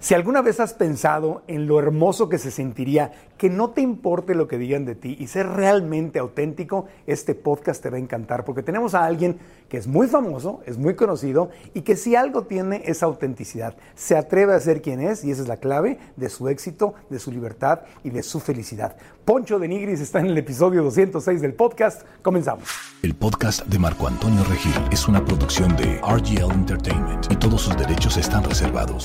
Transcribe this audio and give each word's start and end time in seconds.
Si 0.00 0.12
alguna 0.12 0.42
vez 0.42 0.58
has 0.60 0.74
pensado 0.74 1.44
en 1.46 1.66
lo 1.66 1.78
hermoso 1.78 2.28
que 2.28 2.36
se 2.36 2.50
sentiría 2.50 3.12
que 3.38 3.48
no 3.48 3.70
te 3.70 3.80
importe 3.80 4.34
lo 4.34 4.48
que 4.48 4.58
digan 4.58 4.84
de 4.84 4.96
ti 4.96 5.16
y 5.18 5.28
ser 5.28 5.46
realmente 5.46 6.18
auténtico, 6.18 6.86
este 7.06 7.34
podcast 7.34 7.82
te 7.82 7.90
va 7.90 7.96
a 7.96 8.00
encantar 8.00 8.44
porque 8.44 8.62
tenemos 8.62 8.94
a 8.94 9.04
alguien 9.04 9.38
que 9.68 9.78
es 9.78 9.86
muy 9.86 10.06
famoso, 10.08 10.60
es 10.66 10.78
muy 10.78 10.94
conocido 10.94 11.50
y 11.72 11.82
que 11.82 11.96
si 11.96 12.16
algo 12.16 12.42
tiene 12.42 12.82
es 12.84 13.02
autenticidad. 13.02 13.76
Se 13.94 14.16
atreve 14.16 14.52
a 14.52 14.60
ser 14.60 14.82
quien 14.82 15.00
es 15.00 15.24
y 15.24 15.30
esa 15.30 15.42
es 15.42 15.48
la 15.48 15.56
clave 15.56 15.98
de 16.16 16.28
su 16.28 16.48
éxito, 16.48 16.94
de 17.08 17.18
su 17.18 17.30
libertad 17.30 17.82
y 18.02 18.10
de 18.10 18.22
su 18.22 18.40
felicidad. 18.40 18.96
Poncho 19.24 19.58
de 19.58 19.68
Nigris 19.68 20.00
está 20.00 20.18
en 20.18 20.26
el 20.26 20.36
episodio 20.36 20.82
206 20.82 21.40
del 21.40 21.54
podcast. 21.54 22.02
Comenzamos. 22.20 22.68
El 23.02 23.14
podcast 23.14 23.64
de 23.66 23.78
Marco 23.78 24.08
Antonio 24.08 24.44
Regil 24.44 24.74
es 24.90 25.08
una 25.08 25.24
producción 25.24 25.74
de 25.76 25.98
RGL 26.02 26.52
Entertainment 26.52 27.30
y 27.30 27.36
todos 27.36 27.62
sus 27.62 27.76
derechos 27.76 28.16
están 28.18 28.44
reservados. 28.44 29.04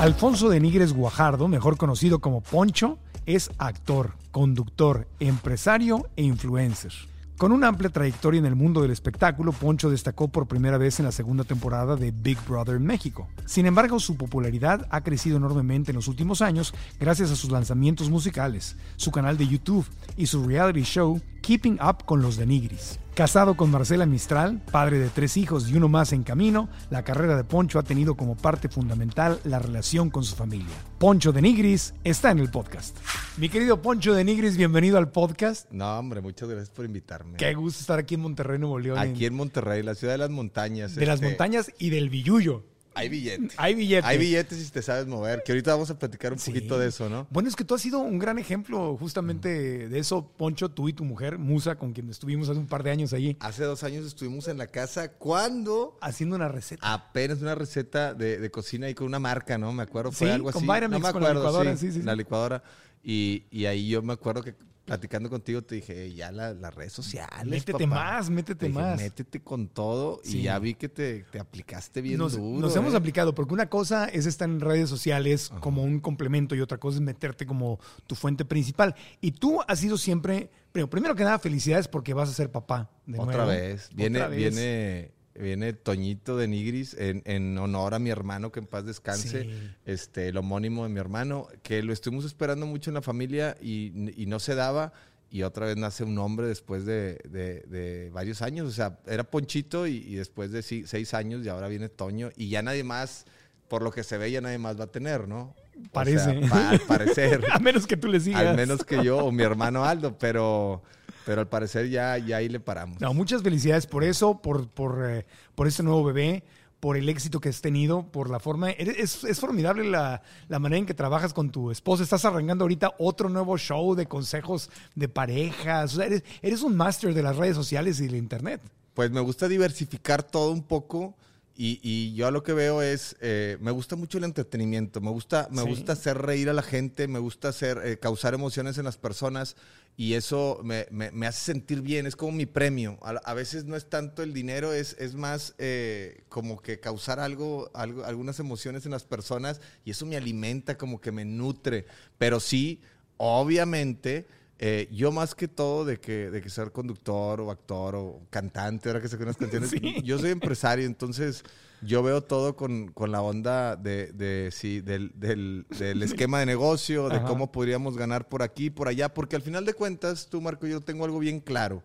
Alfonso 0.00 0.48
de 0.48 0.60
Nigres 0.60 0.92
Guajardo, 0.92 1.48
mejor 1.48 1.76
conocido 1.76 2.18
como 2.18 2.40
Poncho, 2.40 2.98
es 3.26 3.50
actor, 3.58 4.12
conductor, 4.32 5.06
empresario 5.20 6.08
e 6.16 6.24
influencer. 6.24 6.92
Con 7.38 7.50
una 7.50 7.66
amplia 7.66 7.90
trayectoria 7.90 8.38
en 8.38 8.46
el 8.46 8.54
mundo 8.54 8.80
del 8.80 8.92
espectáculo, 8.92 9.50
Poncho 9.52 9.90
destacó 9.90 10.28
por 10.28 10.46
primera 10.46 10.78
vez 10.78 11.00
en 11.00 11.06
la 11.06 11.12
segunda 11.12 11.42
temporada 11.42 11.96
de 11.96 12.12
Big 12.12 12.38
Brother 12.46 12.78
México. 12.78 13.26
Sin 13.44 13.66
embargo, 13.66 13.98
su 13.98 14.16
popularidad 14.16 14.86
ha 14.90 15.00
crecido 15.00 15.38
enormemente 15.38 15.90
en 15.90 15.96
los 15.96 16.06
últimos 16.06 16.42
años 16.42 16.72
gracias 17.00 17.32
a 17.32 17.36
sus 17.36 17.50
lanzamientos 17.50 18.08
musicales, 18.08 18.76
su 18.96 19.10
canal 19.10 19.36
de 19.36 19.48
YouTube 19.48 19.86
y 20.16 20.26
su 20.26 20.44
reality 20.46 20.82
show 20.82 21.20
Keeping 21.44 21.78
Up 21.82 22.06
con 22.06 22.22
los 22.22 22.38
de 22.38 22.46
Nigris. 22.46 22.98
Casado 23.14 23.54
con 23.54 23.70
Marcela 23.70 24.06
Mistral, 24.06 24.62
padre 24.72 24.98
de 24.98 25.10
tres 25.10 25.36
hijos 25.36 25.68
y 25.68 25.76
uno 25.76 25.88
más 25.88 26.14
en 26.14 26.22
camino, 26.22 26.70
la 26.88 27.04
carrera 27.04 27.36
de 27.36 27.44
Poncho 27.44 27.78
ha 27.78 27.82
tenido 27.82 28.14
como 28.14 28.34
parte 28.34 28.70
fundamental 28.70 29.38
la 29.44 29.58
relación 29.58 30.08
con 30.08 30.24
su 30.24 30.36
familia. 30.36 30.74
Poncho 30.96 31.32
de 31.32 31.42
Nigris 31.42 31.92
está 32.02 32.30
en 32.30 32.38
el 32.38 32.50
podcast. 32.50 32.96
Mi 33.36 33.50
querido 33.50 33.82
Poncho 33.82 34.14
de 34.14 34.24
Nigris, 34.24 34.56
bienvenido 34.56 34.96
al 34.96 35.10
podcast. 35.10 35.70
No, 35.70 35.98
hombre, 35.98 36.22
muchas 36.22 36.48
gracias 36.48 36.70
por 36.70 36.86
invitarme. 36.86 37.36
Qué 37.36 37.52
gusto 37.52 37.80
estar 37.80 37.98
aquí 37.98 38.14
en 38.14 38.22
Monterrey, 38.22 38.58
Nuevo 38.58 38.78
León. 38.78 38.96
Aquí 38.96 39.26
en 39.26 39.34
Monterrey, 39.34 39.82
la 39.82 39.94
ciudad 39.94 40.14
de 40.14 40.18
las 40.18 40.30
montañas. 40.30 40.94
De 40.94 41.04
las 41.04 41.16
este, 41.16 41.26
montañas 41.26 41.70
y 41.78 41.90
del 41.90 42.08
Villullo. 42.08 42.64
Hay 42.94 43.08
billetes. 43.08 43.52
Hay 43.56 43.74
billetes. 43.74 44.04
Hay 44.04 44.18
billetes 44.18 44.58
si 44.58 44.70
te 44.70 44.82
sabes 44.82 45.06
mover, 45.06 45.42
que 45.44 45.52
ahorita 45.52 45.72
vamos 45.72 45.90
a 45.90 45.98
platicar 45.98 46.32
un 46.32 46.38
Sí. 46.38 46.50
poquito 46.52 46.78
de 46.78 46.88
eso, 46.88 47.08
¿no? 47.08 47.26
Bueno, 47.30 47.48
es 47.48 47.56
que 47.56 47.64
tú 47.64 47.74
has 47.74 47.82
sido 47.82 47.98
un 47.98 48.18
gran 48.18 48.38
ejemplo 48.38 48.96
justamente 48.96 49.88
de 49.88 49.98
eso, 49.98 50.26
Poncho, 50.36 50.68
tú 50.70 50.88
y 50.88 50.92
tu 50.92 51.04
mujer, 51.04 51.38
Musa, 51.38 51.76
con 51.76 51.92
quien 51.92 52.08
estuvimos 52.10 52.48
hace 52.48 52.58
un 52.58 52.66
par 52.66 52.82
de 52.82 52.90
años 52.90 53.12
allí, 53.12 53.36
Hace 53.40 53.64
dos 53.64 53.82
años 53.84 54.06
estuvimos 54.06 54.48
en 54.48 54.58
la 54.58 54.66
casa 54.68 55.12
cuando 55.12 55.98
haciendo 56.00 56.36
una 56.36 56.48
receta. 56.48 56.92
apenas 56.92 57.40
una 57.42 57.54
receta 57.54 58.14
de, 58.14 58.38
de 58.38 58.50
cocina 58.50 58.88
y 58.88 58.94
con 58.94 59.06
una 59.06 59.18
marca, 59.18 59.58
¿no? 59.58 59.72
Me 59.72 59.82
acuerdo, 59.82 60.12
fue 60.12 60.28
Sí, 60.28 60.32
algo 60.32 60.52
con 60.52 60.62
así. 60.62 60.66
Vitamix, 60.66 60.90
no 60.90 60.98
me 61.00 61.12
con 61.12 61.22
la 61.22 61.28
acuerdo, 61.30 61.40
licuadora, 61.48 61.76
sí, 61.76 61.86
sí, 61.88 61.92
sí, 61.92 61.98
sí. 62.00 62.04
la 62.06 62.14
licuadora. 62.14 62.62
Y, 63.02 63.44
y 63.50 63.66
ahí 63.66 63.88
yo 63.88 64.02
me 64.02 64.12
acuerdo 64.14 64.42
que 64.42 64.54
platicando 64.84 65.30
contigo 65.30 65.62
te 65.62 65.76
dije, 65.76 66.12
ya 66.14 66.30
la- 66.30 66.52
las 66.54 66.74
redes 66.74 66.92
sociales. 66.92 67.46
Métete 67.46 67.72
papá". 67.72 67.86
más, 67.86 68.30
métete 68.30 68.66
dije, 68.66 68.78
más. 68.78 68.96
Métete 69.00 69.40
con 69.40 69.68
todo 69.68 70.20
Sí. 70.22 70.38
y 70.38 70.42
ya 70.42 70.58
vi 70.58 70.74
que 70.74 70.88
te, 70.88 71.24
te 71.30 71.38
aplicaste 71.40 72.00
bien 72.02 72.18
nos, 72.18 72.36
duro. 72.36 72.60
nos 72.60 72.76
hemos 72.76 72.92
¿eh? 72.92 72.96
aplicado, 72.96 73.34
porque 73.34 73.54
una 73.54 73.68
cosa 73.70 74.06
es 74.06 74.26
estar 74.26 74.48
en 74.48 74.60
redes 74.60 74.88
sociales 74.90 75.50
como 75.60 75.82
un 75.82 76.00
complemento 76.00 76.54
y 76.54 76.60
otra 76.60 76.78
cosa 76.78 76.96
es 76.96 77.02
meterte 77.02 77.46
como 77.46 77.78
tu 78.06 78.14
fuente 78.14 78.44
principal. 78.44 78.94
Y 79.20 79.32
tú 79.32 79.60
has 79.66 79.78
sido 79.78 79.96
siempre, 79.96 80.50
pero 80.72 80.88
primero 80.90 81.14
que 81.14 81.24
nada, 81.24 81.38
felicidades 81.38 81.88
porque 81.88 82.12
vas 82.14 82.28
a 82.28 82.32
ser 82.34 82.50
papá. 82.50 82.90
De 83.06 83.18
Otra 83.18 83.44
nuevo. 83.44 83.50
vez. 83.50 83.88
Viene, 83.94 84.18
Otra 84.18 84.28
vez. 84.28 84.38
viene, 84.54 85.10
viene 85.38 85.72
Toñito 85.72 86.36
de 86.36 86.46
Nigris 86.48 86.94
en, 86.94 87.22
en 87.24 87.58
honor 87.58 87.94
a 87.94 87.98
mi 87.98 88.10
hermano, 88.10 88.52
que 88.52 88.60
en 88.60 88.66
paz 88.66 88.84
descanse. 88.84 89.42
Sí. 89.44 89.50
Este, 89.86 90.28
el 90.28 90.36
homónimo 90.36 90.84
de 90.84 90.88
mi 90.90 91.00
hermano, 91.00 91.48
que 91.62 91.82
lo 91.82 91.92
estuvimos 91.92 92.24
esperando 92.24 92.66
mucho 92.66 92.90
en 92.90 92.94
la 92.94 93.02
familia 93.02 93.56
y, 93.60 93.92
y 94.20 94.26
no 94.26 94.38
se 94.38 94.54
daba. 94.54 94.92
Y 95.30 95.42
otra 95.42 95.66
vez 95.66 95.76
nace 95.76 96.04
un 96.04 96.16
hombre 96.18 96.46
después 96.46 96.86
de, 96.86 97.18
de- 97.28 97.62
de 97.66 98.10
varios 98.12 98.40
años. 98.40 98.68
O 98.68 98.70
sea, 98.70 99.00
era 99.06 99.24
Ponchito 99.24 99.88
y, 99.88 99.96
y 99.96 100.14
después 100.14 100.52
de 100.52 100.62
seis 100.62 101.12
años 101.14 101.44
y 101.44 101.48
ahora 101.48 101.66
viene 101.66 101.88
Toño. 101.88 102.30
Y 102.36 102.50
ya 102.50 102.62
nadie 102.62 102.84
más, 102.84 103.24
por 103.66 103.82
lo 103.82 103.90
que 103.90 104.04
se 104.04 104.16
ve, 104.16 104.30
ya 104.30 104.40
nadie 104.40 104.58
más 104.58 104.78
va 104.78 104.84
a 104.84 104.92
tener, 104.92 105.26
¿no? 105.26 105.56
O 105.76 105.92
Parece. 105.92 106.40
sea, 106.40 106.48
pa- 106.48 106.70
al 106.70 106.80
parecer. 106.82 107.44
A 107.50 107.58
menos 107.58 107.84
que 107.88 107.96
tú 107.96 108.06
le 108.06 108.20
sigas. 108.20 108.46
al 108.46 108.54
menos 108.56 108.84
que 108.84 109.02
yo 109.02 109.18
o 109.18 109.32
mi 109.32 109.42
hermano 109.42 109.84
Aldo. 109.84 110.16
Pero, 110.18 110.84
pero 111.24 111.40
al 111.40 111.48
parecer 111.48 111.88
ya, 111.88 112.18
ya 112.18 112.38
ahí 112.38 112.48
le 112.48 112.60
paramos. 112.60 113.00
No, 113.00 113.14
muchas 113.14 113.42
felicidades 113.42 113.86
por 113.86 114.04
eso, 114.04 114.40
por, 114.40 114.68
por, 114.68 115.04
eh, 115.08 115.26
por 115.54 115.66
este 115.66 115.82
nuevo 115.82 116.04
bebé, 116.04 116.44
por 116.80 116.98
el 116.98 117.08
éxito 117.08 117.40
que 117.40 117.48
has 117.48 117.62
tenido, 117.62 118.02
por 118.12 118.28
la 118.28 118.40
forma. 118.40 118.70
Es, 118.70 119.24
es 119.24 119.40
formidable 119.40 119.84
la, 119.88 120.20
la 120.48 120.58
manera 120.58 120.78
en 120.78 120.86
que 120.86 120.92
trabajas 120.92 121.32
con 121.32 121.50
tu 121.50 121.70
esposa. 121.70 122.02
Estás 122.02 122.26
arrancando 122.26 122.64
ahorita 122.64 122.94
otro 122.98 123.30
nuevo 123.30 123.56
show 123.56 123.94
de 123.94 124.06
consejos 124.06 124.70
de 124.94 125.08
parejas. 125.08 125.94
O 125.94 125.96
sea, 125.96 126.06
eres, 126.06 126.24
eres 126.42 126.62
un 126.62 126.76
máster 126.76 127.14
de 127.14 127.22
las 127.22 127.36
redes 127.36 127.56
sociales 127.56 128.00
y 128.00 128.06
del 128.06 128.16
internet. 128.16 128.60
Pues 128.92 129.10
me 129.10 129.20
gusta 129.20 129.48
diversificar 129.48 130.22
todo 130.22 130.52
un 130.52 130.62
poco 130.62 131.16
y, 131.56 131.78
y 131.82 132.14
yo 132.14 132.30
lo 132.30 132.42
que 132.42 132.52
veo 132.52 132.82
es, 132.82 133.16
eh, 133.20 133.56
me 133.60 133.70
gusta 133.70 133.94
mucho 133.96 134.18
el 134.18 134.24
entretenimiento, 134.24 135.00
me 135.00 135.10
gusta, 135.10 135.48
me 135.52 135.62
Sí. 135.62 135.68
gusta 135.68 135.92
hacer 135.92 136.18
reír 136.18 136.48
a 136.48 136.52
la 136.52 136.62
gente, 136.62 137.06
me 137.08 137.18
gusta 137.20 137.48
hacer, 137.48 137.80
eh, 137.84 137.98
causar 137.98 138.34
emociones 138.34 138.76
en 138.78 138.84
las 138.84 138.96
personas 138.98 139.54
y 139.96 140.14
eso 140.14 140.58
me, 140.64 140.88
me- 140.90 141.12
me 141.12 141.28
hace 141.28 141.52
sentir 141.52 141.80
bien, 141.80 142.06
es 142.06 142.16
como 142.16 142.32
mi 142.32 142.46
premio. 142.46 142.98
A, 143.02 143.10
a 143.10 143.34
veces 143.34 143.64
no 143.64 143.76
es 143.76 143.88
tanto 143.88 144.24
el 144.24 144.32
dinero, 144.32 144.72
es, 144.72 144.96
es 144.98 145.14
más 145.14 145.54
eh, 145.58 146.24
como 146.28 146.60
que 146.60 146.80
causar 146.80 147.20
algo, 147.20 147.70
algo, 147.74 148.04
algunas 148.04 148.40
emociones 148.40 148.84
en 148.86 148.90
las 148.90 149.04
personas 149.04 149.60
y 149.84 149.92
eso 149.92 150.06
me 150.06 150.16
alimenta, 150.16 150.76
como 150.76 151.00
que 151.00 151.12
me 151.12 151.24
nutre, 151.24 151.86
pero 152.18 152.40
sí, 152.40 152.80
obviamente... 153.16 154.26
Eh, 154.58 154.88
yo 154.92 155.10
más 155.10 155.34
que 155.34 155.48
todo 155.48 155.84
de 155.84 155.98
que, 155.98 156.30
de 156.30 156.40
que 156.40 156.48
ser 156.48 156.70
conductor 156.70 157.40
o 157.40 157.50
actor 157.50 157.96
o 157.96 158.20
cantante, 158.30 158.88
ahora 158.88 159.00
que 159.00 159.08
saco 159.08 159.24
unas 159.24 159.36
canciones, 159.36 159.70
Sí. 159.70 160.00
yo 160.04 160.18
soy 160.18 160.30
empresario, 160.30 160.86
entonces 160.86 161.42
yo 161.82 162.02
veo 162.04 162.22
todo 162.22 162.54
con, 162.54 162.86
con 162.92 163.10
la 163.10 163.20
onda 163.20 163.74
de, 163.76 164.12
de, 164.12 164.50
sí, 164.52 164.80
del, 164.80 165.10
del- 165.16 165.66
del 165.76 166.02
esquema 166.04 166.38
de 166.38 166.46
negocio, 166.46 167.08
de 167.08 167.16
Ajá. 167.16 167.26
cómo 167.26 167.50
podríamos 167.50 167.96
ganar 167.96 168.28
por 168.28 168.42
aquí, 168.42 168.70
por 168.70 168.86
allá, 168.88 169.12
porque 169.12 169.34
al 169.36 169.42
final 169.42 169.64
de 169.66 169.74
cuentas, 169.74 170.28
tú 170.30 170.40
Marco, 170.40 170.66
yo 170.68 170.80
tengo 170.80 171.04
algo 171.04 171.18
bien 171.18 171.40
claro. 171.40 171.82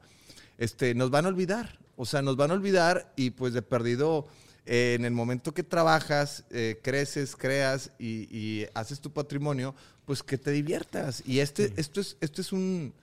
Este, 0.59 0.93
nos 0.93 1.09
van 1.09 1.25
a 1.25 1.29
olvidar, 1.29 1.79
o 1.95 2.05
sea, 2.05 2.21
nos 2.21 2.35
van 2.37 2.51
a 2.51 2.53
olvidar 2.53 3.11
y 3.15 3.31
pues 3.31 3.53
de 3.53 3.61
perdido, 3.63 4.27
eh, 4.71 4.93
en 4.93 5.03
el 5.03 5.13
momento 5.13 5.51
que 5.51 5.63
trabajas, 5.63 6.45
eh, 6.51 6.79
creces, 6.83 7.35
creas 7.35 7.89
y, 7.97 8.27
y 8.29 8.67
haces 8.75 8.99
tu 8.99 9.11
patrimonio, 9.11 9.73
pues 10.05 10.21
que 10.21 10.37
te 10.37 10.51
diviertas. 10.51 11.23
Y 11.25 11.39
este, 11.39 11.73
esto 11.77 11.99
es, 11.99 12.17
esto 12.21 12.39
es 12.39 12.53
un, 12.53 12.93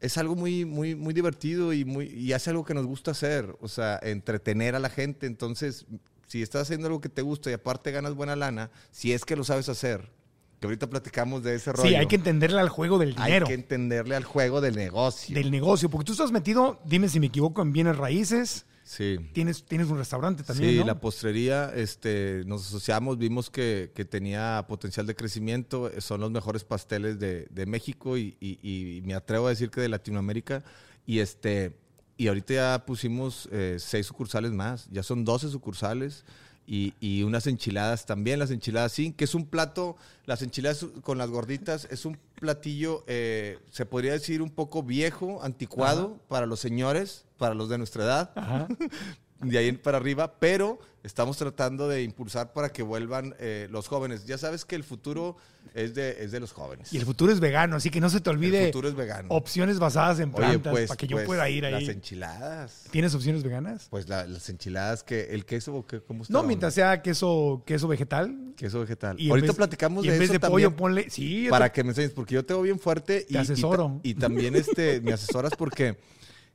es 0.00 0.16
algo 0.16 0.36
muy, 0.36 0.64
muy, 0.64 0.94
muy 0.94 1.12
divertido 1.12 1.72
y 1.72 1.84
muy, 1.84 2.06
y 2.06 2.34
hace 2.34 2.50
algo 2.50 2.64
que 2.64 2.72
nos 2.72 2.86
gusta 2.86 3.10
hacer, 3.10 3.56
o 3.60 3.66
sea, 3.66 3.98
entretener 4.00 4.76
a 4.76 4.78
la 4.78 4.90
gente. 4.90 5.26
Entonces, 5.26 5.86
si 6.28 6.40
estás 6.40 6.62
haciendo 6.62 6.86
algo 6.86 7.00
que 7.00 7.08
te 7.08 7.22
gusta 7.22 7.50
y 7.50 7.54
aparte 7.54 7.90
ganas 7.90 8.14
buena 8.14 8.36
lana, 8.36 8.70
si 8.92 9.12
es 9.12 9.24
que 9.24 9.34
lo 9.34 9.42
sabes 9.42 9.68
hacer, 9.68 10.12
que 10.60 10.68
ahorita 10.68 10.88
platicamos 10.88 11.42
de 11.42 11.56
ese 11.56 11.72
rollo. 11.72 11.88
Sí, 11.88 11.96
hay 11.96 12.06
que 12.06 12.14
entenderle 12.14 12.60
al 12.60 12.68
juego 12.68 12.96
del 12.96 13.16
hay 13.16 13.24
dinero, 13.24 13.46
que 13.48 13.54
entenderle 13.54 14.14
al 14.14 14.24
juego 14.24 14.60
del 14.60 14.76
negocio. 14.76 15.34
del 15.34 15.50
negocio, 15.50 15.88
porque 15.88 16.04
tú 16.04 16.12
estás 16.12 16.30
metido, 16.30 16.78
dime 16.84 17.08
si 17.08 17.18
me 17.18 17.26
equivoco, 17.26 17.60
en 17.60 17.72
bienes 17.72 17.96
raíces. 17.96 18.66
Sí. 18.88 19.18
Tienes, 19.34 19.64
tienes 19.64 19.88
un 19.88 19.98
restaurante 19.98 20.42
también, 20.42 20.70
Sí, 20.72 20.78
¿no? 20.78 20.86
la 20.86 20.98
postrería, 20.98 21.70
este, 21.74 22.42
nos 22.46 22.66
asociamos, 22.66 23.18
vimos 23.18 23.50
que, 23.50 23.92
que 23.94 24.06
tenía 24.06 24.64
potencial 24.66 25.06
de 25.06 25.14
crecimiento, 25.14 25.90
eh, 25.90 26.00
son 26.00 26.22
los 26.22 26.30
mejores 26.30 26.64
pasteles 26.64 27.18
de, 27.18 27.46
de 27.50 27.66
México 27.66 28.16
y, 28.16 28.34
y- 28.40 28.58
y 28.62 29.02
me 29.02 29.12
atrevo 29.14 29.46
a 29.46 29.50
decir 29.50 29.68
que 29.70 29.82
de 29.82 29.90
Latinoamérica. 29.90 30.64
Y 31.06 31.18
este, 31.18 31.76
y 32.16 32.28
ahorita 32.28 32.54
ya 32.54 32.84
pusimos 32.86 33.46
eh, 33.52 33.76
seis 33.78 34.06
sucursales 34.06 34.52
más, 34.52 34.88
ya 34.90 35.02
son 35.02 35.22
12 35.24 35.50
sucursales. 35.50 36.24
Y, 36.66 36.92
y 37.00 37.22
unas 37.24 37.46
enchiladas 37.46 38.04
también, 38.06 38.38
las 38.38 38.50
enchiladas 38.50 38.92
sí, 38.92 39.12
que 39.12 39.24
es 39.24 39.34
un 39.34 39.46
plato, 39.46 39.96
las 40.26 40.42
enchiladas 40.42 40.84
con 41.02 41.16
las 41.18 41.30
gorditas, 41.30 41.86
es 41.90 42.04
un 42.04 42.18
platillo, 42.34 43.04
eh, 43.06 43.58
se 43.70 43.84
podría 43.86 44.12
decir 44.12 44.40
un 44.42 44.50
poco 44.50 44.82
viejo, 44.82 45.42
anticuado 45.42 46.18
para 46.28 46.44
los 46.46 46.60
señores, 46.60 47.24
para 47.38 47.54
los 47.54 47.68
de 47.68 47.78
nuestra 47.78 48.04
edad, 48.04 48.30
Ajá. 48.34 48.68
de 49.40 49.56
ahí 49.58 49.72
para 49.72 49.98
arriba, 49.98 50.34
pero 50.40 50.80
estamos 51.04 51.36
tratando 51.38 51.88
de 51.88 52.02
impulsar 52.02 52.52
para 52.52 52.70
que 52.70 52.82
vuelvan 52.82 53.34
eh, 53.38 53.68
los 53.70 53.86
jóvenes. 53.88 54.26
Ya 54.26 54.36
sabes 54.36 54.64
que 54.64 54.74
el 54.74 54.82
futuro 54.82 55.36
es 55.74 55.94
de, 55.94 56.24
es 56.24 56.32
de 56.32 56.40
los 56.40 56.52
jóvenes. 56.52 56.92
Y 56.92 56.96
el 56.96 57.04
futuro 57.04 57.32
es 57.32 57.38
vegano, 57.38 57.76
así 57.76 57.88
que 57.88 58.00
no 58.00 58.10
se 58.10 58.20
te 58.20 58.30
olvide 58.30 58.62
El 58.62 58.66
futuro 58.66 58.88
es 58.88 58.96
vegano. 58.96 59.28
opciones 59.30 59.78
basadas 59.78 60.18
en 60.18 60.30
Oye, 60.30 60.36
plantas 60.38 60.72
pues, 60.72 60.88
para 60.88 60.96
que 60.98 61.06
yo 61.06 61.16
pues, 61.18 61.26
pueda 61.26 61.48
ir 61.48 61.64
ahí. 61.64 61.72
Las 61.84 61.94
enchiladas. 61.94 62.84
¿Tienes 62.90 63.14
opciones 63.14 63.44
veganas? 63.44 63.86
Pues 63.90 64.08
la- 64.08 64.26
las 64.26 64.48
enchiladas 64.50 65.04
que 65.04 65.26
el 65.32 65.44
queso 65.46 65.76
o 65.76 65.86
cómo 66.06 66.22
está. 66.24 66.32
No, 66.32 66.42
mientras 66.42 66.74
sea 66.74 67.00
queso, 67.00 67.62
queso 67.64 67.86
vegetal. 67.86 68.54
queso 68.56 68.80
vegetal. 68.80 69.20
Y 69.20 69.30
Ahorita 69.30 69.48
vez- 69.48 69.56
platicamos 69.56 70.04
y 70.04 70.08
de 70.08 70.14
en 70.14 70.18
vez 70.18 70.26
eso 70.26 70.32
de 70.32 70.38
también 70.40 70.70
pollo, 70.70 70.76
ponle. 70.76 71.10
Sí, 71.10 71.46
para 71.48 71.66
te- 71.68 71.74
que 71.74 71.84
me 71.84 71.90
enseñes 71.90 72.10
porque 72.10 72.34
yo 72.34 72.44
te 72.44 72.54
veo 72.54 72.62
bien 72.62 72.80
fuerte 72.80 73.24
y, 73.28 73.32
Te 73.32 73.34
y 73.34 73.36
asesoro. 73.36 74.00
y 74.02 74.14
también 74.14 74.56
este 74.56 75.00
me 75.00 75.12
asesoras 75.12 75.52
porque 75.56 75.96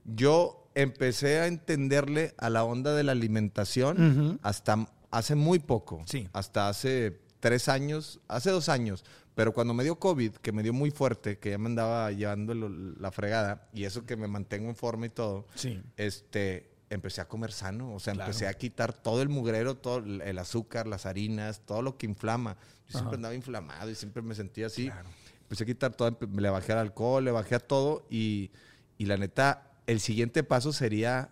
yo 0.04 0.63
empecé 0.76 1.40
a 1.40 1.48
entenderle 1.48 2.34
a 2.38 2.50
la 2.50 2.64
onda 2.64 2.94
de 2.96 3.04
la 3.04 3.12
alimentación 3.12 4.30
Ujú. 4.32 4.40
hasta 4.42 4.88
hace 5.12 5.36
muy 5.36 5.60
poco. 5.60 6.04
Sí. 6.06 6.28
Hasta 6.34 6.70
hace 6.70 7.20
tres 7.40 7.70
años, 7.70 8.20
hace 8.28 8.50
dos 8.52 8.70
años. 8.70 9.04
Pero 9.36 9.52
cuando 9.54 9.74
me 9.74 9.84
dio 9.84 9.96
COVID, 9.98 10.34
que 10.36 10.52
me 10.52 10.62
dio 10.64 10.74
muy 10.74 10.92
fuerte, 10.92 11.40
que 11.40 11.52
ya 11.52 11.58
me 11.58 11.66
andaba 11.68 12.12
llevando 12.12 12.54
la 12.54 13.12
fregada, 13.12 13.68
y 13.74 13.86
eso 13.86 14.06
que 14.06 14.16
me 14.16 14.28
mantengo 14.28 14.70
en 14.70 14.76
forma 14.76 15.08
y 15.08 15.10
todo, 15.10 15.48
Sí. 15.56 15.82
este, 15.98 16.70
empecé 16.92 17.22
a 17.22 17.28
comer 17.28 17.52
sano. 17.52 17.94
O 17.96 18.00
sea, 18.00 18.14
Claro. 18.14 18.30
empecé 18.30 18.48
a 18.48 18.54
quitar 18.54 18.94
todo 18.94 19.22
el 19.24 19.30
mugrero, 19.30 19.76
todo 19.76 19.98
el 19.98 20.38
azúcar, 20.38 20.86
las 20.86 21.08
harinas, 21.08 21.62
todo 21.66 21.82
lo 21.82 21.98
que 21.98 22.06
inflama. 22.06 22.56
Yo 22.86 22.92
siempre 22.92 23.08
Ajá. 23.08 23.16
andaba 23.16 23.34
inflamado 23.36 23.90
y 23.90 23.96
siempre 23.96 24.22
me 24.22 24.36
sentía 24.36 24.68
así. 24.68 24.86
Claro. 24.86 25.10
Empecé 25.42 25.64
a 25.64 25.66
quitar 25.68 25.94
todo, 25.94 26.16
le 26.32 26.50
bajé 26.50 26.74
al 26.74 26.80
alcohol, 26.80 27.26
le 27.26 27.32
bajé 27.32 27.56
a 27.56 27.60
todo 27.60 28.06
y, 28.12 28.52
y 29.00 29.06
la 29.06 29.18
neta, 29.18 29.72
el 29.88 30.00
siguiente 30.00 30.44
paso 30.44 30.74
sería 30.74 31.30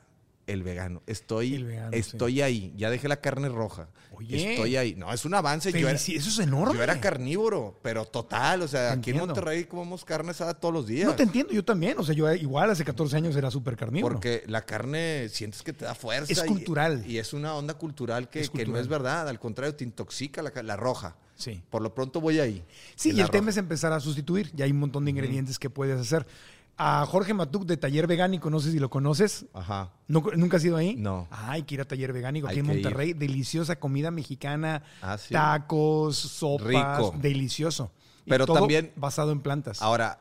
el 0.48 0.64
vegano. 0.64 1.02
Estoy, 1.08 1.56
El 1.56 1.66
vegano, 1.66 1.92
estoy 1.92 2.42
ahí. 2.42 2.74
Ya 2.76 2.90
dejé 2.90 3.08
la 3.08 3.22
carne 3.22 3.50
roja. 3.50 3.88
Oye. 4.12 4.54
Estoy 4.54 4.76
ahí. 4.76 4.96
No, 4.96 5.12
es 5.14 5.24
un 5.26 5.34
avance. 5.34 5.72
Yo 5.72 5.88
era, 5.88 5.98
Eso 5.98 6.12
es 6.12 6.40
enorme. 6.40 6.76
yo 6.76 6.84
era 6.84 7.00
carnívoro, 7.00 7.80
pero 7.82 8.06
total. 8.06 8.62
O 8.64 8.68
sea, 8.68 8.94
Te 8.94 9.00
aquí 9.00 9.12
en. 9.12 9.18
Monterrey 9.18 9.66
comemos 9.66 10.04
carne 10.04 10.32
asada 10.32 10.54
todos 10.54 10.74
los 10.74 10.88
días. 10.88 11.08
No 11.08 11.16
te 11.16 11.24
entiendo, 11.24 11.54
yo 11.54 11.64
también. 11.64 11.98
O 11.98 12.04
sea, 12.04 12.16
yo 12.16 12.32
igual 12.34 12.70
hace 12.70 12.84
14 12.84 13.16
años 13.16 13.36
era 13.36 13.50
súper 13.52 13.78
carnívoro. 13.78 14.16
Porque 14.16 14.44
la 14.48 14.66
carne 14.66 15.30
sientes 15.30 15.62
que 15.64 15.74
te 15.74 15.86
da 15.86 15.96
fuerza. 15.96 16.32
Es 16.32 16.44
y- 16.44 16.48
cultural. 16.48 17.04
Y, 17.08 17.18
es 17.18 17.34
una 17.34 17.56
onda 17.56 17.76
cultural 17.76 18.30
que, 18.30 18.50
no 18.68 18.78
es 18.78 18.88
verdad. 18.88 19.30
Al 19.30 19.40
contrario, 19.40 19.76
te 19.76 19.84
intoxica 19.84 20.42
la, 20.42 20.52
la 20.64 20.76
roja. 20.76 21.16
Sí. 21.36 21.62
Por 21.70 21.82
lo 21.82 21.94
pronto 21.94 22.22
voy 22.22 22.40
ahí. 22.40 22.64
Sí, 22.96 23.12
y 23.14 23.20
el 23.20 23.30
tema 23.32 23.50
es 23.50 23.58
empezar 23.58 23.92
a 23.94 24.00
sustituir. 24.00 24.52
Ya 24.54 24.66
hay 24.66 24.72
un 24.72 24.80
montón 24.80 25.06
de 25.06 25.12
ingredientes 25.12 25.58
que 25.58 25.70
puedes 25.70 26.00
hacer. 26.00 26.28
A 26.78 27.06
Jorge 27.06 27.34
Matuk 27.34 27.66
de 27.66 27.78
Taller 27.78 28.08
Vegánico, 28.08 28.50
no 28.50 28.60
sé 28.60 28.72
si 28.72 28.80
lo 28.80 28.90
conoces. 28.90 29.46
Ajá. 29.54 29.92
¿No- 30.08 30.24
¿Nunca 30.36 30.58
has 30.58 30.64
ido 30.66 30.78
ahí? 30.78 30.96
No. 30.96 31.28
Ah, 31.30 31.52
hay 31.52 31.64
que 31.64 31.76
ir 31.76 31.82
a 31.82 31.86
Taller 31.86 32.12
Vegánico 32.12 32.48
aquí 32.48 32.60
en 32.60 32.66
ir. 32.66 32.74
Monterrey. 32.74 33.14
Deliciosa 33.14 33.76
comida 33.78 34.10
mexicana. 34.10 34.82
Ah, 35.02 35.18
sí. 35.18 35.34
Tacos, 35.34 36.18
sopas. 36.18 36.66
Rico. 36.68 37.14
Delicioso. 37.20 37.92
Y 38.26 38.30
Pero 38.32 38.46
todo 38.48 38.58
también- 38.60 38.92
basado 38.96 39.32
en 39.32 39.42
plantas. 39.42 39.82
Ahora, 39.82 40.20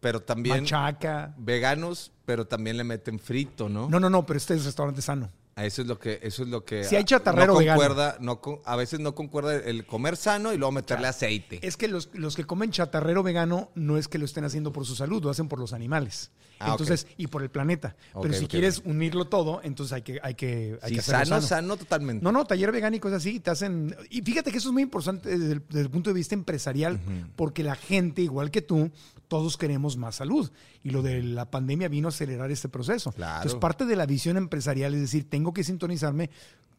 pero 0.00 0.20
también 0.22 0.60
Machaca. 0.62 1.34
veganos, 1.38 2.12
pero 2.24 2.46
también 2.46 2.76
le 2.76 2.84
meten 2.84 3.18
frito, 3.18 3.68
¿no? 3.68 3.88
No, 3.88 3.98
no, 3.98 4.08
no, 4.08 4.24
pero 4.26 4.36
este 4.36 4.54
es 4.54 4.64
restaurante 4.64 5.02
sano. 5.02 5.30
Eso 5.56 5.80
es 5.80 5.88
lo 5.88 5.98
que, 5.98 6.20
eso 6.22 6.42
es 6.42 6.50
lo 6.50 6.66
que. 6.66 6.84
Si 6.84 6.96
hay 6.96 7.04
chatarrero 7.04 7.54
no 7.54 7.58
vegano. 7.58 8.18
no 8.20 8.40
a 8.66 8.76
veces 8.76 9.00
no 9.00 9.14
concuerda 9.14 9.56
el 9.56 9.86
comer 9.86 10.18
sano 10.18 10.52
y 10.52 10.58
luego 10.58 10.70
meterle 10.70 11.06
aceite. 11.06 11.60
Es 11.66 11.78
que 11.78 11.88
los, 11.88 12.10
los 12.12 12.36
que 12.36 12.44
comen 12.44 12.70
chatarrero 12.70 13.22
vegano 13.22 13.70
no 13.74 13.96
es 13.96 14.06
que 14.06 14.18
lo 14.18 14.26
estén 14.26 14.44
haciendo 14.44 14.70
por 14.70 14.84
su 14.84 14.94
salud, 14.94 15.22
lo 15.22 15.30
hacen 15.30 15.48
por 15.48 15.58
los 15.58 15.72
animales. 15.72 16.30
Ah, 16.58 16.72
entonces, 16.72 17.06
y 17.16 17.26
por 17.26 17.42
el 17.42 17.50
planeta. 17.50 17.96
Pero 18.20 18.34
si 18.34 18.46
quieres 18.46 18.82
unirlo 18.84 19.26
todo, 19.26 19.60
entonces 19.62 19.92
hay 19.92 20.02
que, 20.02 20.18
hay 20.22 20.34
que, 20.34 20.78
hay 20.82 20.88
Sí, 20.88 20.94
que 20.94 21.00
hacerlo 21.00 21.24
sano, 21.26 21.42
sano. 21.42 21.46
sano, 21.46 21.76
totalmente. 21.76 22.24
No, 22.24 22.32
no, 22.32 22.44
taller 22.46 22.72
vegánico 22.72 23.08
es 23.08 23.14
así, 23.14 23.40
te 23.40 23.50
hacen... 23.50 23.94
Y 24.10 24.22
fíjate 24.22 24.50
que 24.50 24.58
eso 24.58 24.68
es 24.68 24.72
muy 24.72 24.82
importante 24.82 25.28
desde 25.38 25.52
el, 25.52 25.62
desde 25.68 25.80
el 25.82 25.90
punto 25.90 26.10
de 26.10 26.14
vista 26.14 26.34
empresarial, 26.34 26.98
porque 27.36 27.62
la 27.62 27.74
gente, 27.74 28.22
igual 28.22 28.50
que 28.50 28.62
tú, 28.62 28.90
todos 29.28 29.56
queremos 29.56 29.96
más 29.96 30.16
salud. 30.16 30.50
Y 30.82 30.90
lo 30.90 31.02
de 31.02 31.22
la 31.22 31.50
pandemia 31.50 31.88
vino 31.88 32.08
a 32.08 32.10
acelerar 32.10 32.50
este 32.50 32.68
proceso. 32.68 33.12
Claro. 33.12 33.36
Entonces, 33.36 33.58
parte 33.60 33.84
de 33.84 33.96
la 33.96 34.06
visión 34.06 34.36
empresarial 34.36 34.94
es 34.94 35.00
decir, 35.00 35.28
tengo 35.28 35.52
que 35.52 35.64
sintonizarme 35.64 36.30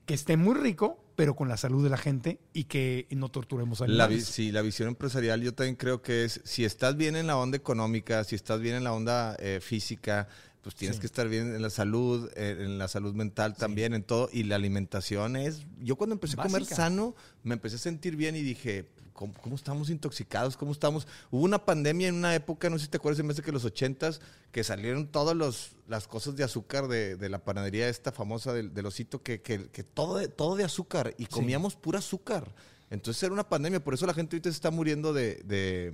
que 0.08 0.14
esté 0.14 0.38
muy 0.38 0.56
rico, 0.56 1.04
pero 1.18 1.36
con 1.36 1.50
la 1.50 1.58
salud 1.58 1.84
de 1.84 1.90
la 1.90 1.98
gente 1.98 2.40
y 2.54 2.64
que 2.64 3.08
no 3.12 3.30
torturemos 3.30 3.82
a 3.82 3.88
La, 3.88 4.10
sí, 4.10 4.54
la 4.54 4.62
visión 4.62 4.88
empresarial 4.88 5.42
yo 5.42 5.54
también 5.54 5.76
creo 5.76 6.02
que 6.02 6.24
es, 6.24 6.40
si 6.46 6.64
estás 6.64 6.96
bien 6.96 7.18
en 7.18 7.28
la 7.28 7.38
onda 7.38 7.58
económica, 7.58 8.24
si 8.24 8.34
estás 8.34 8.62
bien 8.62 8.76
en 8.76 8.86
la 8.86 8.94
onda 8.94 9.36
eh, 9.38 9.60
física, 9.62 10.30
pues 10.68 10.76
tienes 10.76 10.98
Sí. 10.98 11.00
que 11.00 11.06
estar 11.08 11.30
bien 11.30 11.56
en 11.56 11.62
la 11.62 11.70
salud, 11.70 12.30
eh, 12.36 12.58
en 12.60 12.78
la 12.78 12.90
salud 12.90 13.14
mental 13.16 13.56
también, 13.56 13.94
en 13.94 14.04
todo. 14.04 14.28
Y 14.34 14.44
la 14.44 14.58
alimentación 14.58 15.38
es, 15.38 15.62
yo 15.80 15.96
cuando 15.96 16.14
empecé 16.16 16.34
a 16.38 16.44
comer 16.44 16.66
sano, 16.66 17.16
me 17.42 17.54
empecé 17.54 17.78
a 17.78 17.80
sentir 17.80 18.18
bien 18.18 18.36
y 18.36 18.42
dije, 18.42 18.90
¿cómo, 19.14 19.34
cómo 19.42 19.56
estamos 19.56 19.90
intoxicados? 19.90 20.58
¿Cómo 20.58 20.74
estamos? 20.74 21.08
Hubo 21.32 21.46
una 21.46 21.64
pandemia 21.64 22.10
en 22.10 22.16
una 22.16 22.36
época, 22.36 22.70
no 22.70 22.78
sé 22.78 22.84
si 22.84 22.92
te 22.92 22.98
acuerdas, 22.98 23.22
en 23.22 23.30
vez 23.30 23.38
de 23.38 23.44
que 23.44 23.54
los 23.54 23.64
ochentas, 23.64 24.20
que 24.52 24.62
salieron 24.66 25.08
todas 25.08 25.72
las 25.88 26.08
cosas 26.10 26.36
de 26.36 26.44
azúcar 26.44 26.90
de, 26.90 27.16
de 27.16 27.30
la 27.30 27.40
panadería 27.46 27.88
esta 27.88 28.12
famosa 28.12 28.52
del, 28.52 28.74
del 28.74 28.88
osito, 28.88 29.24
que, 29.24 29.42
que- 29.42 29.70
que 29.70 29.84
todo, 29.86 30.18
de, 30.18 30.28
todo 30.28 30.58
de 30.58 30.66
azúcar 30.66 31.16
y 31.18 31.28
comíamos 31.28 31.78
pura 31.78 32.00
azúcar. 32.00 32.54
Entonces 32.90 33.24
era 33.24 33.32
una 33.32 33.48
pandemia, 33.48 33.82
por 33.82 33.94
eso 33.94 34.06
la 34.06 34.14
gente 34.14 34.36
ahorita 34.36 34.50
se 34.50 34.56
está 34.56 34.70
muriendo 34.70 35.14
de, 35.14 35.36
de 35.46 35.94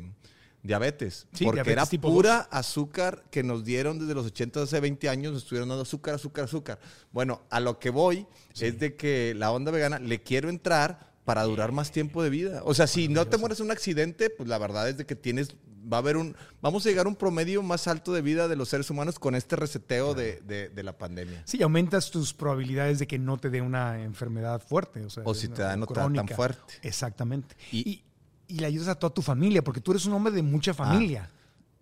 diabetes. 0.63 1.27
Sí, 1.33 1.43
porque 1.45 1.57
diabetes 1.57 1.73
era 1.73 1.85
tipo 1.85 2.09
pura 2.11 2.39
azúcar 2.51 3.23
que 3.29 3.43
nos 3.43 3.63
dieron 3.63 3.99
desde 3.99 4.13
los 4.15 4.25
80 4.25 4.63
hace 4.63 4.79
20 4.79 5.09
años, 5.09 5.33
nos 5.33 5.43
estuvieron 5.43 5.69
dando 5.69 5.83
azúcar, 5.83 6.15
azúcar, 6.15 6.45
azúcar. 6.45 6.79
Bueno, 7.11 7.41
a 7.49 7.59
lo 7.59 7.79
que 7.79 7.89
voy 7.89 8.25
es 8.59 8.79
de 8.79 8.95
que 8.95 9.33
la 9.35 9.51
onda 9.51 9.71
vegana 9.71 9.99
le 9.99 10.21
quiero 10.23 10.49
entrar 10.49 11.13
para 11.25 11.43
durar 11.43 11.71
más 11.71 11.91
tiempo 11.91 12.21
de 12.23 12.29
vida. 12.29 12.61
O 12.65 12.73
sea, 12.73 12.87
si 12.87 13.07
no 13.07 13.27
te 13.27 13.37
mueres 13.37 13.59
en 13.59 13.65
un 13.67 13.71
accidente, 13.71 14.29
pues 14.29 14.49
la 14.49 14.57
verdad 14.57 14.89
es 14.89 14.97
de 14.97 15.05
que 15.05 15.15
tienes, 15.15 15.55
va 15.91 15.97
a 15.97 15.99
haber 15.99 16.17
un, 16.17 16.35
vamos 16.61 16.85
a 16.85 16.89
llegar 16.89 17.05
a 17.05 17.09
un 17.09 17.15
promedio 17.15 17.61
más 17.63 17.87
alto 17.87 18.11
de 18.13 18.21
vida 18.21 18.47
de 18.49 18.55
los 18.57 18.67
seres 18.69 18.89
humanos 18.89 19.19
con 19.19 19.33
este 19.35 19.55
reseteo 19.55 20.13
de, 20.15 20.41
de- 20.41 20.67
de 20.69 20.83
la 20.83 20.97
pandemia. 20.97 21.41
Sí, 21.45 21.61
aumentas 21.61 22.11
tus 22.11 22.33
probabilidades 22.33 22.99
de 22.99 23.07
que 23.07 23.19
no 23.19 23.37
te 23.37 23.49
dé 23.49 23.61
una 23.61 24.01
enfermedad 24.03 24.61
fuerte. 24.61 25.05
O, 25.05 25.09
sea, 25.09 25.23
O 25.25 25.33
si 25.33 25.47
te 25.47 25.61
da, 25.61 25.75
no 25.77 25.85
tan 25.87 26.13
fuerte. 26.27 26.73
Exactamente. 26.81 27.55
Y- 27.71 27.89
Y, 27.89 28.03
y 28.47 28.59
le 28.59 28.65
ayudas 28.67 28.87
a 28.89 28.95
toda 28.95 29.13
tu 29.13 29.21
familia, 29.21 29.63
porque 29.63 29.81
tú 29.81 29.91
eres 29.91 30.05
un 30.05 30.13
hombre 30.13 30.33
de 30.33 30.41
mucha 30.41 30.73
familia. 30.73 31.29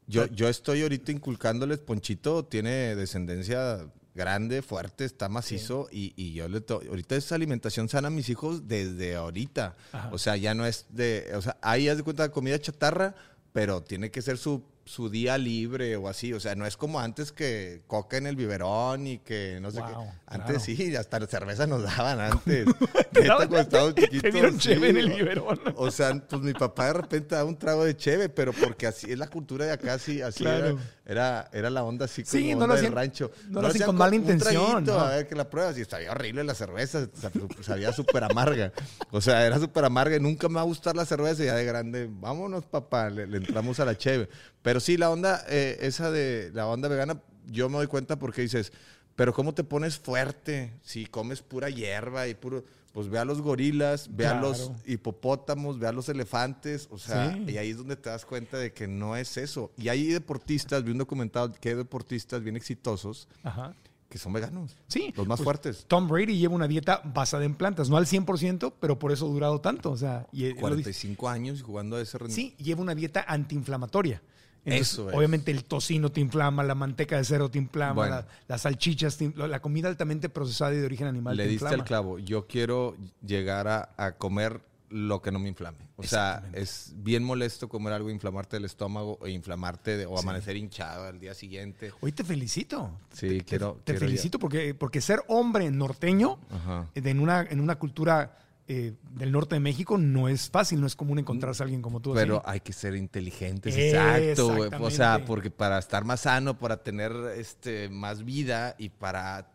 Yo, 0.07 0.25
yo 0.27 0.49
estoy 0.49 0.81
ahorita 0.81 1.11
inculcándoles, 1.11 1.79
Ponchito 1.79 2.43
tiene 2.45 2.95
descendencia 2.95 3.85
grande, 4.13 4.61
fuerte, 4.61 5.05
está 5.05 5.29
macizo 5.29 5.87
y, 5.91 6.11
y 6.17 6.33
yo 6.33 6.49
le 6.49 6.59
to- 6.59 6.81
ahorita 6.89 7.15
es 7.15 7.31
alimentación 7.31 7.87
sana 7.87 8.09
a 8.09 8.11
mis 8.11 8.27
hijos 8.27 8.67
desde 8.67 9.15
ahorita. 9.15 9.75
Ajá. 9.93 10.09
O 10.11 10.17
sea, 10.17 10.35
ya 10.35 10.53
no 10.53 10.65
es 10.65 10.85
de, 10.89 11.31
o 11.35 11.41
sea, 11.41 11.57
ahí 11.61 11.87
haz 11.87 11.95
de 11.97 12.03
cuenta 12.03 12.23
de 12.23 12.31
comida 12.31 12.59
chatarra, 12.59 13.15
pero 13.53 13.81
tiene 13.81 14.11
que 14.11 14.21
ser 14.21 14.37
su, 14.37 14.63
su 14.91 15.09
día 15.09 15.37
libre 15.37 15.95
o 15.95 16.09
así. 16.09 16.33
O 16.33 16.39
sea, 16.41 16.53
no 16.55 16.65
es 16.65 16.75
como 16.75 16.99
antes 16.99 17.31
que 17.31 17.81
coca 17.87 18.17
en 18.17 18.27
el 18.27 18.35
biberón 18.35 19.07
y 19.07 19.19
que 19.19 19.59
no 19.61 19.71
sé 19.71 19.79
Wow, 19.79 19.87
qué. 19.89 19.95
Antes 20.27 20.45
claro. 20.45 20.59
sí, 20.77 20.95
hasta 20.95 21.25
cerveza 21.27 21.65
nos 21.65 21.83
daban 21.83 22.19
antes. 22.31 22.65
Te 23.13 23.23
daban- 23.23 23.47
cuando 23.47 23.59
estábamos 23.59 23.95
te 23.95 24.31
dieron 24.31 24.53
sí, 24.53 24.59
cheve 24.69 24.89
en 24.89 24.97
el 24.97 25.11
o- 25.11 25.15
biberón. 25.15 25.59
o 25.75 25.91
sea, 25.91 26.13
pues 26.27 26.41
mi 26.41 26.53
papá 26.53 26.87
de 26.87 26.93
repente 26.93 27.35
daba 27.35 27.47
un 27.47 27.57
trago 27.57 27.85
de 27.85 27.95
cheve, 27.95 28.27
pero 28.27 28.51
porque 28.51 28.85
así 28.87 29.09
es 29.11 29.17
la 29.17 29.27
cultura 29.27 29.65
de 29.65 29.71
acá, 29.71 29.93
así, 29.93 30.21
así 30.21 30.43
Claro. 30.43 30.77
era, 31.05 31.47
era, 31.47 31.49
era 31.53 31.69
la 31.69 31.83
onda 31.83 32.05
así 32.05 32.23
como 32.23 32.31
Sí, 32.31 32.47
no 32.55 32.63
onda 32.65 32.75
lo 32.75 32.81
del 32.81 32.91
rancho. 32.91 33.31
no 33.49 33.61
lo 33.61 33.67
hacían 33.69 33.87
con 33.87 33.95
mala 33.97 34.15
intención, 34.15 34.65
traguito, 34.83 34.93
¿no? 34.93 34.99
A 34.99 35.09
ver 35.15 35.27
que 35.27 35.35
la 35.35 35.49
pruebas 35.49 35.77
y 35.77 35.85
sabía 35.85 36.11
horrible 36.11 36.43
la 36.43 36.53
cerveza, 36.53 37.01
sab- 37.11 37.61
sabía 37.63 37.93
súper 37.93 38.23
amarga. 38.25 38.73
O 39.11 39.21
sea, 39.21 39.45
era 39.45 39.57
súper 39.59 39.85
amarga 39.85 40.17
y 40.17 40.19
nunca 40.19 40.49
me 40.49 40.55
va 40.55 40.61
a 40.61 40.65
gustar 40.65 40.95
la 40.95 41.05
cerveza 41.05 41.43
ya 41.45 41.55
de 41.55 41.63
grande, 41.65 42.07
vámonos 42.11 42.65
papá, 42.65 43.09
le, 43.09 43.27
le 43.27 43.37
entramos 43.37 43.79
a 43.79 43.85
la 43.85 43.97
cheve. 43.97 44.27
Pero 44.61 44.79
sí, 44.79 44.97
la 44.97 45.09
onda, 45.09 45.43
eh, 45.49 45.77
esa 45.81 46.11
de 46.11 46.51
la 46.53 46.67
onda 46.67 46.87
vegana, 46.87 47.21
yo 47.47 47.69
me 47.69 47.77
doy 47.77 47.87
cuenta 47.87 48.19
porque 48.19 48.41
dices, 48.41 48.71
pero 49.15 49.33
¿cómo 49.33 49.53
te 49.53 49.63
pones 49.63 49.97
fuerte 49.99 50.73
si 50.83 51.05
comes 51.05 51.41
pura 51.41 51.69
hierba 51.69 52.27
y 52.27 52.35
puro... 52.35 52.63
Pues 52.91 53.07
ve 53.07 53.19
a 53.19 53.23
los 53.23 53.41
gorilas, 53.41 54.09
ve 54.17 54.27
a 54.27 54.33
los 54.41 54.69
hipopótamos, 54.85 55.79
ve 55.79 55.87
a 55.87 55.93
los 55.93 56.09
elefantes, 56.09 56.89
o 56.91 56.97
sea, 56.97 57.31
Sí. 57.33 57.45
y 57.47 57.57
ahí 57.57 57.69
es 57.69 57.77
donde 57.77 57.95
te 57.95 58.09
das 58.09 58.25
cuenta 58.25 58.57
de 58.57 58.73
que 58.73 58.85
no 58.85 59.15
es 59.15 59.37
eso. 59.37 59.71
Y 59.77 59.87
hay 59.87 60.07
deportistas, 60.07 60.83
vi 60.83 60.91
un 60.91 60.97
documental 60.97 61.57
que 61.57 61.69
hay 61.69 61.75
deportistas 61.75 62.43
bien 62.43 62.57
exitosos 62.57 63.29
Ajá. 63.43 63.73
que 64.09 64.17
son 64.17 64.33
veganos. 64.33 64.75
Sí. 64.89 65.13
Los 65.15 65.25
más 65.25 65.37
pues, 65.37 65.45
fuertes. 65.45 65.85
Tom 65.87 66.09
Brady 66.09 66.37
lleva 66.37 66.53
una 66.53 66.67
dieta 66.67 67.01
basada 67.05 67.45
en 67.45 67.55
plantas, 67.55 67.89
no 67.89 67.95
al 67.95 68.07
100%, 68.07 68.73
pero 68.81 68.99
por 68.99 69.13
eso 69.13 69.25
ha 69.25 69.29
durado 69.29 69.61
tanto. 69.61 69.89
O 69.89 69.95
sea, 69.97 70.27
y 70.33 70.43
él 70.43 70.49
lo 70.49 70.75
dice. 70.75 70.91
45 70.91 71.29
años 71.29 71.59
y 71.59 71.61
jugando 71.61 71.95
a 71.95 72.01
ese 72.01 72.17
rendimiento. 72.17 72.57
Sí, 72.57 72.61
lleva 72.61 72.81
una 72.81 72.93
dieta 72.93 73.23
antiinflamatoria. 73.25 74.21
Entonces, 74.63 74.93
Eso 74.93 75.09
es. 75.09 75.15
Obviamente 75.15 75.49
el 75.51 75.63
tocino 75.65 76.11
te 76.11 76.21
inflama, 76.21 76.63
la 76.63 76.75
manteca 76.75 77.17
de 77.17 77.23
cerdo 77.23 77.49
te 77.49 77.57
inflama, 77.57 77.93
Bueno. 77.93 78.15
la- 78.17 78.27
las 78.47 78.61
salchichas, 78.61 79.17
te 79.17 79.25
infla- 79.25 79.47
la 79.47 79.59
comida 79.61 79.87
altamente 79.89 80.29
procesada 80.29 80.73
y 80.73 80.77
de 80.77 80.85
origen 80.85 81.07
animal 81.07 81.35
Le 81.35 81.43
te 81.43 81.49
diste 81.49 81.65
inflama. 81.65 81.81
el 81.83 81.87
clavo. 81.87 82.19
Yo 82.19 82.45
quiero 82.47 82.95
llegar 83.25 83.67
a, 83.67 83.89
a 83.97 84.11
comer 84.13 84.61
lo 84.89 85.21
que 85.21 85.31
no 85.31 85.39
me 85.39 85.47
inflame. 85.47 85.77
O 85.95 86.03
sea, 86.03 86.43
es 86.53 86.93
bien 86.97 87.23
molesto 87.23 87.69
comer 87.69 87.93
algo, 87.93 88.09
inflamarte 88.09 88.57
el 88.57 88.65
estómago 88.65 89.17
o 89.21 89.27
inflamarte 89.27 89.95
de- 89.97 90.05
o 90.05 90.19
amanecer 90.19 90.57
hinchado 90.57 91.05
al 91.07 91.17
día 91.19 91.33
siguiente. 91.33 91.91
Hoy 92.01 92.11
te 92.11 92.23
felicito. 92.25 92.91
Sí, 93.13 93.27
Te- 93.29 93.37
te, 93.37 93.43
quiero- 93.45 93.79
te 93.83 93.97
felicito 93.97 94.37
porque, 94.37 94.73
porque 94.75 94.99
ser 94.99 95.23
hombre 95.27 95.71
norteño 95.71 96.39
Ajá. 96.51 96.87
en, 96.93 97.19
una, 97.21 97.41
en 97.49 97.61
una 97.61 97.75
cultura 97.79 98.37
eh, 98.73 98.93
del 99.15 99.33
norte 99.33 99.55
de 99.55 99.59
México 99.59 99.97
no 99.97 100.29
es 100.29 100.49
fácil, 100.49 100.79
no 100.79 100.87
es 100.87 100.95
común 100.95 101.19
encontrarse 101.19 101.61
a 101.61 101.65
alguien 101.65 101.81
como 101.81 101.99
tú. 101.99 102.13
así. 102.13 102.21
Pero 102.21 102.41
hay 102.45 102.61
que 102.61 102.71
ser 102.71 102.95
inteligentes, 102.95 103.75
exacto. 103.75 104.55
güey. 104.55 104.69
O 104.79 104.89
sea, 104.89 105.25
porque 105.25 105.51
para 105.51 105.77
estar 105.77 106.05
más 106.05 106.21
sano, 106.21 106.57
para 106.57 106.77
tener 106.77 107.11
este, 107.35 107.89
más 107.89 108.23
vida 108.23 108.75
y 108.77 108.87
para, 108.87 109.51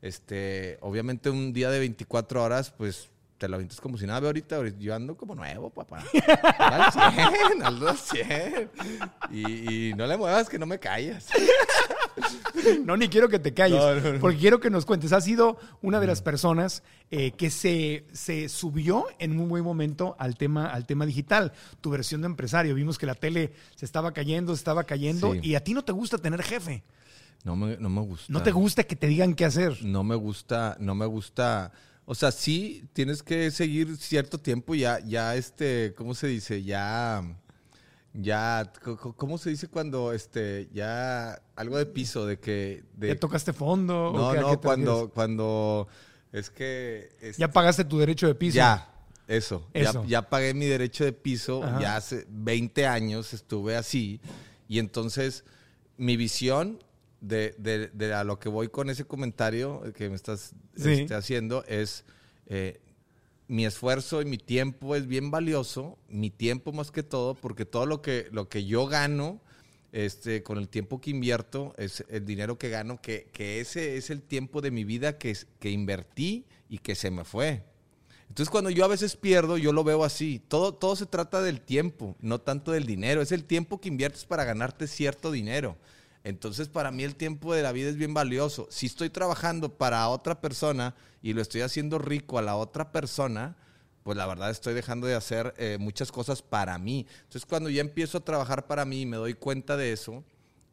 este, 0.00 0.78
obviamente 0.80 1.28
un 1.28 1.52
día 1.52 1.68
de 1.68 1.78
24 1.78 2.42
horas, 2.42 2.70
pues 2.70 3.10
te 3.36 3.48
lo 3.48 3.56
avientas 3.56 3.82
como 3.82 3.98
si 3.98 4.06
nada. 4.06 4.20
Ve 4.20 4.28
ahorita, 4.28 4.66
yo 4.78 4.94
ando 4.94 5.14
como 5.14 5.34
nuevo, 5.34 5.68
papá. 5.68 6.02
al 6.58 6.90
100, 6.90 7.62
ando 7.62 7.90
al 7.90 7.98
100. 7.98 8.70
Y, 9.30 9.90
y 9.90 9.94
no 9.94 10.06
le 10.06 10.16
muevas 10.16 10.48
que 10.48 10.58
no 10.58 10.64
me 10.64 10.78
callas. 10.78 11.26
No, 12.84 12.96
ni 12.96 13.08
quiero 13.08 13.28
que 13.28 13.38
te 13.38 13.52
calles, 13.52 13.78
No, 13.78 13.94
no, 14.00 14.12
no. 14.14 14.20
porque 14.20 14.38
quiero 14.38 14.60
que 14.60 14.70
nos 14.70 14.86
cuentes. 14.86 15.12
Has 15.12 15.24
sido 15.24 15.58
una 15.82 16.00
de 16.00 16.06
las 16.06 16.22
personas 16.22 16.82
eh, 17.10 17.32
que 17.32 17.50
se, 17.50 18.04
se 18.12 18.48
subió 18.48 19.06
en 19.18 19.38
un 19.38 19.48
buen 19.48 19.64
momento 19.64 20.16
al 20.18 20.36
tema, 20.36 20.66
al 20.66 20.86
tema 20.86 21.04
digital, 21.06 21.52
tu 21.80 21.90
versión 21.90 22.20
de 22.22 22.26
empresario. 22.26 22.74
Vimos 22.74 22.98
que 22.98 23.06
la 23.06 23.14
tele 23.14 23.52
se 23.74 23.84
estaba 23.84 24.12
cayendo, 24.12 24.54
se 24.54 24.58
estaba 24.60 24.84
cayendo, 24.84 25.32
Sí. 25.34 25.40
y 25.42 25.54
a 25.56 25.60
ti 25.64 25.74
no 25.74 25.84
te 25.84 25.92
gusta 25.92 26.18
tener 26.18 26.42
jefe. 26.42 26.82
No 27.44 27.56
me, 27.56 27.76
no 27.76 27.90
me 27.90 28.00
gusta. 28.00 28.32
No 28.32 28.42
te 28.42 28.50
gusta 28.52 28.84
que 28.84 28.96
te 28.96 29.06
digan 29.06 29.34
qué 29.34 29.44
hacer. 29.44 29.84
no 29.84 30.02
me 30.04 30.14
gusta, 30.14 30.76
no 30.80 30.94
me 30.94 31.04
gusta. 31.06 31.72
O 32.06 32.14
sea, 32.14 32.30
sí 32.32 32.84
tienes 32.92 33.22
que 33.22 33.50
seguir 33.50 33.96
cierto 33.96 34.38
tiempo, 34.38 34.74
ya, 34.74 35.00
ya 35.00 35.36
este, 35.36 35.94
¿cómo 35.96 36.14
se 36.14 36.26
dice? 36.28 36.62
Ya, 36.62 37.22
ya, 38.14 38.72
¿cómo 39.16 39.38
se 39.38 39.50
dice 39.50 39.66
cuando, 39.68 40.12
este, 40.12 40.68
ya 40.72 41.42
algo 41.56 41.76
de 41.78 41.86
piso, 41.86 42.24
de 42.26 42.38
que, 42.38 42.84
de, 42.96 43.08
¿Ya 43.08 43.16
tocaste 43.18 43.52
fondo? 43.52 44.10
¿O 44.12 44.12
no, 44.16 44.32
qué- 44.32 44.40
no, 44.40 44.60
cuando, 44.60 44.92
refieres? 44.92 45.14
cuando, 45.14 45.88
es 46.32 46.50
que, 46.50 47.08
este, 47.20 47.40
Ya 47.40 47.50
pagaste 47.50 47.84
tu 47.84 47.98
derecho 47.98 48.26
de 48.28 48.34
piso. 48.36 48.54
ya, 48.56 48.88
eso, 49.26 49.68
Eso. 49.72 50.02
Ya, 50.04 50.08
ya 50.08 50.28
pagué 50.30 50.54
mi 50.54 50.66
derecho 50.66 51.04
de 51.04 51.12
piso, 51.12 51.64
Ajá. 51.64 51.80
ya 51.80 51.96
hace 51.96 52.24
20 52.28 52.86
años 52.86 53.34
estuve 53.34 53.76
así, 53.76 54.20
y 54.68 54.78
entonces 54.78 55.44
mi 55.96 56.16
visión 56.16 56.82
de, 57.20 57.54
de- 57.58 57.88
de 57.88 58.14
a 58.14 58.22
lo 58.22 58.38
que 58.38 58.48
voy 58.48 58.68
con 58.68 58.90
ese 58.90 59.04
comentario 59.06 59.82
que 59.96 60.08
me 60.08 60.14
estás 60.14 60.52
Sí. 60.76 60.90
este, 60.92 61.14
haciendo 61.14 61.64
es 61.66 62.04
eh, 62.46 62.80
mi 63.48 63.66
esfuerzo 63.66 64.22
y 64.22 64.24
mi 64.24 64.38
tiempo 64.38 64.96
es 64.96 65.06
bien 65.06 65.30
valioso, 65.30 65.98
mi 66.08 66.30
tiempo 66.30 66.72
más 66.72 66.90
que 66.90 67.02
todo, 67.02 67.34
porque 67.34 67.64
todo 67.64 67.86
lo 67.86 68.02
que, 68.02 68.28
lo 68.32 68.48
que 68.48 68.64
yo 68.64 68.86
gano 68.86 69.40
este, 69.92 70.42
con 70.42 70.58
el 70.58 70.68
tiempo 70.68 71.00
que 71.00 71.10
invierto, 71.10 71.74
es 71.76 72.04
el 72.08 72.24
dinero 72.24 72.58
que 72.58 72.68
gano, 72.68 73.00
que, 73.00 73.28
que 73.32 73.60
ese 73.60 73.96
es 73.96 74.10
el 74.10 74.22
tiempo 74.22 74.60
de 74.60 74.70
mi 74.70 74.84
vida 74.84 75.18
que, 75.18 75.36
que 75.60 75.70
invertí 75.70 76.46
y 76.68 76.78
que 76.78 76.94
se 76.94 77.10
me 77.10 77.24
fue. 77.24 77.64
Entonces 78.28 78.50
cuando 78.50 78.70
yo 78.70 78.84
a 78.84 78.88
veces 78.88 79.14
pierdo, 79.14 79.56
yo 79.56 79.72
lo 79.72 79.84
veo 79.84 80.02
así. 80.02 80.42
Todo, 80.48 80.74
todo 80.74 80.96
se 80.96 81.06
trata 81.06 81.40
del 81.42 81.60
tiempo, 81.60 82.16
no 82.20 82.40
tanto 82.40 82.72
del 82.72 82.86
dinero. 82.86 83.22
Es 83.22 83.30
el 83.30 83.44
tiempo 83.44 83.80
que 83.80 83.88
inviertes 83.88 84.24
para 84.24 84.42
ganarte 84.42 84.88
cierto 84.88 85.30
dinero. 85.30 85.76
Entonces 86.24 86.68
para 86.68 86.90
mí 86.90 87.04
el 87.04 87.16
tiempo 87.16 87.54
de 87.54 87.62
la 87.62 87.72
vida 87.72 87.90
es 87.90 87.96
bien 87.96 88.14
valioso. 88.14 88.66
Si 88.70 88.86
estoy 88.86 89.10
trabajando 89.10 89.76
para 89.76 90.08
otra 90.08 90.40
persona 90.40 90.94
y 91.22 91.34
lo 91.34 91.42
estoy 91.42 91.60
haciendo 91.60 91.98
rico 91.98 92.38
a 92.38 92.42
la 92.42 92.56
otra 92.56 92.90
persona, 92.90 93.56
pues 94.02 94.16
la 94.16 94.26
verdad 94.26 94.50
estoy 94.50 94.74
dejando 94.74 95.06
de 95.06 95.14
hacer 95.14 95.54
eh, 95.58 95.76
muchas 95.78 96.10
cosas 96.10 96.42
para 96.42 96.76
mí. 96.78 97.06
Entonces 97.24 97.46
cuando 97.46 97.68
ya 97.70 97.82
empiezo 97.82 98.18
a 98.18 98.24
trabajar 98.24 98.66
para 98.66 98.84
mí 98.84 99.02
y 99.02 99.06
me 99.06 99.18
doy 99.18 99.34
cuenta 99.34 99.76
de 99.76 99.92
eso, 99.92 100.24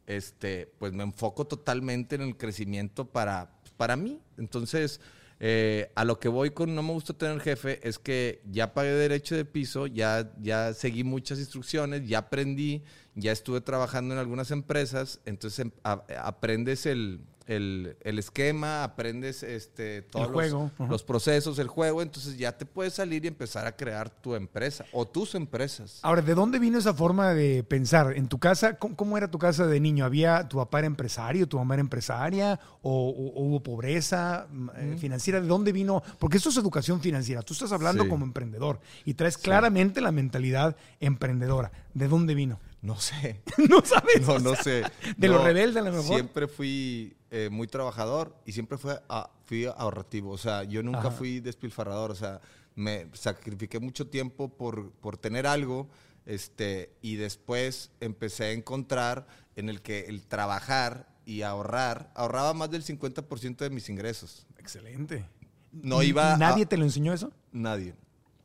este, 0.06 0.72
pues 0.78 0.92
me 0.92 1.02
enfoco 1.02 1.46
totalmente 1.46 2.14
en 2.14 2.22
el 2.22 2.36
crecimiento 2.36 3.04
para, 3.04 3.50
para 3.76 3.96
mí. 3.96 4.20
Entonces, 4.38 5.00
eh, 5.44 5.90
a 5.96 6.04
lo 6.04 6.20
que 6.20 6.28
voy 6.28 6.50
con 6.50 6.72
no 6.72 6.84
me 6.84 6.92
gusta 6.92 7.14
tener 7.14 7.40
jefe 7.40 7.80
es 7.86 7.98
que 7.98 8.40
ya 8.48 8.74
pagué 8.74 8.90
derecho 8.92 9.34
de 9.34 9.44
piso, 9.44 9.88
ya, 9.88 10.32
ya 10.40 10.72
seguí 10.72 11.02
muchas 11.02 11.40
instrucciones, 11.40 12.06
ya 12.08 12.18
aprendí, 12.18 12.84
ya 13.16 13.32
estuve 13.32 13.60
trabajando 13.60 14.14
en 14.14 14.20
algunas 14.20 14.52
empresas, 14.52 15.18
entonces 15.24 15.58
em- 15.58 15.72
a- 15.82 16.04
aprendes 16.22 16.86
el, 16.86 17.22
el- 17.46 17.96
el 18.02 18.18
esquema, 18.18 18.84
aprendes 18.84 19.42
este, 19.42 20.02
todos 20.02 20.26
los- 20.26 20.34
juego, 20.34 20.70
los, 20.88 21.02
procesos, 21.02 21.58
el 21.58 21.68
juego, 21.68 22.02
entonces 22.02 22.36
ya 22.38 22.56
te 22.56 22.66
puedes 22.66 22.94
salir 22.94 23.24
y 23.24 23.28
empezar 23.28 23.66
a 23.66 23.76
crear 23.76 24.10
tu 24.10 24.34
empresa 24.34 24.84
o 24.92 25.06
tus 25.06 25.34
empresas. 25.34 25.98
Ahora, 26.02 26.22
¿de 26.22 26.34
dónde 26.34 26.58
vino 26.58 26.78
esa 26.78 26.94
forma 26.94 27.34
de 27.34 27.64
pensar? 27.64 28.16
¿En 28.16 28.28
tu 28.28 28.38
casa? 28.38 28.76
¿Cómo, 28.78 28.96
cómo 28.96 29.16
era 29.18 29.30
tu 29.30 29.38
casa 29.38 29.66
de 29.66 29.80
niño? 29.80 30.04
¿Había 30.04 30.48
tu 30.48 30.58
papá 30.58 30.78
era 30.78 30.86
empresario, 30.86 31.48
tu 31.48 31.56
mamá 31.58 31.74
era 31.74 31.80
empresaria? 31.80 32.60
¿O, 32.82 33.08
o- 33.10 33.40
o 33.40 33.44
hubo 33.46 33.62
pobreza 33.62 34.46
mm, 34.50 34.68
eh, 34.76 34.96
financiera? 34.98 35.40
¿De 35.40 35.46
dónde 35.48 35.72
vino? 35.72 36.02
Porque 36.18 36.36
esto 36.36 36.48
es 36.50 36.56
educación 36.56 37.00
financiera. 37.00 37.42
Tú 37.42 37.54
estás 37.54 37.72
hablando 37.72 38.04
Sí. 38.04 38.08
como 38.08 38.24
emprendedor 38.24 38.80
y 39.04 39.14
traes 39.14 39.36
claramente 39.38 40.00
la 40.00 40.12
mentalidad 40.12 40.76
emprendedora. 41.00 41.72
¿De 41.94 42.08
dónde 42.08 42.34
vino? 42.34 42.60
No 42.80 42.98
sé. 42.98 43.40
no 43.70 43.84
sabes. 43.84 44.26
No, 44.26 44.34
O 44.34 44.38
no 44.38 44.54
sé. 44.56 44.82
De 45.16 45.28
lo 45.28 45.38
No, 45.38 45.44
rebelde 45.44 45.78
a 45.78 45.82
lo 45.82 45.92
mejor. 45.92 46.14
Siempre 46.14 46.48
fui 46.48 47.14
eh, 47.32 47.48
muy 47.50 47.66
trabajador 47.66 48.36
y 48.46 48.52
siempre 48.52 48.78
fue 48.78 49.00
a- 49.08 49.30
fui 49.46 49.64
ahorrativo. 49.64 50.30
O 50.30 50.38
sea, 50.38 50.62
yo 50.64 50.82
nunca 50.84 50.98
Ajá. 51.00 51.10
fui 51.10 51.40
despilfarrador. 51.40 52.10
O 52.12 52.14
sea, 52.14 52.40
me 52.76 53.08
sacrifiqué 53.14 53.80
mucho 53.80 54.06
tiempo 54.06 54.48
por, 54.48 54.92
por 54.92 55.16
tener 55.16 55.46
algo 55.46 55.88
este, 56.26 56.94
y 57.02 57.16
después 57.16 57.90
empecé 58.00 58.44
a 58.44 58.52
encontrar 58.52 59.26
en 59.56 59.68
el 59.68 59.82
que 59.82 60.06
el 60.06 60.22
trabajar 60.26 61.08
y 61.26 61.42
ahorrar, 61.42 62.10
ahorraba 62.14 62.54
más 62.54 62.70
del 62.70 62.84
50% 62.84 63.56
de 63.64 63.70
mis 63.70 63.88
ingresos. 63.88 64.46
Excelente. 64.58 65.24
No 65.72 66.02
iba 66.02 66.34
a- 66.34 66.36
¿Nadie 66.36 66.66
te 66.66 66.76
lo 66.76 66.84
enseñó 66.84 67.12
eso? 67.12 67.32
Nadie. 67.50 67.94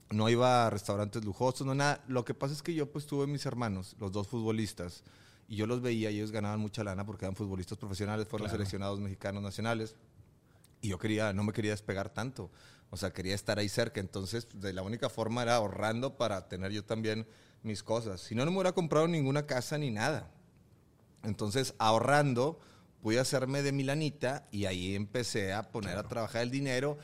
No 0.09 0.29
iba 0.29 0.65
a 0.65 0.69
restaurantes 0.69 1.25
lujosos, 1.25 1.67
no 1.67 1.75
nada. 1.75 2.01
Lo 2.07 2.23
que 2.23 2.33
pasa 2.33 2.53
es 2.53 2.61
que 2.63 2.73
yo 2.73 2.89
pues 2.91 3.05
tuve 3.05 3.27
mis 3.27 3.45
hermanos, 3.45 3.95
los 3.99 4.11
dos 4.13 4.27
futbolistas, 4.27 5.03
y 5.47 5.55
yo 5.55 5.65
los 5.65 5.81
veía 5.81 6.11
y 6.11 6.17
ellos 6.17 6.31
ganaban 6.31 6.59
mucha 6.59 6.83
lana 6.83 7.05
porque 7.05 7.25
eran 7.25 7.35
futbolistas 7.35 7.77
profesionales, 7.77 8.27
fueron 8.27 8.49
seleccionados 8.49 8.99
mexicanos 8.99 9.41
nacionales. 9.41 9.95
Y 10.81 10.89
yo 10.89 10.99
quería, 10.99 11.33
no 11.33 11.43
me 11.43 11.53
quería 11.53 11.71
despegar 11.71 12.09
tanto. 12.09 12.51
O 12.89 12.97
sea, 12.97 13.11
quería 13.11 13.33
estar 13.33 13.57
ahí 13.57 13.69
cerca. 13.69 13.99
Entonces, 13.99 14.47
de 14.53 14.73
la 14.73 14.81
única 14.81 15.09
forma 15.09 15.43
era 15.43 15.55
ahorrando 15.55 16.17
para 16.17 16.47
tener 16.47 16.71
yo 16.71 16.83
también 16.83 17.27
mis 17.63 17.81
cosas. 17.81 18.21
Si 18.21 18.35
no, 18.35 18.45
no 18.45 18.51
me 18.51 18.57
hubiera 18.57 18.73
comprado 18.73 19.07
ninguna 19.07 19.45
casa 19.45 19.77
ni 19.77 19.89
nada. 19.89 20.29
Entonces, 21.23 21.73
ahorrando, 21.79 22.59
pude 23.01 23.19
hacerme 23.19 23.63
de 23.63 23.71
Milanita 23.71 24.47
y 24.51 24.65
ahí 24.65 24.95
empecé 24.95 25.53
a 25.53 25.71
poner 25.71 25.97
a 25.97 26.07
trabajar 26.07 26.43
el 26.43 26.51
dinero. 26.51 26.97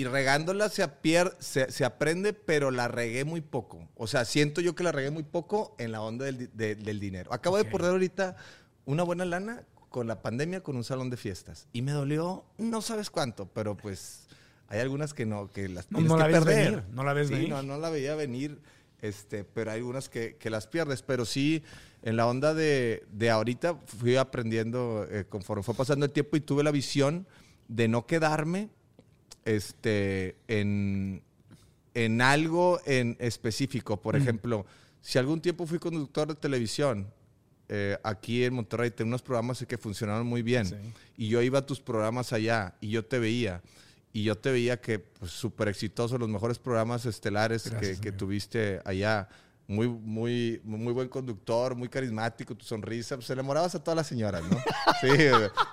Y 0.00 0.04
regándola 0.04 0.70
se, 0.70 0.82
apier- 0.82 1.36
se, 1.40 1.70
se 1.70 1.84
aprende, 1.84 2.32
pero 2.32 2.70
la 2.70 2.88
regué 2.88 3.26
muy 3.26 3.42
poco. 3.42 3.86
O 3.96 4.06
sea, 4.06 4.24
siento 4.24 4.62
yo 4.62 4.74
que 4.74 4.82
la 4.82 4.92
regué 4.92 5.10
muy 5.10 5.24
poco 5.24 5.74
en 5.78 5.92
la 5.92 6.00
onda 6.00 6.24
del, 6.24 6.48
de- 6.56 6.74
del 6.74 6.98
dinero. 7.00 7.30
Acabo 7.34 7.58
de 7.58 7.66
perder 7.66 7.90
ahorita 7.90 8.36
una 8.86 9.02
buena 9.02 9.26
lana 9.26 9.62
con 9.90 10.06
la 10.06 10.22
pandemia 10.22 10.62
con 10.62 10.76
un 10.76 10.84
salón 10.84 11.10
de 11.10 11.18
fiestas. 11.18 11.68
Y 11.74 11.82
me 11.82 11.92
dolió 11.92 12.44
no 12.56 12.80
sabes 12.80 13.10
cuánto, 13.10 13.44
pero 13.46 13.76
pues 13.76 14.26
hay 14.68 14.80
algunas 14.80 15.12
que 15.12 15.26
no, 15.26 15.50
que 15.50 15.68
las 15.68 15.90
No, 15.92 16.00
no 16.00 16.14
que 16.16 16.20
la 16.22 16.26
ves 16.28 16.44
venir, 16.46 16.82
no 16.92 17.04
la 17.04 17.12
ves 17.12 17.28
Sí, 17.28 17.34
venir. 17.34 17.48
No, 17.50 17.62
no 17.62 17.76
la 17.76 17.90
veía 17.90 18.14
venir, 18.14 18.58
este, 19.02 19.44
pero 19.44 19.70
hay 19.72 19.80
algunas 19.80 20.08
que, 20.08 20.36
que 20.36 20.48
las 20.48 20.66
pierdes. 20.66 21.02
Pero 21.02 21.26
sí, 21.26 21.62
en 22.02 22.16
la 22.16 22.26
onda 22.26 22.54
de, 22.54 23.04
de 23.12 23.28
ahorita 23.28 23.74
fui 23.84 24.16
aprendiendo 24.16 25.06
eh, 25.10 25.26
conforme 25.28 25.62
fue 25.62 25.74
pasando 25.74 26.06
el 26.06 26.12
tiempo 26.12 26.38
y 26.38 26.40
tuve 26.40 26.62
la 26.64 26.70
visión 26.70 27.26
de 27.68 27.86
no 27.88 28.06
quedarme 28.06 28.70
este, 29.44 30.36
en, 30.48 31.22
en 31.94 32.20
algo 32.20 32.80
en 32.86 33.16
específico. 33.20 34.00
Por 34.00 34.16
ejemplo, 34.16 34.66
si 35.00 35.18
algún 35.18 35.40
tiempo 35.40 35.66
fui 35.66 35.78
conductor 35.78 36.28
de 36.28 36.34
televisión, 36.34 37.12
eh, 37.68 37.96
aquí 38.02 38.44
en 38.44 38.54
Monterrey 38.54 38.90
tenía 38.90 39.10
unos 39.10 39.22
programas 39.22 39.64
que 39.66 39.78
funcionaron 39.78 40.26
muy 40.26 40.42
bien. 40.42 40.66
Sí. 40.66 40.74
Y 41.16 41.28
yo 41.28 41.40
iba 41.42 41.60
a 41.60 41.66
tus 41.66 41.80
programas 41.80 42.32
allá 42.32 42.74
y 42.80 42.90
yo 42.90 43.04
te 43.04 43.18
veía. 43.18 43.62
Y 44.12 44.24
yo 44.24 44.36
te 44.36 44.50
veía 44.50 44.80
que 44.80 44.98
pues, 44.98 45.30
súper 45.30 45.68
exitoso, 45.68 46.18
los 46.18 46.28
mejores 46.28 46.58
programas 46.58 47.06
estelares 47.06 47.62
que, 47.62 47.70
Gracias, 47.70 48.00
que 48.00 48.08
amigo. 48.08 48.18
tuviste 48.18 48.80
allá. 48.84 49.28
Muy, 49.70 49.86
muy, 49.86 50.60
muy 50.64 50.92
buen 50.92 51.08
conductor, 51.08 51.76
muy 51.76 51.88
carismático, 51.88 52.56
tu 52.56 52.64
sonrisa, 52.64 53.14
pues 53.14 53.30
enamorabas 53.30 53.72
a 53.76 53.78
todas 53.84 53.96
las 53.96 54.06
señoras, 54.08 54.42
¿no? 54.50 54.56
Sí, 55.00 55.08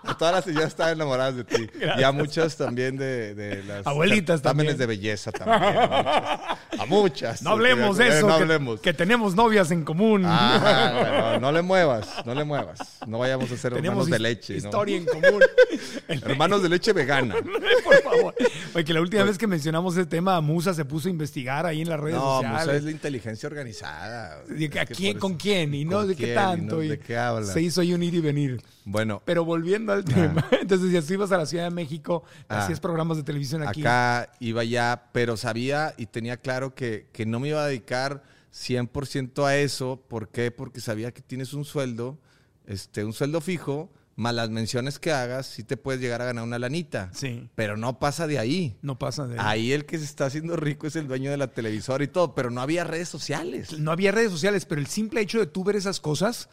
a 0.03 0.15
todas 0.15 0.35
las 0.35 0.45
señoras 0.45 0.67
estaban 0.67 0.93
enamoradas 0.93 1.35
de 1.37 1.43
ti. 1.43 1.67
Y 1.97 2.03
a 2.03 2.11
muchas 2.11 2.55
también 2.55 2.95
de, 2.95 3.33
de 3.33 3.63
las 3.63 3.87
Abuelitas 3.87 4.43
también. 4.43 4.77
de 4.77 4.85
belleza 4.85 5.31
también. 5.31 5.63
A 5.63 6.51
muchas. 6.69 6.79
A 6.79 6.85
muchas. 6.85 7.41
No 7.41 7.49
hablemos 7.51 7.97
de 7.97 8.07
eso, 8.09 8.27
No 8.27 8.37
que, 8.37 8.43
hablemos. 8.43 8.81
que 8.81 8.93
tenemos 8.93 9.33
novias 9.33 9.71
en 9.71 9.83
común. 9.83 10.21
Ah, 10.25 11.31
no, 11.33 11.47
no 11.47 11.51
le 11.51 11.63
muevas, 11.63 12.07
no 12.23 12.35
le 12.35 12.43
muevas. 12.43 12.99
No 13.07 13.17
vayamos 13.17 13.51
a 13.51 13.57
ser 13.57 13.73
Tenemos 13.73 14.07
hermanos 14.07 14.09
de 14.11 14.19
leche. 14.19 14.53
¿no? 14.53 14.57
historia 14.59 14.97
en 14.97 15.05
común. 15.05 15.41
Hermanos 16.07 16.61
de 16.61 16.69
leche 16.69 16.93
vegana. 16.93 17.35
Por 17.83 18.01
favor. 18.03 18.35
Oye, 18.75 18.85
que 18.85 18.93
la 18.93 19.01
última 19.01 19.23
vez 19.23 19.37
que 19.39 19.47
mencionamos 19.47 19.95
ese 19.97 20.05
tema, 20.05 20.39
Musa 20.41 20.73
se 20.75 20.85
puso 20.85 21.07
a 21.07 21.11
investigar 21.11 21.65
ahí 21.65 21.81
en 21.81 21.89
las 21.89 21.99
redes 21.99 22.17
No, 22.17 22.35
sociales. 22.37 22.59
Musa 22.65 22.75
es 22.75 22.83
la 22.83 22.91
inteligencia 22.91 23.47
organizada. 23.47 23.86
¿A 23.87 24.85
quién, 24.85 25.17
¿Con 25.19 25.35
quién? 25.35 25.73
Y 25.73 25.85
no 25.85 25.97
¿Con 25.99 26.07
de 26.09 26.15
qué? 26.15 26.31
Y 26.31 26.35
tanto. 26.35 26.75
no 26.77 26.83
y 26.83 26.87
¿De 26.89 26.99
qué 26.99 27.17
habla? 27.17 27.45
Se 27.51 27.61
hizo 27.61 27.81
ahí 27.81 27.93
un 27.93 28.03
ir 28.03 28.13
y 28.15 28.19
venir. 28.21 28.61
Bueno, 28.85 29.21
Pero 29.25 29.43
volviendo 29.45 29.91
al 29.93 30.03
tema, 30.05 30.47
entonces 30.61 30.91
si 30.91 30.97
así 30.97 31.13
ibas 31.13 31.31
a 31.31 31.37
la 31.37 31.45
Ciudad 31.45 31.65
de 31.65 31.71
México, 31.71 32.23
Ah. 32.47 32.59
hacías 32.63 32.79
programas 32.79 33.17
de 33.17 33.23
televisión 33.23 33.63
aquí. 33.67 33.81
acá 33.81 34.31
iba 34.39 34.63
ya, 34.63 35.09
pero 35.11 35.35
sabía 35.37 35.93
y 35.97 36.05
tenía 36.05 36.37
claro 36.37 36.73
que, 36.73 37.07
que 37.11 37.25
no 37.25 37.39
me 37.39 37.49
iba 37.49 37.63
a 37.63 37.67
dedicar 37.67 38.23
100% 38.53 39.45
a 39.45 39.57
eso. 39.57 40.01
¿Por 40.07 40.29
qué? 40.29 40.51
Porque 40.51 40.79
sabía 40.81 41.11
que 41.11 41.21
tienes 41.21 41.53
un 41.53 41.65
sueldo, 41.65 42.17
este, 42.65 43.03
un 43.03 43.13
sueldo 43.13 43.41
fijo, 43.41 43.89
más 44.17 44.33
las 44.33 44.49
menciones 44.49 44.97
que 44.97 45.11
hagas, 45.11 45.45
sí 45.45 45.63
te 45.63 45.77
puedes 45.77 46.01
llegar 46.01 46.21
a 46.23 46.25
ganar 46.25 46.43
una 46.43 46.57
lanita. 46.57 47.11
Sí, 47.13 47.47
Pero 47.53 47.77
no 47.77 47.99
pasa 47.99 48.25
de 48.25 48.39
ahí. 48.39 48.75
no 48.81 48.97
pasa 48.97 49.27
de 49.27 49.37
Ahí 49.39 49.71
el 49.71 49.85
que 49.85 49.99
se 49.99 50.05
está 50.05 50.25
haciendo 50.25 50.55
rico 50.57 50.87
es 50.87 50.95
el 50.95 51.07
dueño 51.07 51.29
de 51.29 51.37
la 51.37 51.47
televisora 51.47 52.03
y 52.03 52.07
todo, 52.07 52.33
pero 52.33 52.49
no 52.49 52.59
había 52.59 52.83
redes 52.83 53.07
sociales. 53.09 53.77
No 53.79 53.91
había 53.91 54.11
redes 54.11 54.31
sociales, 54.31 54.65
pero 54.65 54.81
el 54.81 54.87
simple 54.87 55.21
hecho 55.21 55.39
de 55.39 55.45
tú 55.45 55.63
ver 55.63 55.75
esas 55.75 55.99
cosas 55.99 56.49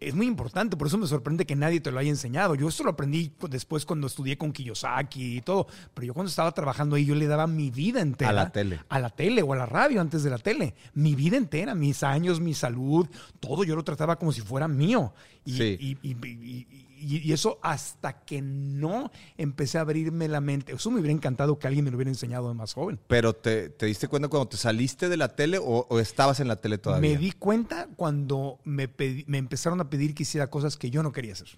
es 0.00 0.14
muy 0.14 0.26
importante. 0.26 0.76
Por 0.76 0.88
eso 0.88 0.98
me 0.98 1.06
sorprende 1.06 1.46
que 1.46 1.54
nadie 1.54 1.80
te 1.80 1.92
lo 1.92 2.00
haya 2.00 2.10
enseñado. 2.10 2.56
Yo 2.56 2.68
esto 2.68 2.82
lo 2.82 2.90
aprendí 2.90 3.32
después 3.48 3.86
cuando 3.86 4.08
estudié 4.08 4.36
con 4.36 4.52
Kiyosaki 4.52 5.38
y 5.38 5.40
todo. 5.40 5.68
Pero 5.94 6.08
yo 6.08 6.14
cuando 6.14 6.28
estaba 6.28 6.52
trabajando 6.52 6.96
ahí, 6.96 7.04
yo 7.04 7.14
le 7.14 7.28
daba 7.28 7.46
mi 7.46 7.70
vida 7.70 8.00
entera. 8.00 8.30
A 8.30 8.34
la 8.34 8.50
tele. 8.50 8.80
A 8.88 8.98
la 8.98 9.10
tele 9.10 9.42
o 9.42 9.52
a 9.52 9.56
la 9.56 9.66
radio 9.66 10.00
antes 10.00 10.24
de 10.24 10.30
la 10.30 10.38
tele. 10.38 10.74
Mi 10.94 11.14
vida 11.14 11.36
entera, 11.36 11.76
mis 11.76 12.02
años, 12.02 12.40
mi 12.40 12.54
salud, 12.54 13.06
todo 13.38 13.62
yo 13.62 13.76
lo 13.76 13.84
trataba 13.84 14.16
como 14.16 14.32
si 14.32 14.40
fuera 14.40 14.66
mío. 14.66 15.14
Y, 15.48 15.56
Sí. 15.56 15.76
y- 15.80 15.96
y- 16.02 16.16
y- 16.26 16.66
y- 17.00 17.18
y 17.28 17.32
eso 17.32 17.58
hasta 17.62 18.24
que 18.24 18.42
no 18.42 19.10
empecé 19.38 19.78
a 19.78 19.82
abrirme 19.82 20.28
la 20.28 20.40
mente. 20.42 20.72
Eso 20.72 20.90
me 20.90 21.00
hubiera 21.00 21.12
encantado 21.14 21.58
que 21.58 21.66
alguien 21.66 21.84
me 21.84 21.90
lo 21.90 21.96
hubiera 21.96 22.10
enseñado 22.10 22.48
de 22.48 22.54
más 22.54 22.74
joven. 22.74 22.98
Pero 23.06 23.34
te, 23.34 23.70
te 23.70 23.86
diste 23.86 24.08
cuenta 24.08 24.28
cuando 24.28 24.48
te 24.48 24.56
saliste 24.58 25.08
de 25.08 25.16
la 25.16 25.28
tele 25.34 25.58
o, 25.58 25.86
o 25.88 25.98
estabas 26.00 26.40
en 26.40 26.48
la 26.48 26.56
tele 26.56 26.76
todavía? 26.76 27.10
Me 27.12 27.16
di 27.16 27.32
cuenta 27.32 27.88
cuando 27.96 28.58
me, 28.64 28.90
me 29.26 29.38
empezaron 29.38 29.80
a 29.80 29.88
pedir 29.88 30.14
que 30.14 30.24
hiciera 30.24 30.48
cosas 30.50 30.76
que 30.76 30.90
yo 30.90 31.02
no 31.02 31.12
quería 31.12 31.32
hacer. 31.32 31.48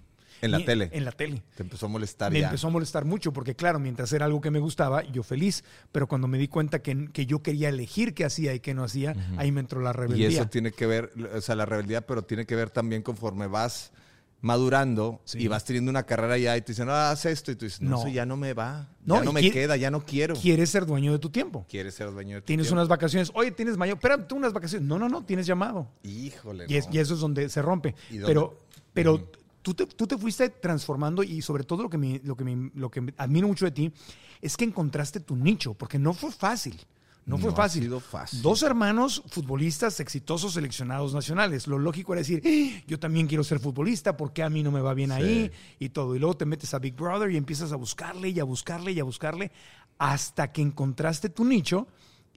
¿En 0.41 0.51
la 0.51 0.59
Y- 0.59 0.65
tele? 0.65 0.89
En 0.91 1.05
la 1.05 1.11
tele. 1.11 1.41
Te 1.55 1.63
empezó 1.63 1.85
a 1.85 1.89
molestar 1.89 2.31
Me 2.31 2.39
ya. 2.39 2.47
empezó 2.47 2.67
a 2.67 2.69
molestar 2.71 3.05
mucho 3.05 3.31
porque, 3.31 3.55
claro, 3.55 3.79
mientras 3.79 4.11
era 4.13 4.25
algo 4.25 4.41
que 4.41 4.51
me 4.51 4.59
gustaba, 4.59 5.03
yo 5.03 5.23
feliz, 5.23 5.63
pero 5.91 6.07
cuando 6.07 6.27
me 6.27 6.37
di 6.37 6.47
cuenta 6.47 6.79
que, 6.81 7.09
que 7.11 7.25
yo 7.25 7.41
quería 7.43 7.69
elegir 7.69 8.13
qué 8.13 8.25
hacía 8.25 8.53
y 8.53 8.59
qué 8.59 8.73
no 8.73 8.83
hacía, 8.83 9.15
ahí 9.37 9.51
me 9.51 9.59
entró 9.61 9.81
la 9.81 9.91
Y 9.91 9.93
rebeldía. 9.93 10.27
eso 10.29 10.47
tiene 10.47 10.71
que 10.71 10.85
ver, 10.87 11.11
o 11.35 11.41
sea, 11.41 11.55
la 11.55 11.65
rebeldía, 11.65 12.01
pero 12.05 12.23
tiene 12.23 12.45
que 12.45 12.55
ver 12.55 12.69
también 12.69 13.01
conforme 13.03 13.47
vas 13.47 13.91
madurando 14.43 15.21
Sí. 15.23 15.37
y 15.39 15.47
vas 15.47 15.63
teniendo 15.65 15.91
una 15.91 16.03
carrera 16.03 16.35
ya 16.37 16.57
y 16.57 16.61
te 16.61 16.71
dicen, 16.71 16.89
ah, 16.89 17.11
haz 17.11 17.25
esto. 17.27 17.51
Y 17.51 17.55
tú 17.55 17.65
dices, 17.65 17.79
no, 17.81 17.91
No. 17.91 17.99
eso 17.99 18.07
ya 18.07 18.25
no 18.25 18.37
me 18.37 18.53
va. 18.53 18.89
No, 19.05 19.17
ya 19.17 19.23
no 19.23 19.31
y 19.31 19.33
me 19.35 19.51
queda, 19.51 19.77
ya 19.77 19.91
no 19.91 20.03
quiero. 20.03 20.35
Quieres 20.35 20.69
ser 20.71 20.85
dueño 20.87 21.11
de 21.11 21.19
tu 21.19 21.29
tiempo. 21.29 21.65
Quieres 21.69 21.93
ser 21.93 22.11
dueño 22.11 22.37
de 22.37 22.41
tu 22.41 22.47
Tienes 22.47 22.65
tiempo. 22.65 22.79
unas 22.79 22.87
vacaciones. 22.87 23.31
Oye, 23.35 23.51
tienes 23.51 23.77
mayor. 23.77 23.97
Espera, 23.97 24.27
tú 24.27 24.35
unas 24.35 24.51
vacaciones. 24.51 24.87
No, 24.87 24.97
no, 24.97 25.07
no, 25.09 25.23
tienes 25.23 25.45
llamado. 25.45 25.87
Híjole, 26.03 26.65
Y, 26.67 26.75
es- 26.77 26.87
no. 26.87 26.95
y 26.95 26.97
eso 26.97 27.13
es 27.13 27.19
donde 27.19 27.49
se 27.49 27.61
rompe. 27.61 27.93
¿Y? 28.09 28.17
Pero, 28.19 28.59
pero 28.93 29.29
tú, 29.61 29.73
te, 29.73 29.85
tú 29.85 30.07
te 30.07 30.17
fuiste 30.17 30.49
transformando 30.49 31.23
y 31.23 31.41
sobre 31.41 31.63
todo 31.63 31.83
lo 31.83 31.89
que, 31.89 31.97
me, 31.97 32.19
lo, 32.23 32.35
que 32.35 32.43
me- 32.43 32.71
lo 32.75 32.89
que 32.91 33.13
admiro 33.17 33.47
mucho 33.47 33.65
de 33.65 33.71
ti 33.71 33.91
es 34.41 34.57
que 34.57 34.65
encontraste 34.65 35.19
tu 35.19 35.35
nicho, 35.35 35.73
porque 35.73 35.99
no 35.99 36.13
fue 36.13 36.31
fácil. 36.31 36.79
No 37.23 37.37
fue 37.37 37.49
No 37.51 37.53
ha 37.53 37.57
fácil. 37.57 37.83
sido 37.83 37.99
fácil. 37.99 38.41
Dos 38.41 38.63
hermanos 38.63 39.21
futbolistas 39.29 39.99
exitosos 39.99 40.53
seleccionados 40.53 41.13
nacionales. 41.13 41.67
Lo 41.67 41.77
lógico 41.77 42.13
era 42.13 42.21
decir, 42.21 42.41
"Eh, 42.43 42.83
yo 42.87 42.99
también 42.99 43.27
quiero 43.27 43.43
ser 43.43 43.59
futbolista, 43.59 44.17
¿por 44.17 44.33
qué 44.33 44.41
a 44.41 44.49
mí 44.49 44.63
no 44.63 44.71
me 44.71 44.81
va 44.81 44.95
bien 44.95 45.11
Sí. 45.11 45.15
ahí? 45.15 45.51
Y 45.77 45.89
todo. 45.89 46.15
Y 46.15 46.19
luego 46.19 46.35
te 46.35 46.45
metes 46.47 46.73
a 46.73 46.79
Big 46.79 46.95
Brother 46.95 47.29
y 47.29 47.37
empiezas 47.37 47.71
a 47.71 47.75
buscarle 47.75 48.29
y 48.29 48.39
a 48.39 48.43
buscarle 48.43 48.91
y 48.93 48.99
a 48.99 49.03
buscarle 49.03 49.51
hasta 49.99 50.51
que 50.51 50.63
encontraste 50.63 51.29
tu 51.29 51.45
nicho 51.45 51.87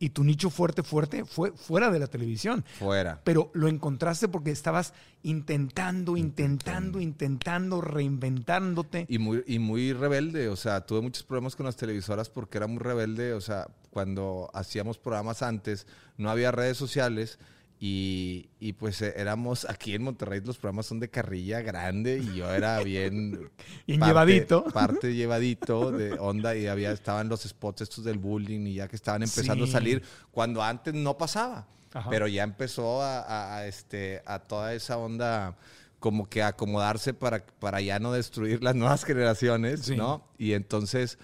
y 0.05 0.11
tu 0.11 0.23
nicho 0.23 0.51
fuerte, 0.51 0.83
fuerte 0.83 1.25
fue 1.25 1.53
fuera 1.53 1.91
de 1.91 1.99
la 1.99 2.09
televisión 2.09 2.63
Fuera. 2.79 3.23
pero 3.25 3.51
lo 3.55 3.69
encontraste 3.69 4.29
porque 4.29 4.51
estabas 4.51 4.93
intentando, 5.23 6.19
intentando, 6.19 7.01
intentando, 7.01 7.81
reinventándote. 7.81 9.07
Y 9.09 9.19
muy, 9.19 9.43
y 9.47 9.59
muy 9.59 9.95
rebelde, 9.95 10.51
o 10.51 10.57
sea, 10.57 10.83
tuve 10.83 11.01
muchos 11.01 11.23
problemas 11.23 11.57
con 11.57 11.65
las 11.65 11.77
televisoras 11.77 12.29
porque 12.29 12.59
era 12.59 12.67
muy 12.67 12.81
rebelde, 12.83 13.33
o 13.33 13.41
sea, 13.41 13.67
cuando 13.89 14.51
hacíamos 14.53 14.99
programas 14.99 15.41
antes, 15.41 15.87
no 16.19 16.29
había 16.29 16.53
redes 16.53 16.77
sociales 16.77 17.39
y, 17.81 18.49
y 18.61 18.73
pues 18.75 19.03
eh, 19.03 19.13
éramos, 19.17 19.67
aquí 19.69 19.95
en 19.95 20.03
Monterrey 20.03 20.41
los 20.45 20.57
programas 20.59 20.87
son 20.87 21.01
de 21.01 21.11
carrilla 21.11 21.61
grande 21.61 22.19
y 22.19 22.37
yo 22.37 22.51
era 22.53 22.81
bien... 22.83 23.51
Bien 23.87 24.01
llevadito. 24.01 24.65
Parte 24.73 25.15
llevadito 25.15 25.91
de 25.93 26.15
onda 26.15 26.57
y 26.57 26.67
había, 26.67 26.93
estaban 26.93 27.29
los 27.29 27.43
spots 27.43 27.83
estos 27.83 28.05
del 28.05 28.19
bullying 28.19 28.67
y 28.67 28.75
ya 28.75 28.89
que 28.89 28.97
estaban 28.97 29.23
empezando 29.23 29.67
Sí. 29.67 29.71
a 29.71 29.73
salir 29.73 30.03
cuando 30.31 30.63
antes 30.63 30.95
no 30.95 31.19
pasaba. 31.19 31.67
Ajá. 31.93 32.09
Pero 32.11 32.27
ya 32.27 32.43
empezó 32.43 33.03
a, 33.03 33.21
a- 33.21 33.57
a, 33.59 33.67
este, 33.67 34.23
a 34.27 34.39
toda 34.39 34.73
esa 34.75 34.97
onda 34.97 35.57
como 36.01 36.29
que 36.29 36.43
acomodarse 36.43 37.13
para, 37.15 37.45
para 37.61 37.81
ya 37.81 37.99
no 37.99 38.13
destruir 38.13 38.63
las 38.63 38.75
nuevas 38.75 39.05
generaciones, 39.05 39.81
Sí. 39.83 39.97
¿no? 39.97 40.27
Y 40.39 40.53
entonces, 40.55 41.19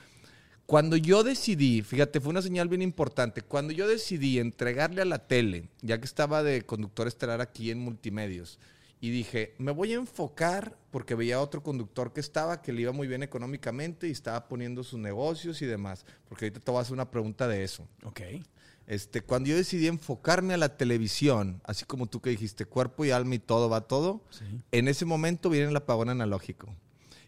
cuando 0.71 0.97
yo 0.97 1.25
decidí, 1.25 1.83
fíjate, 1.83 2.21
fue 2.21 2.31
una 2.31 2.43
señal 2.43 2.69
bien 2.69 2.81
importante, 2.81 3.43
cuando 3.43 3.73
yo 3.73 3.89
decidí 3.89 4.39
entregarle 4.39 5.03
a 5.03 5.05
la 5.05 5.19
tele, 5.19 5.69
ya 5.83 5.99
que 5.99 6.05
estaba 6.05 6.45
de 6.45 6.63
conductor 6.63 7.09
estelar 7.09 7.41
aquí 7.41 7.73
en 7.73 7.81
Multimedios, 7.81 8.61
y 9.01 9.11
dije, 9.11 9.57
me 9.59 9.73
voy 9.73 9.95
a 9.95 9.97
enfocar, 9.97 10.77
porque 10.93 11.17
veía 11.17 11.41
otro 11.41 11.65
conductor 11.65 12.13
que 12.13 12.21
estaba, 12.21 12.63
que 12.63 12.73
le 12.73 12.83
iba 12.83 12.93
muy 12.93 13.09
bien 13.09 13.25
económicamente 13.25 14.07
y 14.07 14.13
estaba 14.13 14.47
poniendo 14.47 14.85
sus 14.85 15.01
negocios 15.01 15.61
y 15.61 15.67
demás, 15.67 16.07
porque 16.29 16.45
ahorita 16.45 16.61
te 16.61 16.71
voy 16.71 16.79
a 16.79 16.83
hacer 16.83 16.95
una 16.95 17.11
pregunta 17.11 17.49
de 17.49 17.65
eso. 17.65 17.89
Ok. 18.05 18.21
Este, 18.87 19.23
cuando 19.23 19.49
yo 19.49 19.57
decidí 19.57 19.89
enfocarme 19.89 20.55
a 20.55 20.57
la 20.57 20.77
televisión, 20.77 21.61
así 21.65 21.85
como 21.85 22.07
tú 22.07 22.21
que 22.21 22.31
dijiste, 22.31 22.65
cuerpo 22.65 23.05
y 23.05 23.11
alma 23.11 23.35
y 23.35 23.41
todo 23.41 23.69
va 23.69 23.89
todo, 23.89 24.23
en 24.71 24.87
ese 24.87 25.05
momento 25.05 25.51
viene 25.51 25.69
el 25.69 25.77
apagón 25.77 26.11
analógico. 26.11 26.73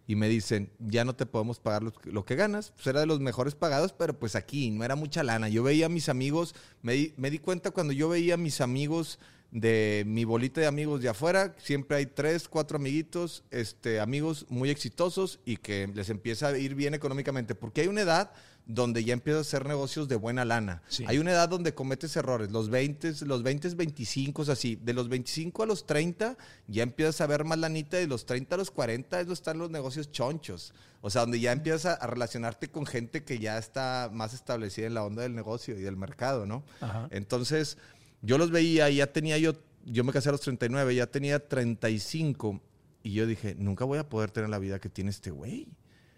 Y 0.06 0.16
me 0.16 0.28
dicen, 0.28 0.70
ya 0.78 1.04
no 1.04 1.14
te 1.14 1.26
podemos 1.26 1.60
pagar 1.60 1.82
lo, 1.82 2.24
que 2.24 2.34
ganas. 2.34 2.72
Pues 2.72 2.86
era 2.88 3.00
de 3.00 3.06
los 3.06 3.20
mejores 3.20 3.54
pagados, 3.54 3.92
pero 3.92 4.18
pues 4.18 4.34
aquí 4.34 4.70
no 4.70 4.84
era 4.84 4.96
mucha 4.96 5.22
lana. 5.22 5.48
Yo 5.48 5.62
veía 5.62 5.86
a 5.86 5.88
mis 5.88 6.08
amigos, 6.08 6.54
me 6.82 6.94
di, 6.94 7.14
me 7.16 7.30
di 7.30 7.38
cuenta 7.38 7.70
cuando 7.70 7.92
yo 7.92 8.08
veía 8.08 8.34
a 8.34 8.38
mis 8.38 8.60
amigos 8.60 9.18
de 9.52 10.02
mi 10.06 10.24
bolita 10.24 10.62
de 10.62 10.66
amigos 10.66 11.02
de 11.02 11.10
afuera, 11.10 11.54
siempre 11.58 11.98
hay 11.98 12.06
tres, 12.06 12.48
cuatro 12.48 12.78
amiguitos, 12.78 13.44
este, 13.50 14.00
amigos 14.00 14.46
muy 14.48 14.70
exitosos 14.70 15.40
y 15.44 15.58
que 15.58 15.88
les 15.94 16.08
empieza 16.08 16.48
a 16.48 16.58
ir 16.58 16.74
bien 16.74 16.94
económicamente. 16.94 17.54
Porque 17.54 17.82
hay 17.82 17.88
una 17.88 18.00
edad 18.00 18.32
donde 18.66 19.04
ya 19.04 19.12
empiezas 19.12 19.38
a 19.38 19.48
hacer 19.48 19.66
negocios 19.66 20.08
de 20.08 20.16
buena 20.16 20.44
lana. 20.44 20.82
Sí. 20.88 21.04
Hay 21.08 21.18
una 21.18 21.32
edad 21.32 21.48
donde 21.48 21.74
cometes 21.74 22.16
errores, 22.16 22.50
los 22.50 22.70
20, 22.70 23.26
los 23.26 23.42
20, 23.42 23.74
25, 23.74 24.42
así, 24.42 24.76
de 24.76 24.92
los 24.92 25.08
25 25.08 25.62
a 25.62 25.66
los 25.66 25.86
30 25.86 26.36
ya 26.68 26.82
empiezas 26.82 27.20
a 27.20 27.26
ver 27.26 27.44
más 27.44 27.58
lanita, 27.58 27.96
de 27.96 28.06
los 28.06 28.24
30 28.24 28.54
a 28.54 28.58
los 28.58 28.70
40 28.70 29.20
es 29.20 29.26
donde 29.26 29.34
están 29.34 29.58
los 29.58 29.70
negocios 29.70 30.10
chonchos. 30.10 30.72
O 31.00 31.10
sea, 31.10 31.22
donde 31.22 31.40
ya 31.40 31.50
empiezas 31.50 31.86
a, 31.86 31.94
a 31.94 32.06
relacionarte 32.06 32.68
con 32.70 32.86
gente 32.86 33.24
que 33.24 33.38
ya 33.40 33.58
está 33.58 34.08
más 34.12 34.34
establecida 34.34 34.86
en 34.86 34.94
la 34.94 35.04
onda 35.04 35.22
del 35.22 35.34
negocio 35.34 35.76
y 35.76 35.82
del 35.82 35.96
mercado, 35.96 36.46
¿no? 36.46 36.62
Ajá. 36.80 37.08
Entonces, 37.10 37.78
yo 38.22 38.38
los 38.38 38.52
veía 38.52 38.88
y 38.88 38.96
ya 38.96 39.12
tenía 39.12 39.36
yo, 39.38 39.54
yo 39.84 40.04
me 40.04 40.12
casé 40.12 40.28
a 40.28 40.32
los 40.32 40.40
39, 40.40 40.94
ya 40.94 41.08
tenía 41.08 41.46
35 41.48 42.60
y 43.02 43.12
yo 43.12 43.26
dije, 43.26 43.56
nunca 43.58 43.84
voy 43.84 43.98
a 43.98 44.08
poder 44.08 44.30
tener 44.30 44.48
la 44.48 44.58
vida 44.58 44.78
que 44.78 44.88
tiene 44.88 45.10
este 45.10 45.30
güey. 45.30 45.68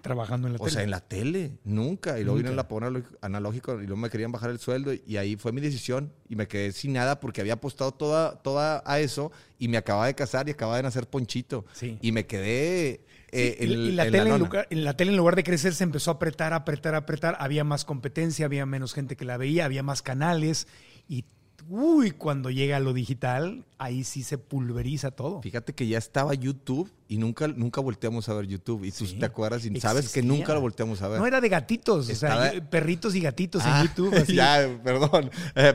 Trabajando 0.04 0.46
en 0.46 0.52
la 0.52 0.58
O 0.60 0.64
tele. 0.64 0.70
sea, 0.72 0.82
en 0.84 0.90
la 0.90 1.00
tele, 1.00 1.58
nunca. 1.64 2.18
Y 2.20 2.22
luego 2.24 2.36
vino 2.36 2.50
el 2.50 2.54
Nunca. 2.56 2.66
apagón 2.66 3.04
analógico- 3.22 3.74
y 3.82 3.86
luego 3.86 3.96
me 3.96 4.10
querían 4.10 4.30
bajar 4.30 4.50
el 4.50 4.58
sueldo 4.60 4.92
y 4.92 5.16
ahí 5.16 5.34
fue 5.36 5.50
mi 5.50 5.60
decisión 5.60 6.12
y 6.28 6.36
me 6.36 6.46
quedé 6.46 6.70
sin 6.72 6.92
nada 6.92 7.18
porque 7.18 7.40
había 7.40 7.54
apostado 7.54 7.90
toda, 7.92 8.40
toda 8.42 8.82
a 8.86 9.00
eso 9.00 9.32
y 9.58 9.66
me 9.68 9.76
acababa 9.78 10.06
de 10.06 10.14
casar 10.14 10.46
y 10.48 10.52
acababa 10.52 10.76
de 10.76 10.84
nacer 10.84 11.08
Ponchito. 11.08 11.64
Sí. 11.72 11.98
Y 12.00 12.12
me 12.12 12.26
quedé 12.26 13.00
eh, 13.32 13.56
Sí, 13.58 13.64
en, 13.64 13.70
y, 13.72 13.92
la 13.92 14.04
en 14.06 14.12
tele 14.12 14.30
en, 14.30 14.38
lugar, 14.38 14.66
en 14.70 14.84
la 14.84 14.96
tele 14.96 15.10
en 15.10 15.16
lugar 15.16 15.34
de 15.34 15.42
crecer 15.42 15.74
se 15.74 15.82
empezó 15.82 16.12
a 16.12 16.14
apretar, 16.14 16.52
apretar, 16.52 16.94
apretar. 16.94 17.36
Había 17.40 17.64
más 17.64 17.84
competencia, 17.84 18.46
había 18.46 18.64
menos 18.66 18.94
gente 18.94 19.16
que 19.16 19.24
la 19.24 19.36
veía, 19.38 19.64
había 19.64 19.82
más 19.82 20.02
canales 20.02 20.68
y 21.08 21.24
uy, 21.68 22.10
cuando 22.10 22.50
llega 22.50 22.78
lo 22.80 22.92
digital, 22.92 23.64
ahí 23.78 24.04
sí 24.04 24.22
se 24.22 24.38
pulveriza 24.38 25.10
todo. 25.10 25.42
Fíjate 25.42 25.72
que 25.74 25.86
ya 25.86 25.98
estaba 25.98 26.34
YouTube 26.34 26.90
y 27.08 27.18
nunca, 27.18 27.48
nunca 27.48 27.80
volteamos 27.80 28.28
a 28.28 28.34
ver 28.34 28.46
YouTube. 28.46 28.84
Y 28.84 28.92
tú 28.92 29.06
Sí. 29.06 29.18
te 29.18 29.26
acuerdas 29.26 29.64
y 29.64 29.80
sabes 29.80 30.10
que 30.12 30.22
nunca 30.22 30.54
lo 30.54 30.60
volteamos 30.60 31.02
a 31.02 31.08
ver. 31.08 31.18
No 31.20 31.26
era 31.26 31.40
de 31.40 31.48
gatitos, 31.48 32.08
o 32.08 32.14
sea, 32.14 32.52
perritos 32.70 33.14
y 33.14 33.20
gatitos 33.20 33.62
Ah, 33.64 33.80
en 33.82 33.88
YouTube. 33.88 34.14
Así. 34.14 34.34
ya, 34.36 34.80
perdón. 34.82 35.30
Eh, 35.54 35.74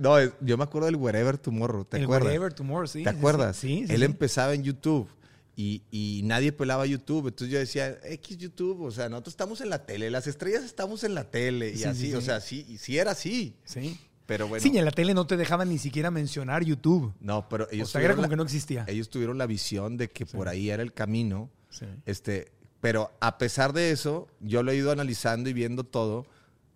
No, 0.00 0.16
yo 0.40 0.56
me 0.56 0.64
acuerdo 0.64 0.86
del 0.86 0.96
Wherever 0.96 1.38
Tomorrow. 1.38 1.84
¿Te 1.84 1.98
El 1.98 2.04
acuerdas? 2.04 2.26
Wherever 2.26 2.52
Tomorrow, 2.52 2.86
sí. 2.86 3.02
¿Te 3.02 3.10
acuerdas? 3.10 3.56
Sí, 3.56 3.84
sí. 3.86 3.92
Él 3.92 3.98
sí. 4.00 4.04
empezaba 4.04 4.54
en 4.54 4.62
YouTube 4.62 5.08
y, 5.56 5.82
y 5.90 6.22
nadie 6.24 6.52
pelaba 6.52 6.84
YouTube. 6.86 7.28
Entonces 7.28 7.52
yo 7.52 7.58
decía, 7.58 7.96
X 8.04 8.36
YouTube, 8.38 8.82
o 8.82 8.90
sea, 8.90 9.08
nosotros 9.08 9.32
estamos 9.34 9.60
en 9.60 9.70
la 9.70 9.84
tele, 9.86 10.10
las 10.10 10.26
estrellas 10.26 10.64
estamos 10.64 11.04
en 11.04 11.14
la 11.14 11.30
tele. 11.30 11.70
Y 11.70 11.78
Sí, 11.78 11.84
así, 11.84 12.06
sí, 12.10 12.14
o 12.14 12.20
sea, 12.20 12.40
sí, 12.40 12.66
y 12.68 12.78
sí 12.78 12.98
era 12.98 13.12
así. 13.12 13.54
Sí. 13.64 13.98
Pero 14.26 14.48
bueno. 14.48 14.62
Sí, 14.62 14.76
en 14.76 14.84
la 14.84 14.90
tele 14.90 15.12
no 15.14 15.26
te 15.26 15.36
dejaban 15.36 15.68
ni 15.68 15.78
siquiera 15.78 16.10
mencionar 16.10 16.64
YouTube. 16.64 17.12
No, 17.20 17.48
pero 17.48 17.68
ellos 17.70 17.88
o 17.88 17.92
sea, 17.92 18.00
era 18.00 18.14
como 18.14 18.22
la- 18.22 18.28
que 18.30 18.36
no 18.36 18.42
existía. 18.42 18.84
ellos 18.88 19.10
tuvieron 19.10 19.36
la 19.38 19.46
visión 19.46 19.96
de 19.96 20.08
que 20.08 20.24
por 20.26 20.48
ahí 20.48 20.70
era 20.70 20.82
el 20.82 20.92
camino. 20.94 21.50
Sí. 21.68 21.86
Este, 22.06 22.52
pero 22.80 23.10
a 23.20 23.36
pesar 23.38 23.72
de 23.72 23.90
eso, 23.90 24.28
yo 24.40 24.62
lo 24.62 24.72
he 24.72 24.76
ido 24.76 24.92
analizando 24.92 25.50
y 25.50 25.52
viendo 25.52 25.84
todo. 25.84 26.26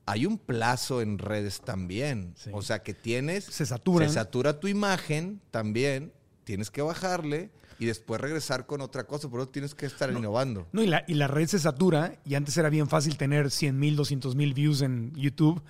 Hay 0.06 0.24
un 0.26 0.38
plazo 0.38 1.02
en 1.02 1.18
redes 1.18 1.60
también. 1.60 2.32
Sí. 2.36 2.50
O 2.52 2.62
sea, 2.62 2.82
que 2.82 2.94
tienes. 2.94 3.44
Se 3.44 3.66
saturan. 3.66 4.08
Se 4.08 4.14
satura 4.14 4.58
tu 4.60 4.66
imagen 4.68 5.40
también. 5.50 6.12
Tienes 6.44 6.70
que 6.70 6.80
bajarle 6.80 7.50
y 7.78 7.84
después 7.86 8.18
regresar 8.20 8.64
con 8.66 8.80
otra 8.80 9.04
cosa. 9.04 9.28
Por 9.28 9.40
eso 9.40 9.50
tienes 9.50 9.74
que 9.74 9.84
estar 9.86 10.10
innovando. 10.10 10.66
No, 10.72 10.82
y 10.82 10.86
la, 10.86 11.04
y 11.06 11.14
la 11.14 11.28
red 11.28 11.46
se 11.46 11.58
satura 11.58 12.14
y 12.24 12.34
antes 12.34 12.56
era 12.56 12.70
bien 12.70 12.88
fácil 12.88 13.16
tener 13.18 13.50
100 13.50 13.78
mil, 13.78 13.96
200 13.96 14.34
mil 14.34 14.54
views 14.54 14.80
en 14.80 15.12
YouTube 15.14 15.62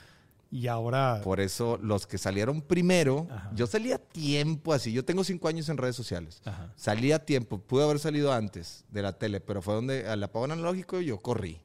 y 0.50 0.66
ahora... 0.66 1.20
Por 1.22 1.40
eso 1.40 1.78
los 1.82 2.06
que 2.06 2.16
salieron 2.18 2.62
primero, 2.62 3.26
Ajá. 3.30 3.50
yo 3.54 3.66
salí 3.66 3.92
a 3.92 3.98
tiempo 3.98 4.72
así. 4.72 4.92
Yo 4.92 5.04
tengo 5.04 5.24
cinco 5.24 5.48
años 5.48 5.68
en 5.68 5.76
redes 5.76 5.96
sociales. 5.96 6.40
Ajá. 6.44 6.72
Salí 6.76 7.12
a 7.12 7.24
tiempo. 7.24 7.58
Pude 7.58 7.84
haber 7.84 7.98
salido 7.98 8.32
antes 8.32 8.84
de 8.90 9.02
la 9.02 9.12
tele, 9.12 9.40
pero 9.40 9.60
fue 9.62 9.74
donde 9.74 10.08
al 10.08 10.22
apagón 10.22 10.50
analógico 10.52 11.00
yo 11.00 11.18
corrí. 11.18 11.60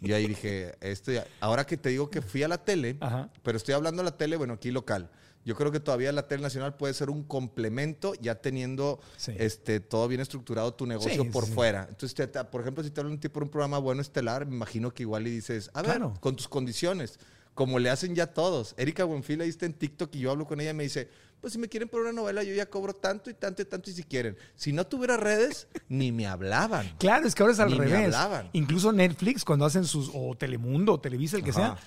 Y 0.00 0.12
ahí 0.12 0.28
dije, 0.28 0.74
esto 0.80 1.12
ya- 1.12 1.26
ahora 1.40 1.66
que 1.66 1.76
te 1.76 1.88
digo 1.90 2.08
que 2.08 2.22
fui 2.22 2.42
a 2.42 2.48
la 2.48 2.58
tele, 2.58 2.96
Ajá. 3.00 3.30
pero 3.42 3.56
estoy 3.58 3.74
hablando 3.74 4.02
de 4.02 4.10
la 4.10 4.16
tele, 4.16 4.36
bueno, 4.36 4.54
aquí 4.54 4.70
local. 4.70 5.10
Yo 5.44 5.56
creo 5.56 5.72
que 5.72 5.80
todavía 5.80 6.12
la 6.12 6.28
tele 6.28 6.40
nacional 6.40 6.76
puede 6.76 6.94
ser 6.94 7.10
un 7.10 7.24
complemento 7.24 8.14
ya 8.14 8.36
teniendo 8.36 9.00
Sí. 9.16 9.32
este, 9.38 9.80
todo 9.80 10.06
bien 10.06 10.20
estructurado 10.20 10.72
tu 10.72 10.86
negocio 10.86 11.24
Sí, 11.24 11.30
por 11.30 11.46
sí. 11.46 11.52
fuera. 11.52 11.86
Entonces, 11.88 12.14
te- 12.14 12.28
te- 12.28 12.44
por 12.44 12.60
ejemplo, 12.60 12.84
si 12.84 12.90
te 12.92 13.00
hablan 13.00 13.18
tipo 13.18 13.34
por 13.34 13.42
un 13.42 13.48
programa 13.48 13.78
bueno 13.78 14.00
estelar, 14.02 14.46
me 14.46 14.54
imagino 14.54 14.94
que 14.94 15.02
igual 15.02 15.26
y 15.26 15.30
dices, 15.30 15.68
a 15.74 15.82
ver, 15.82 15.90
Claro. 15.96 16.14
con 16.20 16.36
tus 16.36 16.46
condiciones, 16.46 17.18
como 17.54 17.78
le 17.78 17.90
hacen 17.90 18.14
ya 18.14 18.26
todos. 18.28 18.74
Erika 18.76 19.04
Buenfil 19.04 19.40
ahí 19.40 19.48
está 19.48 19.66
en 19.66 19.74
TikTok 19.74 20.14
y 20.14 20.20
yo 20.20 20.30
hablo 20.30 20.46
con 20.46 20.60
ella 20.60 20.70
y 20.70 20.74
me 20.74 20.82
dice, 20.84 21.08
pues 21.40 21.52
si 21.52 21.58
me 21.58 21.68
quieren 21.68 21.88
por 21.88 22.00
una 22.02 22.12
novela, 22.12 22.42
yo 22.44 22.54
ya 22.54 22.66
cobro 22.70 22.94
tanto 22.94 23.28
y 23.30 23.34
tanto 23.34 23.62
y 23.62 23.64
tanto 23.64 23.90
y 23.90 23.92
si 23.92 24.04
quieren. 24.04 24.36
Si 24.54 24.72
no 24.72 24.86
tuviera 24.86 25.16
redes, 25.16 25.66
ni 25.88 26.12
me 26.12 26.26
hablaban. 26.26 26.88
Claro, 26.98 27.26
es 27.26 27.34
que 27.34 27.42
ahora 27.42 27.52
es 27.52 27.60
al 27.60 27.70
Ni 27.70 27.78
me 27.78 27.84
revés. 27.86 28.04
hablaban. 28.14 28.48
Incluso 28.52 28.92
Netflix, 28.92 29.44
cuando 29.44 29.64
hacen 29.64 29.84
sus, 29.84 30.10
o 30.14 30.34
Telemundo, 30.36 30.94
o 30.94 31.00
Televisa, 31.00 31.36
el 31.36 31.42
que 31.44 31.50
Ajá. 31.50 31.76
sea, 31.76 31.78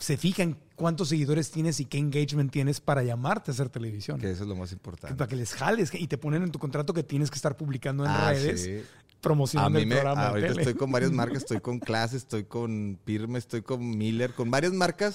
se 0.00 0.16
fijan 0.16 0.58
cuántos 0.74 1.08
seguidores 1.10 1.52
tienes 1.52 1.78
y 1.78 1.84
qué 1.84 1.98
engagement 1.98 2.50
tienes 2.50 2.80
para 2.80 3.04
llamarte 3.04 3.52
a 3.52 3.54
hacer 3.54 3.68
televisión. 3.68 4.20
Que 4.20 4.32
eso 4.32 4.42
es 4.42 4.48
lo 4.48 4.56
más 4.56 4.72
importante. 4.72 5.14
Para 5.14 5.28
que 5.28 5.36
les 5.36 5.54
jales 5.54 5.92
y 5.94 6.08
te 6.08 6.18
ponen 6.18 6.42
en 6.42 6.50
tu 6.50 6.58
contrato 6.58 6.92
que 6.92 7.04
tienes 7.04 7.30
que 7.30 7.36
estar 7.36 7.56
publicando 7.56 8.04
en 8.04 8.10
Ah, 8.10 8.32
redes 8.32 8.62
sí. 8.62 8.82
A 9.26 9.28
promocionando 9.28 9.78
mí 9.78 9.82
el 9.82 9.88
me, 9.88 9.94
programa 9.96 10.28
ahorita 10.28 10.48
tele. 10.48 10.60
estoy 10.62 10.74
con 10.74 10.92
varias 10.92 11.12
marcas, 11.12 11.38
estoy 11.38 11.60
con 11.60 11.78
Clase, 11.80 12.16
estoy 12.16 12.44
con 12.44 12.98
Pirme, 13.04 13.38
estoy 13.38 13.62
con 13.62 13.96
Miller, 13.98 14.32
con 14.34 14.50
varias 14.50 14.72
marcas 14.72 15.14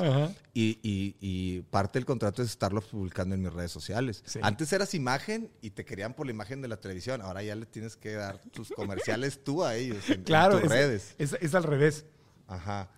y, 0.53 0.79
y- 0.83 1.15
y 1.19 1.61
parte 1.69 1.99
del 1.99 2.05
contrato 2.05 2.41
es 2.43 2.49
estarlo 2.49 2.81
publicando 2.81 3.35
en 3.35 3.41
mis 3.41 3.53
redes 3.53 3.71
sociales. 3.71 4.23
Sí. 4.25 4.39
Antes 4.41 4.71
eras 4.73 4.93
imagen 4.93 5.49
y 5.61 5.71
te 5.71 5.85
querían 5.85 6.13
por 6.13 6.25
la 6.25 6.31
imagen 6.33 6.61
de 6.61 6.67
la 6.67 6.77
televisión, 6.77 7.21
ahora 7.21 7.41
ya 7.43 7.55
le 7.55 7.65
tienes 7.65 7.95
que 7.97 8.13
dar 8.13 8.39
tus 8.51 8.69
comerciales 8.71 9.43
tú 9.43 9.63
a 9.63 9.75
ellos 9.75 10.07
en, 10.09 10.15
en 10.19 10.23
Claro, 10.23 10.55
tus 10.55 10.63
es, 10.65 10.69
redes. 10.69 11.15
es- 11.17 11.37
es 11.41 11.55
al 11.55 11.63
revés. 11.63 12.05
Ajá. 12.47 12.89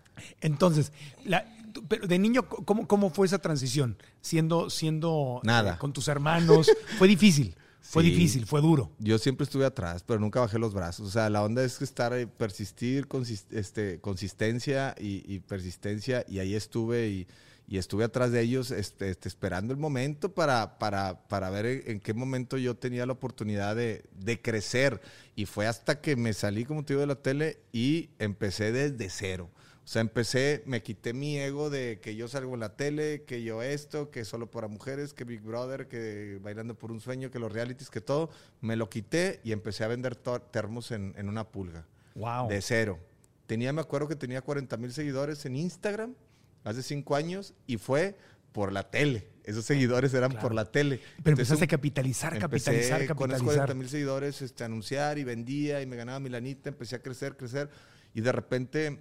Entonces, 0.42 0.92
la- 1.26 1.46
pero 1.88 2.06
de 2.08 2.20
niño, 2.20 2.48
¿cómo, 2.48 2.88
¿cómo 2.88 3.10
fue 3.10 3.26
esa 3.26 3.40
transición? 3.40 3.98
Siendo, 4.22 4.70
siendo 4.70 5.42
Nada. 5.44 5.74
eh, 5.74 5.78
con 5.80 5.92
tus 5.92 6.08
hermanos. 6.08 6.70
fue 7.00 7.08
difícil, 7.08 7.56
fue 7.86 8.02
Sí. 8.04 8.12
difícil, 8.12 8.46
fue 8.46 8.62
duro. 8.62 8.92
Yo 8.98 9.18
siempre 9.20 9.44
estuve 9.44 9.66
atrás, 9.66 10.04
pero 10.08 10.20
nunca 10.20 10.40
bajé 10.40 10.58
los 10.58 10.74
brazos. 10.74 11.06
O 11.08 11.12
sea, 11.12 11.30
la 11.30 11.44
onda 11.44 11.64
es 11.64 11.78
que 11.78 11.84
estar, 11.84 12.14
eh, 12.14 12.26
persistir, 12.28 13.08
consis- 13.08 13.46
este, 13.52 14.00
consistencia 14.00 14.96
y, 14.98 15.22
y 15.32 15.40
persistencia. 15.40 16.26
Y 16.30 16.40
ahí 16.40 16.56
estuve 16.56 17.10
y, 17.10 17.28
y 17.68 17.78
estuve 17.78 18.06
atrás 18.06 18.32
de 18.32 18.42
ellos 18.42 18.72
este, 18.72 19.10
este, 19.10 19.28
esperando 19.28 19.74
el 19.74 19.80
momento 19.80 20.34
para, 20.34 20.80
para, 20.80 21.28
para 21.28 21.50
ver 21.50 21.66
en, 21.66 21.84
en 21.92 22.00
qué 22.00 22.14
momento 22.14 22.58
yo 22.58 22.76
tenía 22.76 23.06
la 23.06 23.14
oportunidad 23.14 23.76
de, 23.76 24.04
de 24.18 24.42
crecer. 24.42 25.02
Y 25.36 25.46
fue 25.46 25.68
hasta 25.68 26.00
que 26.00 26.16
me 26.16 26.34
salí, 26.34 26.64
como 26.66 26.86
te 26.86 26.94
digo, 26.94 27.02
de 27.02 27.08
la 27.08 27.16
tele 27.22 27.58
y 27.74 28.10
empecé 28.18 28.72
desde 28.72 29.10
cero. 29.10 29.50
O 29.84 29.88
sea, 29.88 30.02
empecé, 30.02 30.64
me 30.66 30.82
quité 30.82 31.12
mi 31.14 31.38
ego 31.38 31.70
de 31.70 32.00
que 32.02 32.16
yo 32.16 32.30
salgo 32.30 32.54
en 32.54 32.62
la 32.62 32.78
tele, 32.78 33.24
que 33.24 33.44
yo 33.44 33.62
esto, 33.62 34.12
que 34.12 34.24
solo 34.24 34.50
para 34.50 34.70
mujeres, 34.70 35.14
que 35.14 35.26
Big 35.26 35.42
Brother, 35.42 35.90
que 35.90 36.40
bailando 36.42 36.76
por 36.76 36.90
un 36.92 37.02
sueño, 37.02 37.30
que 37.30 37.38
los 37.40 37.52
realities, 37.52 37.90
que 37.90 38.00
todo. 38.00 38.30
Me 38.62 38.78
lo 38.78 38.90
quité 38.90 39.42
y 39.44 39.52
empecé 39.52 39.84
a 39.84 39.88
vender 39.90 40.16
termos 40.16 40.92
en, 40.92 41.14
en 41.18 41.28
una 41.28 41.50
pulga. 41.50 41.86
Wow. 42.16 42.48
De 42.48 42.62
cero. 42.62 42.98
Tenía, 43.46 43.74
me 43.74 43.82
acuerdo 43.82 44.08
que 44.08 44.16
tenía 44.16 44.42
40 44.42 44.78
mil 44.78 44.94
seguidores 44.94 45.46
en 45.46 45.58
Instagram 45.58 46.16
hace 46.64 46.82
cinco 46.82 47.18
años 47.18 47.54
y 47.68 47.76
fue 47.78 48.16
por 48.54 48.72
la 48.72 48.90
tele. 48.90 49.28
Esos 49.44 49.66
seguidores 49.66 50.14
eran 50.14 50.32
Claro. 50.32 50.44
por 50.48 50.56
la 50.56 50.72
tele. 50.72 50.98
Pero 50.98 51.08
Entonces, 51.18 51.32
empezaste 51.40 51.66
a 51.66 51.68
capitalizar, 51.68 52.34
Empecé 52.36 52.72
capitalizar, 52.72 53.16
con 53.16 53.32
esos 53.32 53.42
capitalizar. 53.42 53.56
40 53.66 53.74
mil 53.74 53.90
seguidores 53.90 54.42
este, 54.42 54.64
anunciar 54.64 55.18
y 55.18 55.26
vendía 55.26 55.82
y 55.82 55.86
me 55.86 55.98
ganaba 55.98 56.22
mi 56.22 56.30
lanita, 56.30 56.70
empecé 56.70 56.96
a 56.96 57.00
crecer, 57.00 57.36
crecer 57.36 57.70
y 58.14 58.22
de 58.22 58.32
repente 58.32 59.00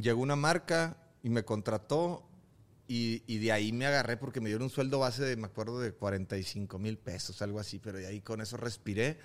llegó 0.00 0.22
una 0.22 0.36
marca 0.36 0.96
y 1.22 1.30
me 1.30 1.44
contrató 1.44 2.28
y, 2.88 3.22
y 3.26 3.38
de 3.38 3.52
ahí 3.52 3.72
me 3.72 3.86
agarré 3.86 4.16
porque 4.16 4.40
me 4.40 4.48
dieron 4.48 4.64
un 4.64 4.70
sueldo 4.70 5.00
base 5.00 5.24
de, 5.24 5.36
me 5.36 5.46
acuerdo, 5.46 5.80
de 5.80 5.92
45 5.92 6.78
mil 6.78 6.98
pesos, 6.98 7.42
algo 7.42 7.58
así, 7.58 7.78
pero 7.78 7.98
de 7.98 8.06
ahí 8.06 8.20
con 8.20 8.40
eso 8.40 8.56
respiré 8.56 9.18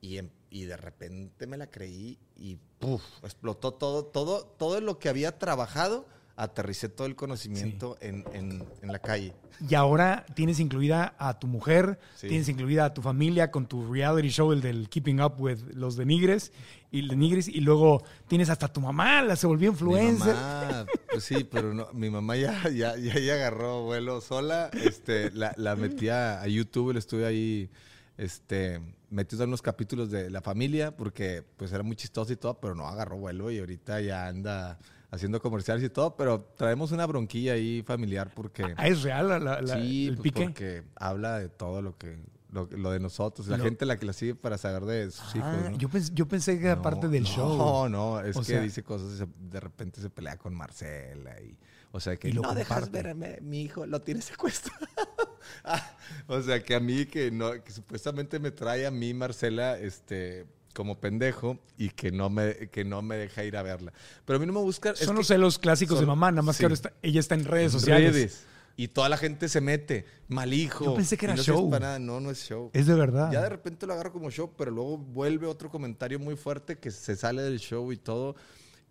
y, 0.00 0.18
em- 0.18 0.30
y 0.50 0.64
de 0.64 0.76
repente 0.76 1.46
me 1.46 1.56
la 1.56 1.70
creí 1.70 2.18
y 2.36 2.56
¡puf! 2.78 3.02
explotó 3.24 3.74
todo, 3.74 4.04
todo, 4.04 4.44
todo 4.46 4.80
lo 4.80 4.98
que 4.98 5.08
había 5.08 5.38
trabajado, 5.38 6.06
aterricé 6.38 6.88
todo 6.88 7.06
el 7.06 7.16
conocimiento 7.16 7.98
en, 8.00 8.24
en- 8.32 8.64
en 8.80 8.92
la 8.92 8.98
calle. 9.00 9.34
Y 9.68 9.74
ahora 9.74 10.24
tienes 10.34 10.60
incluida 10.60 11.14
a 11.18 11.38
tu 11.38 11.48
mujer, 11.48 11.98
Sí. 12.14 12.28
tienes 12.28 12.48
incluida 12.48 12.84
a 12.84 12.94
tu 12.94 13.02
familia 13.02 13.50
con 13.50 13.66
tu 13.66 13.92
reality 13.92 14.28
show, 14.28 14.52
el 14.52 14.60
del 14.60 14.88
Keeping 14.88 15.20
Up 15.20 15.34
with 15.40 15.58
los 15.74 15.96
de 15.96 16.06
Nigres, 16.06 16.52
y 16.92 17.06
de 17.06 17.16
Nigres, 17.16 17.48
y 17.48 17.60
luego 17.60 18.02
tienes 18.28 18.50
hasta 18.50 18.72
tu 18.72 18.80
mamá, 18.80 19.20
la 19.22 19.34
se 19.36 19.46
volvió 19.48 19.70
Mi 19.72 19.74
influencer. 19.74 20.34
mamá, 20.34 20.86
pues 21.10 21.24
sí, 21.24 21.42
pero 21.44 21.74
no, 21.74 21.88
mi 21.92 22.08
mamá 22.08 22.36
ya, 22.36 22.68
ya, 22.70 22.96
ya, 22.96 23.18
ya 23.18 23.34
agarró 23.34 23.82
vuelo 23.84 24.20
sola. 24.20 24.70
Este, 24.72 25.30
la, 25.32 25.52
la 25.56 25.74
metí 25.76 26.08
a, 26.08 26.40
a 26.40 26.46
YouTube, 26.46 26.92
le 26.92 27.00
estuve 27.00 27.26
ahí 27.26 27.68
este, 28.16 28.80
metiendo 29.10 29.44
en 29.44 29.50
unos 29.50 29.62
capítulos 29.62 30.10
de 30.10 30.30
La 30.30 30.40
Familia, 30.40 30.96
porque 30.96 31.42
pues 31.56 31.72
era 31.72 31.82
muy 31.82 31.96
chistoso 31.96 32.32
y 32.32 32.36
todo, 32.36 32.60
pero 32.60 32.74
no 32.74 32.86
agarró 32.86 33.16
vuelo 33.18 33.50
y 33.50 33.58
ahorita 33.58 34.00
ya 34.00 34.26
anda 34.28 34.78
haciendo 35.10 35.40
comerciales 35.40 35.82
y 35.84 35.88
todo, 35.90 36.16
pero 36.16 36.40
traemos 36.56 36.92
una 36.92 37.06
bronquilla 37.06 37.54
ahí 37.54 37.82
familiar 37.82 38.30
porque... 38.34 38.74
Ah, 38.76 38.86
es 38.88 39.02
real 39.02 39.28
la- 39.28 39.38
la- 39.38 39.60
la- 39.62 39.80
sí, 39.80 40.08
el 40.08 40.16
pues, 40.16 40.22
pique. 40.24 40.42
porque 40.44 40.82
habla 40.96 41.38
de 41.38 41.48
todo 41.48 41.82
lo 41.82 41.96
que... 41.96 42.18
Lo, 42.50 42.66
lo 42.70 42.90
de 42.92 42.98
nosotros, 42.98 43.46
la 43.48 43.58
gente 43.58 43.84
la 43.84 43.98
que 43.98 44.06
la 44.06 44.14
sigue 44.14 44.34
para 44.34 44.56
saber 44.56 44.86
de 44.86 45.10
sus 45.10 45.36
hijos. 45.36 45.48
Ah, 45.52 45.68
¿no? 45.70 45.76
yo, 45.76 45.90
pens- 45.90 46.14
yo 46.14 46.26
pensé 46.26 46.58
que 46.58 46.64
era 46.64 46.76
No, 46.76 46.82
parte 46.82 47.06
del 47.06 47.24
show. 47.24 47.58
No, 47.58 47.88
no, 47.90 48.20
es 48.22 48.34
O 48.36 48.40
que 48.40 48.46
sea- 48.46 48.62
dice 48.62 48.82
cosas 48.82 49.12
y 49.12 49.18
se- 49.18 49.26
de 49.38 49.60
repente 49.60 50.00
se 50.00 50.08
pelea 50.08 50.38
con 50.38 50.54
Marcela 50.54 51.38
y 51.42 51.54
o 51.92 52.00
sea 52.00 52.16
que 52.16 52.30
Y 52.30 52.32
lo 52.32 52.40
no 52.40 52.54
dejas 52.54 52.90
ver 52.90 53.08
a 53.08 53.14
mi, 53.14 53.26
mi 53.42 53.60
hijo, 53.60 53.84
lo 53.84 54.00
tiene 54.00 54.22
secuestrado. 54.22 54.86
Ah, 55.64 55.94
o 56.26 56.40
sea 56.42 56.62
que 56.62 56.74
a 56.74 56.80
mí 56.80 57.04
que 57.06 57.30
no 57.30 57.52
que 57.62 57.70
supuestamente 57.72 58.38
me 58.38 58.50
trae 58.50 58.86
a 58.86 58.90
mí 58.90 59.12
Marcela 59.14 59.78
este 59.78 60.46
como 60.74 61.00
pendejo 61.00 61.58
y 61.76 61.90
que 61.90 62.10
no 62.12 62.30
me 62.30 62.68
que 62.70 62.84
no 62.84 63.02
me 63.02 63.16
deja 63.16 63.44
ir 63.44 63.56
a 63.56 63.62
verla. 63.62 63.92
Pero 64.24 64.36
a 64.36 64.40
mí 64.40 64.46
no 64.46 64.52
me 64.52 64.60
busca 64.60 64.94
Son 64.94 65.16
los 65.16 65.26
celos 65.26 65.58
clásicos 65.58 65.98
de 66.00 66.06
mamá, 66.06 66.30
nada 66.30 66.42
más 66.42 66.56
sí. 66.56 66.60
que 66.60 66.64
ahora 66.66 66.74
está- 66.74 66.92
ella 67.02 67.20
está 67.20 67.34
en 67.34 67.44
redes 67.44 67.72
sociales. 67.72 68.12
redes. 68.12 68.44
Y 68.76 68.86
toda 68.86 69.08
la 69.08 69.16
gente 69.16 69.48
se 69.48 69.60
mete, 69.60 70.04
mal 70.28 70.52
hijo. 70.54 70.84
Yo 70.84 70.94
pensé 70.94 71.16
que 71.16 71.26
era 71.26 71.34
no 71.34 71.42
show. 71.42 71.68
para 71.68 71.86
nada. 71.86 71.98
No, 71.98 72.20
no 72.20 72.30
es 72.30 72.44
show. 72.48 72.70
Es 72.72 72.86
de 72.86 72.94
verdad. 72.94 73.32
Ya 73.32 73.42
de 73.42 73.48
repente 73.48 73.86
lo 73.88 73.92
agarro 73.94 74.12
como 74.12 74.30
show, 74.30 74.52
pero 74.56 74.70
luego 74.70 74.96
vuelve 74.98 75.48
otro 75.48 75.68
comentario 75.68 76.20
muy 76.20 76.36
fuerte 76.36 76.78
que 76.78 76.92
se 76.92 77.16
sale 77.16 77.42
del 77.42 77.58
show 77.58 77.90
y 77.90 77.96
todo 77.96 78.36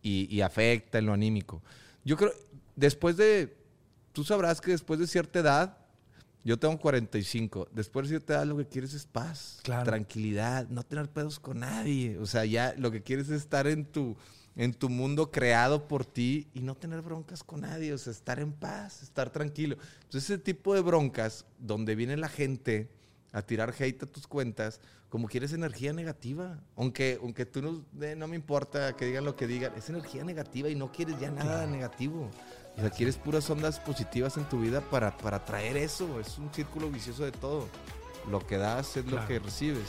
y, 0.02 0.28
y 0.30 0.42
afecta 0.42 0.98
en 0.98 1.06
lo 1.06 1.14
anímico. 1.14 1.64
Yo 2.04 2.18
creo, 2.18 2.34
después 2.76 3.16
de, 3.16 3.56
tú 4.12 4.26
sabrás 4.26 4.60
que 4.60 4.72
después 4.72 5.00
de 5.00 5.08
cierta 5.08 5.40
edad, 5.40 5.78
yo 6.48 6.58
tengo 6.58 6.80
45, 6.80 7.68
después 7.74 8.06
de 8.06 8.12
cierta 8.12 8.36
edad 8.36 8.46
lo 8.46 8.56
que 8.56 8.66
quieres 8.66 8.94
es 8.94 9.06
paz, 9.06 9.60
Claro. 9.64 9.84
tranquilidad, 9.84 10.66
no 10.70 10.84
tener 10.84 11.10
pedos 11.10 11.42
con 11.42 11.60
nadie. 11.60 12.18
O 12.20 12.26
sea, 12.26 12.46
ya 12.46 12.74
lo 12.78 12.90
que 12.90 13.04
quieres 13.04 13.28
es 13.28 13.42
estar 13.42 13.68
en 13.68 13.84
tu, 13.84 14.16
en 14.56 14.74
tu 14.74 14.88
mundo 14.88 15.30
creado 15.30 15.90
por 15.90 16.06
ti 16.06 16.48
y 16.54 16.62
no 16.62 16.76
tener 16.76 17.02
broncas 17.02 17.44
con 17.44 17.62
nadie, 17.62 17.92
o 17.92 17.98
sea, 17.98 18.12
estar 18.12 18.40
en 18.40 18.54
paz, 18.54 19.04
estar 19.04 19.30
tranquilo. 19.30 19.76
Entonces, 20.04 20.30
ese 20.30 20.38
tipo 20.38 20.74
de 20.74 20.80
broncas, 20.80 21.46
donde 21.60 21.96
viene 21.96 22.16
la 22.16 22.30
gente 22.30 22.90
a 23.34 23.42
tirar 23.42 23.74
hate 23.78 24.04
a 24.04 24.06
tus 24.06 24.26
cuentas, 24.26 24.80
como 25.10 25.28
quieres 25.28 25.52
energía 25.52 25.92
negativa. 25.92 26.62
Aunque, 26.78 27.20
aunque 27.22 27.46
tú 27.46 27.62
no, 27.62 27.86
eh, 28.02 28.16
no 28.16 28.26
me 28.30 28.38
importa 28.38 28.96
que 28.96 29.06
digan 29.06 29.26
lo 29.26 29.36
que 29.36 29.48
digan, 29.48 29.74
es 29.76 29.90
energía 29.90 30.24
negativa 30.24 30.70
y 30.70 30.76
no 30.76 30.94
quieres 30.94 31.20
ya 31.20 31.30
nada 31.30 31.68
negativo. 31.68 32.32
O 32.78 32.82
sea, 32.82 32.90
quieres 32.92 33.18
puras 33.18 33.50
ondas 33.50 33.80
positivas 33.80 34.38
en 34.38 34.46
tu 34.46 34.60
vida 34.62 34.82
para, 34.82 35.18
para 35.18 35.44
traer 35.44 35.78
eso. 35.78 36.20
Es 36.20 36.38
un 36.38 36.54
círculo 36.54 36.92
vicioso 36.92 37.26
de 37.26 37.32
todo. 37.32 37.68
Lo 38.30 38.46
que 38.46 38.58
das 38.58 38.98
es 38.98 39.06
lo 39.08 39.26
que 39.26 39.40
recibes. 39.40 39.88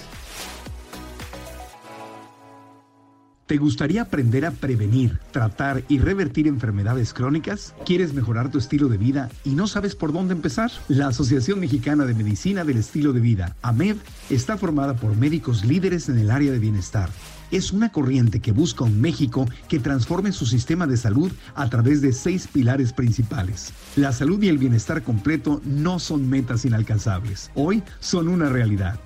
¿Te 3.48 3.56
gustaría 3.56 4.02
aprender 4.02 4.44
a 4.44 4.50
prevenir, 4.50 5.18
tratar 5.30 5.82
y 5.88 5.98
revertir 5.98 6.46
enfermedades 6.46 7.14
crónicas? 7.14 7.74
¿Quieres 7.86 8.12
mejorar 8.12 8.50
tu 8.50 8.58
estilo 8.58 8.88
de 8.88 8.98
vida 8.98 9.30
y 9.42 9.54
no 9.54 9.66
sabes 9.66 9.94
por 9.94 10.12
dónde 10.12 10.34
empezar? 10.34 10.70
La 10.88 11.08
Asociación 11.08 11.58
Mexicana 11.58 12.04
de 12.04 12.12
Medicina 12.12 12.64
del 12.64 12.76
Estilo 12.76 13.14
de 13.14 13.20
Vida, 13.20 13.56
AMED, 13.62 13.96
está 14.28 14.58
formada 14.58 14.96
por 14.96 15.16
médicos 15.16 15.64
líderes 15.64 16.10
en 16.10 16.18
el 16.18 16.30
área 16.30 16.52
de 16.52 16.58
bienestar. 16.58 17.08
Es 17.50 17.72
una 17.72 17.90
corriente 17.90 18.40
que 18.40 18.52
busca 18.52 18.84
un 18.84 19.00
México 19.00 19.46
que 19.68 19.78
transforme 19.78 20.32
su 20.32 20.46
sistema 20.46 20.86
de 20.86 20.96
salud 20.96 21.32
a 21.54 21.68
través 21.70 22.02
de 22.02 22.12
seis 22.12 22.46
pilares 22.46 22.92
principales. 22.92 23.72
La 23.96 24.12
salud 24.12 24.42
y 24.42 24.48
el 24.48 24.58
bienestar 24.58 25.02
completo 25.02 25.62
no 25.64 25.98
son 25.98 26.28
metas 26.28 26.64
inalcanzables. 26.64 27.50
Hoy 27.54 27.82
son 28.00 28.28
una 28.28 28.48
realidad. 28.48 28.98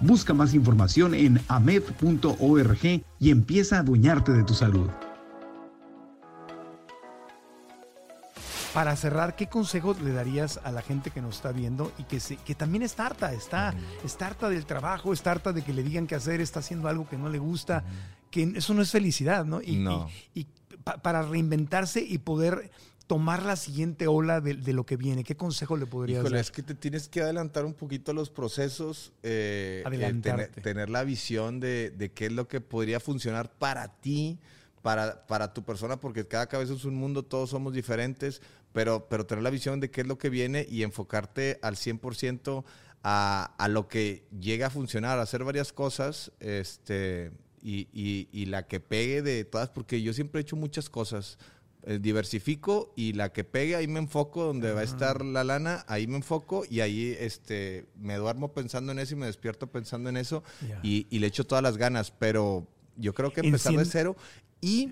Busca 0.00 0.32
más 0.32 0.54
información 0.54 1.14
en 1.14 1.40
amed.org 1.48 3.02
y 3.18 3.30
empieza 3.30 3.76
a 3.76 3.80
adueñarte 3.80 4.32
de 4.32 4.44
tu 4.44 4.54
salud. 4.54 4.88
Para 8.74 8.94
cerrar, 8.94 9.34
¿qué 9.34 9.48
consejos 9.48 10.00
le 10.00 10.12
darías 10.12 10.60
a 10.62 10.70
la 10.70 10.80
gente 10.80 11.10
que 11.10 11.20
nos 11.20 11.36
está 11.36 11.50
viendo 11.50 11.90
y 11.98 12.04
que, 12.04 12.20
se- 12.20 12.36
que 12.36 12.54
también 12.54 12.84
está 12.84 13.06
harta? 13.06 13.32
Está, 13.32 13.74
está 14.04 14.28
harta 14.28 14.48
del 14.48 14.64
trabajo, 14.64 15.12
está 15.12 15.32
harta 15.32 15.52
de 15.52 15.62
que 15.62 15.72
le 15.72 15.82
digan 15.82 16.06
qué 16.06 16.14
hacer, 16.14 16.40
está 16.40 16.60
haciendo 16.60 16.86
algo 16.88 17.08
que 17.08 17.18
no 17.18 17.28
le 17.28 17.40
gusta, 17.40 17.82
que 18.30 18.44
eso 18.54 18.72
no 18.74 18.82
es 18.82 18.92
felicidad, 18.92 19.44
¿no? 19.44 19.60
Y, 19.60 19.76
No. 19.78 20.08
y- 20.34 20.40
y 20.42 20.46
pa- 20.84 20.98
para 20.98 21.22
reinventarse 21.22 22.00
y 22.00 22.18
poder 22.18 22.70
tomar 23.08 23.42
la 23.42 23.56
siguiente 23.56 24.06
ola 24.06 24.40
de, 24.40 24.54
de 24.54 24.72
lo 24.72 24.86
que 24.86 24.96
viene, 24.96 25.24
¿qué 25.24 25.36
consejo 25.36 25.76
le 25.76 25.86
podrías 25.86 26.20
Híjole, 26.20 26.36
dar? 26.36 26.40
es 26.44 26.52
que 26.52 26.62
te 26.62 26.76
tienes 26.76 27.08
que 27.08 27.22
adelantar 27.22 27.64
un 27.64 27.74
poquito 27.74 28.12
a 28.12 28.14
los 28.14 28.30
procesos, 28.30 29.12
eh, 29.24 29.82
eh, 29.84 30.48
tener 30.62 30.90
la 30.90 31.02
visión 31.02 31.58
de, 31.58 31.90
de 31.90 32.12
qué 32.12 32.26
es 32.26 32.32
lo 32.32 32.46
que 32.46 32.60
podría 32.60 33.00
funcionar 33.00 33.50
para 33.50 33.88
ti, 33.88 34.38
para, 34.80 35.26
para 35.26 35.52
tu 35.52 35.62
persona, 35.64 35.98
porque 36.00 36.26
cada 36.26 36.46
cabeza 36.46 36.72
es 36.72 36.84
un 36.86 36.94
mundo, 36.94 37.22
todos 37.24 37.50
somos 37.50 37.74
diferentes, 37.74 38.40
pero, 38.72 39.08
pero 39.08 39.26
tener 39.26 39.42
la 39.44 39.50
visión 39.50 39.80
de 39.80 39.90
qué 39.90 40.02
es 40.02 40.06
lo 40.06 40.18
que 40.18 40.30
viene 40.30 40.66
y 40.68 40.82
enfocarte 40.82 41.58
al 41.62 41.76
100% 41.76 42.64
a, 43.02 43.54
a 43.58 43.68
lo 43.68 43.88
que 43.88 44.24
llega 44.38 44.66
a 44.66 44.70
funcionar, 44.70 45.18
hacer 45.18 45.42
varias 45.44 45.72
cosas, 45.72 46.32
este, 46.40 47.32
y, 47.62 47.88
y- 47.92 48.28
y 48.32 48.46
la 48.46 48.66
que 48.66 48.80
pegue 48.80 49.22
de 49.22 49.44
todas, 49.44 49.70
porque 49.70 50.02
yo 50.02 50.12
siempre 50.12 50.40
he 50.40 50.42
hecho 50.42 50.56
muchas 50.56 50.88
cosas. 50.90 51.38
eh, 51.84 51.98
diversifico 51.98 52.92
y 52.94 53.14
la 53.14 53.32
que 53.32 53.42
pegue 53.42 53.74
ahí 53.74 53.88
me 53.88 54.00
enfoco 54.00 54.44
donde 54.44 54.70
va 54.74 54.80
a 54.80 54.84
estar 54.84 55.24
la 55.24 55.44
lana, 55.44 55.82
ahí 55.88 56.06
me 56.06 56.16
enfoco 56.16 56.62
y 56.68 56.80
ahí 56.80 57.16
este 57.18 57.86
me 57.98 58.16
duermo 58.16 58.52
pensando 58.52 58.92
en 58.92 58.98
eso 58.98 59.14
y 59.14 59.16
me 59.16 59.24
despierto 59.24 59.66
pensando 59.66 60.10
en 60.10 60.18
eso 60.18 60.42
Ya. 60.68 60.78
y, 60.82 61.06
y 61.08 61.20
le 61.20 61.28
echo 61.28 61.44
todas 61.46 61.62
las 61.64 61.78
ganas, 61.78 62.10
pero 62.10 62.66
yo 62.96 63.14
creo 63.14 63.32
que 63.32 63.40
empezar 63.40 63.72
de 63.72 63.78
cero 63.86 64.14
y 64.60 64.90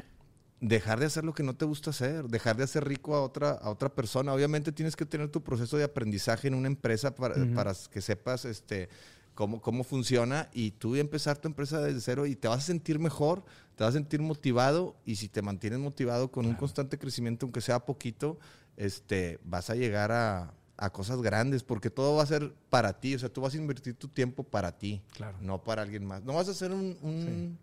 dejar 0.61 0.99
de 0.99 1.07
hacer 1.07 1.25
lo 1.25 1.33
que 1.35 1.43
no 1.43 1.55
te 1.55 1.65
gusta 1.65 1.91
hacer, 1.91 2.27
dejar 2.29 2.57
de 2.57 2.65
hacer 2.65 2.87
rico 2.87 3.15
a 3.15 3.23
otra, 3.23 3.51
a 3.53 3.71
otra 3.71 3.89
persona. 3.95 4.33
Obviamente 4.33 4.73
tienes 4.73 4.97
que 4.97 5.07
tener 5.07 5.29
tu 5.29 5.43
proceso 5.43 5.77
de 5.77 5.85
aprendizaje 5.85 6.49
en 6.49 6.55
una 6.55 6.67
empresa 6.67 7.15
para, 7.15 7.35
para 7.55 7.73
que 7.91 8.01
sepas 8.01 8.45
este, 8.45 8.89
cómo, 9.35 9.61
cómo 9.61 9.85
funciona 9.85 10.49
y 10.53 10.73
tú 10.73 10.97
empezar 10.97 11.39
tu 11.39 11.47
empresa 11.49 11.81
desde 11.81 12.01
cero 12.01 12.27
y 12.27 12.35
te 12.35 12.49
vas 12.49 12.59
a 12.59 12.67
sentir 12.67 12.99
mejor, 12.99 13.45
te 13.77 13.85
vas 13.85 13.91
a 13.95 13.99
sentir 13.99 14.21
motivado 14.21 14.97
y 15.05 15.15
si 15.17 15.29
te 15.29 15.43
mantienes 15.43 15.79
motivado 15.79 16.33
con 16.33 16.45
un 16.47 16.55
constante 16.55 16.99
crecimiento, 16.99 17.47
aunque 17.47 17.61
sea 17.61 17.87
poquito, 17.87 18.39
este, 18.77 19.39
vas 19.45 19.71
a 19.71 19.77
llegar 19.77 20.11
a, 20.11 20.53
a 20.77 20.91
cosas 20.91 21.23
grandes 21.23 21.63
porque 21.63 21.89
todo 21.91 22.17
va 22.17 22.25
a 22.25 22.27
ser 22.27 22.53
para 22.69 22.99
ti, 23.01 23.15
o 23.15 23.19
sea, 23.21 23.29
tú 23.29 23.43
vas 23.43 23.55
a 23.55 23.59
invertir 23.59 23.95
tu 23.95 24.09
tiempo 24.09 24.43
para 24.43 24.77
ti, 24.77 25.03
Claro. 25.13 25.37
no 25.41 25.63
para 25.63 25.83
alguien 25.83 26.05
más. 26.05 26.25
No 26.25 26.33
vas 26.35 26.49
a 26.49 26.55
ser 26.55 26.73
un, 26.73 26.97
un, 27.03 27.59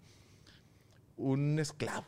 un 1.18 1.60
esclavo. 1.60 2.06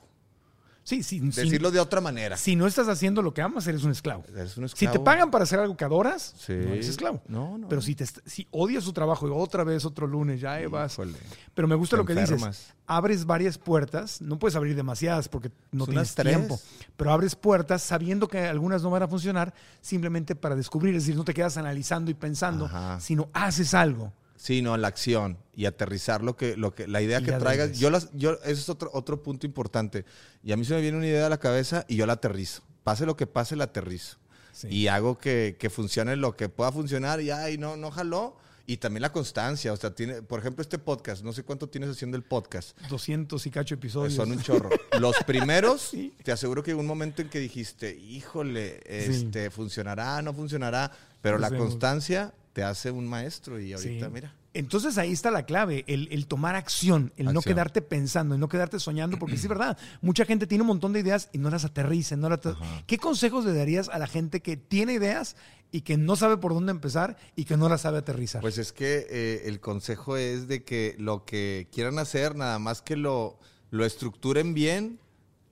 Sí, 0.88 1.04
sí. 1.04 1.20
Decirlo 1.20 1.70
de 1.70 1.82
otra 1.82 2.00
manera. 2.00 2.38
Si 2.38 2.56
no 2.56 2.66
estás 2.66 2.88
haciendo 2.88 3.22
lo 3.22 3.34
que 3.34 3.42
amas, 3.42 3.68
eres 3.68 3.84
un 3.84 3.92
esclavo. 3.92 4.24
Eres 4.30 4.56
un 4.56 4.70
Si 4.70 4.88
te 4.88 5.02
pagan 5.02 5.30
para 5.30 5.44
hacer 5.44 5.60
algo 5.60 5.76
que 5.76 5.84
adoras, 5.84 6.34
Sí. 6.38 6.54
no 6.54 6.74
eres 6.76 6.88
esclavo. 6.88 7.22
No, 7.28 7.58
no. 7.58 7.68
Pero 7.68 7.82
si, 7.82 7.94
te, 7.94 8.06
si 8.26 8.48
odias 8.52 8.86
su 8.86 8.94
trabajo 8.94 9.28
y 9.28 9.32
otra 9.34 9.66
vez 9.66 9.84
otro 9.84 10.08
lunes, 10.08 10.40
ya 10.40 10.58
vas. 10.70 10.94
Híjole. 10.94 11.18
Pero 11.54 11.68
me 11.68 11.76
gusta 11.76 11.98
Te 11.98 12.04
lo 12.04 12.06
que 12.06 12.16
dices. 12.16 12.74
Abres 12.86 13.26
varias 13.26 13.58
puertas. 13.58 14.22
No 14.22 14.40
puedes 14.40 14.56
abrir 14.56 14.78
demasiadas 14.78 15.28
porque 15.28 15.52
no 15.74 15.84
Son 15.84 15.94
tienes 15.94 16.16
tiempo. 16.16 16.58
Pero 16.96 17.12
abres 17.12 17.36
puertas 17.36 17.82
sabiendo 17.84 18.30
que 18.30 18.40
algunas 18.48 18.82
no 18.82 18.90
van 18.90 19.04
a 19.04 19.10
funcionar 19.10 19.54
simplemente 19.82 20.36
para 20.36 20.56
descubrir. 20.56 20.96
Es 20.96 21.04
decir, 21.04 21.18
no 21.18 21.26
te 21.26 21.34
quedas 21.34 21.58
analizando 21.58 22.12
y 22.12 22.14
pensando, 22.14 22.64
Ajá. 22.68 22.98
sino 23.02 23.28
haces 23.34 23.74
algo. 23.74 24.14
Sí, 24.38 24.62
no, 24.62 24.78
la 24.78 24.88
acción 24.88 25.38
y 25.56 25.66
aterrizar 25.66 26.24
lo 26.24 26.38
que, 26.38 26.56
lo 26.56 26.74
que, 26.74 26.88
la 26.88 27.02
idea 27.02 27.20
Y 27.20 27.24
que 27.24 27.32
traigas. 27.34 27.78
Yo 27.78 27.90
las, 27.90 28.10
yo, 28.14 28.34
ese 28.44 28.54
es 28.54 28.70
otro, 28.70 28.92
otro 28.94 29.24
punto 29.24 29.48
importante. 29.48 30.06
Y 30.44 30.52
a 30.52 30.58
mí 30.58 30.64
se 30.64 30.76
me 30.76 30.82
viene 30.82 30.98
una 30.98 31.08
idea 31.08 31.26
a 31.26 31.30
la 31.30 31.40
cabeza 31.40 31.84
y 31.88 31.96
yo 31.96 32.06
la 32.06 32.14
aterrizo. 32.14 32.62
Pase 32.84 33.06
lo 33.08 33.18
que 33.18 33.26
pase, 33.26 33.56
la 33.56 33.66
aterrizo. 33.66 34.18
Sí. 34.54 34.68
Y 34.70 34.88
hago 34.88 35.18
que, 35.18 35.58
que 35.60 35.70
funcione 35.70 36.16
lo 36.16 36.36
que 36.36 36.50
pueda 36.50 36.72
funcionar 36.72 37.20
y 37.20 37.32
ay, 37.32 37.58
no, 37.58 37.76
no 37.76 37.90
jaló. 37.92 38.38
Y 38.70 38.78
también 38.78 39.02
la 39.02 39.12
constancia. 39.12 39.74
O 39.74 39.78
sea, 39.78 39.96
tiene, 39.96 40.22
por 40.22 40.40
ejemplo, 40.40 40.62
este 40.62 40.78
podcast, 40.78 41.24
no 41.24 41.34
sé 41.34 41.44
cuánto 41.44 41.68
tienes 41.70 41.90
haciendo 41.90 42.18
el 42.18 42.24
podcast. 42.24 42.78
200 42.90 43.44
y 43.46 43.50
cacho 43.50 43.76
episodios. 43.76 44.14
Son 44.14 44.30
un 44.32 44.42
chorro. 44.42 44.70
Los 45.00 45.16
primeros, 45.26 45.92
te 46.24 46.32
aseguro 46.32 46.62
que 46.62 46.74
hubo 46.74 46.82
un 46.82 46.88
momento 46.88 47.22
en 47.22 47.30
que 47.30 47.40
dijiste, 47.40 47.96
híjole, 47.96 48.82
este, 48.86 49.50
funcionará, 49.50 50.22
no 50.22 50.34
funcionará, 50.34 50.92
pero 51.22 51.36
Nos 51.36 51.42
la 51.42 51.50
vemos. 51.50 51.70
constancia 51.70 52.34
te 52.58 52.64
hace 52.64 52.90
un 52.90 53.06
maestro 53.08 53.60
y 53.60 53.68
Sí. 53.68 53.74
ahorita, 53.74 54.10
mira. 54.10 54.34
Entonces 54.56 54.98
ahí 54.98 55.12
está 55.12 55.30
la 55.30 55.46
clave, 55.46 55.84
el, 55.86 56.08
el 56.12 56.26
tomar 56.26 56.56
acción, 56.56 57.14
el 57.16 57.32
no 57.32 57.42
quedarte 57.44 57.84
pensando, 57.84 58.34
el 58.34 58.42
no 58.42 58.50
quedarte 58.50 58.80
soñando, 58.80 59.20
porque 59.20 59.38
sí 59.38 59.44
es 59.44 59.48
verdad, 59.50 59.78
mucha 60.02 60.26
gente 60.26 60.48
tiene 60.48 60.64
un 60.64 60.70
montón 60.70 60.92
de 60.92 61.02
ideas 61.02 61.30
y 61.32 61.38
no 61.38 61.52
las 61.52 61.66
aterriza. 61.66 62.16
No 62.16 62.30
las 62.30 62.40
¿Qué 62.88 62.98
consejos 62.98 63.46
le 63.46 63.54
darías 63.54 63.90
a 63.90 64.00
la 64.00 64.08
gente 64.08 64.42
que 64.42 64.58
tiene 64.58 64.94
ideas 64.94 65.36
y 65.72 65.82
que 65.82 65.98
no 65.98 66.16
sabe 66.16 66.38
por 66.38 66.56
dónde 66.56 66.72
empezar 66.72 67.16
y 67.36 67.46
que 67.46 67.58
no 67.58 67.70
las 67.70 67.82
sabe 67.82 68.00
aterrizar? 68.00 68.42
Pues 68.42 68.58
es 68.58 68.74
que 68.74 69.06
eh, 69.08 69.44
el 69.46 69.60
consejo 69.60 70.18
es 70.18 70.48
de 70.48 70.64
que 70.64 70.96
lo 70.98 71.26
que 71.26 71.68
quieran 71.72 72.00
hacer, 72.00 72.36
nada 72.36 72.58
más 72.58 72.82
que 72.82 72.96
lo, 72.96 73.38
lo 73.70 73.86
estructuren 73.86 74.56
bien 74.56 74.98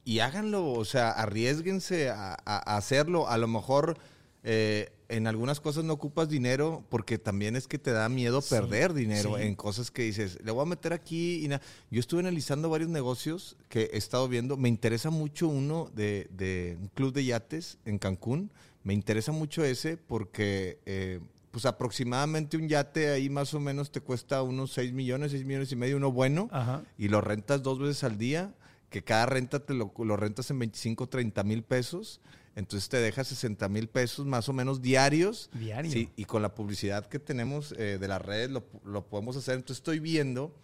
y 0.06 0.22
háganlo, 0.22 0.72
o 0.72 0.86
sea, 0.86 1.12
arriesguense 1.12 2.10
a, 2.10 2.34
a- 2.34 2.74
a 2.74 2.78
hacerlo. 2.78 3.30
A 3.30 3.38
lo 3.38 3.48
mejor 3.48 4.00
eh, 4.46 4.92
en 5.10 5.28
algunas 5.28 5.60
cosas 5.60 5.84
no 5.84 5.94
ocupas 5.94 6.30
dinero 6.30 6.84
porque 6.90 7.18
también 7.18 7.56
es 7.56 7.68
que 7.68 7.78
te 7.78 7.92
da 7.92 8.08
miedo 8.10 8.42
perder 8.42 8.94
dinero 8.94 9.36
sí. 9.38 9.44
en 9.44 9.56
cosas 9.56 9.92
que 9.92 10.04
dices, 10.04 10.40
le 10.44 10.52
voy 10.52 10.62
a 10.62 10.66
meter 10.66 10.94
aquí 10.94 11.44
y 11.44 11.48
na-". 11.48 11.62
Yo 11.92 12.00
estuve 12.00 12.22
analizando 12.22 12.70
varios 12.70 12.90
negocios 12.90 13.58
que 13.70 13.90
he 13.92 13.98
estado 13.98 14.28
viendo. 14.28 14.56
Me 14.56 14.70
interesa 14.70 15.10
mucho 15.10 15.48
uno 15.48 15.92
de, 15.94 16.28
de 16.32 16.78
un 16.80 16.88
club 16.90 17.12
de 17.14 17.26
yates 17.26 17.78
en 17.86 17.98
Cancún. 18.00 18.52
Me 18.84 18.94
interesa 18.94 19.32
mucho 19.32 19.64
ese 19.66 19.98
porque... 19.98 20.80
eh, 20.86 21.20
pues 21.52 21.66
aproximadamente 21.66 22.58
un 22.58 22.68
yate 22.68 23.12
ahí 23.12 23.30
más 23.30 23.54
o 23.54 23.62
menos 23.62 23.90
te 23.90 24.02
cuesta 24.02 24.42
unos 24.42 24.74
6 24.74 24.92
millones, 24.92 25.32
6 25.32 25.46
millones 25.46 25.72
y 25.72 25.78
medio, 25.78 25.96
uno 25.96 26.12
bueno, 26.12 26.50
Ajá. 26.52 26.84
y 26.98 27.08
lo 27.08 27.22
rentas 27.22 27.64
dos 27.64 27.80
veces 27.80 28.04
al 28.04 28.18
día, 28.18 28.54
que 28.90 29.06
cada 29.06 29.26
renta 29.26 29.66
te 29.66 29.74
lo, 29.74 29.94
lo 29.98 30.18
rentas 30.18 30.52
en 30.52 30.60
25, 30.60 31.08
30 31.08 31.44
mil 31.46 31.64
pesos, 31.64 32.20
entonces 32.56 32.88
te 32.90 32.98
deja 32.98 33.24
60 33.24 33.68
mil 33.70 33.88
pesos 33.90 34.26
más 34.26 34.48
o 34.50 34.54
menos 34.54 34.82
diarios. 34.82 35.50
Diario. 35.54 35.92
Sí, 35.92 36.10
y 36.16 36.26
con 36.26 36.42
la 36.42 36.56
publicidad 36.56 37.06
que 37.08 37.20
tenemos 37.20 37.74
eh, 37.78 37.98
de 38.00 38.08
las 38.08 38.22
redes 38.22 38.50
lo, 38.50 38.64
lo 38.86 39.06
podemos 39.08 39.36
hacer. 39.36 39.56
Entonces 39.56 39.78
estoy 39.78 40.00
viendo 40.00 40.56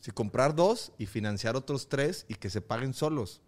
si 0.00 0.10
comprar 0.10 0.54
dos 0.54 0.92
y 0.98 1.06
financiar 1.06 1.54
otros 1.56 1.88
tres 1.88 2.24
y 2.28 2.34
que 2.34 2.50
se 2.50 2.60
paguen 2.60 2.94
solos. 2.94 3.40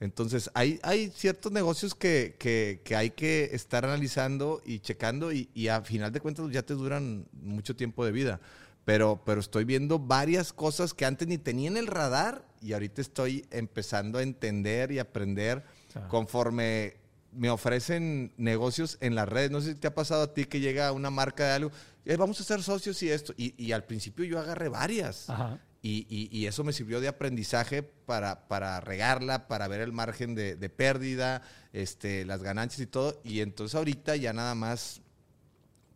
Entonces, 0.00 0.50
hay, 0.54 0.80
hay 0.82 1.10
ciertos 1.14 1.52
negocios 1.52 1.94
que, 1.94 2.34
que- 2.38 2.80
que 2.84 2.96
hay 2.96 3.10
que 3.10 3.50
estar 3.52 3.84
analizando 3.84 4.62
y 4.64 4.78
checando 4.78 5.30
y, 5.30 5.50
y 5.52 5.68
a 5.68 5.82
final 5.82 6.10
de 6.10 6.20
cuentas 6.20 6.50
ya 6.50 6.62
te 6.62 6.72
duran 6.72 7.26
mucho 7.32 7.76
tiempo 7.76 8.04
de 8.06 8.12
vida. 8.12 8.40
Pero, 8.86 9.20
pero 9.26 9.40
estoy 9.40 9.64
viendo 9.64 9.98
varias 9.98 10.54
cosas 10.54 10.94
que 10.94 11.04
antes 11.04 11.28
ni 11.28 11.36
tenía 11.36 11.68
en 11.68 11.76
el 11.76 11.86
radar 11.86 12.46
y 12.62 12.72
ahorita 12.72 13.02
estoy 13.02 13.44
empezando 13.50 14.18
a 14.18 14.22
entender 14.22 14.90
y 14.92 14.98
aprender 15.00 15.64
Ah. 15.94 16.06
conforme 16.08 16.94
me 17.32 17.50
ofrecen 17.50 18.32
negocios 18.36 18.98
en 19.00 19.14
las 19.14 19.28
redes. 19.28 19.50
No 19.50 19.60
sé 19.60 19.70
si 19.72 19.74
te 19.78 19.86
ha 19.88 19.94
pasado 19.94 20.22
a 20.22 20.34
ti 20.34 20.44
que 20.46 20.60
llega 20.60 20.90
una 20.92 21.10
marca 21.10 21.44
de 21.46 21.52
algo, 21.52 21.70
"Eh, 22.04 22.16
vamos 22.16 22.40
a 22.40 22.44
ser 22.44 22.62
socios 22.62 23.02
y 23.02 23.10
esto. 23.10 23.32
Y, 23.36 23.54
y 23.62 23.72
al 23.72 23.84
principio 23.84 24.24
yo 24.24 24.38
agarré 24.40 24.68
varias. 24.68 25.30
Ajá. 25.30 25.58
Y, 25.82 26.06
y- 26.10 26.28
y 26.36 26.46
eso 26.46 26.62
me 26.64 26.72
sirvió 26.74 27.00
de 27.00 27.08
aprendizaje 27.08 27.82
para, 27.82 28.48
para 28.48 28.80
regarla, 28.80 29.48
para 29.48 29.66
ver 29.68 29.80
el 29.80 29.92
margen 29.92 30.34
de, 30.34 30.54
de 30.56 30.68
pérdida, 30.68 31.40
este, 31.72 32.24
las 32.26 32.42
ganancias 32.42 32.80
y 32.80 32.86
todo. 32.86 33.20
Y 33.24 33.40
entonces 33.40 33.74
ahorita 33.76 34.16
ya 34.16 34.32
nada 34.34 34.54
más, 34.54 35.00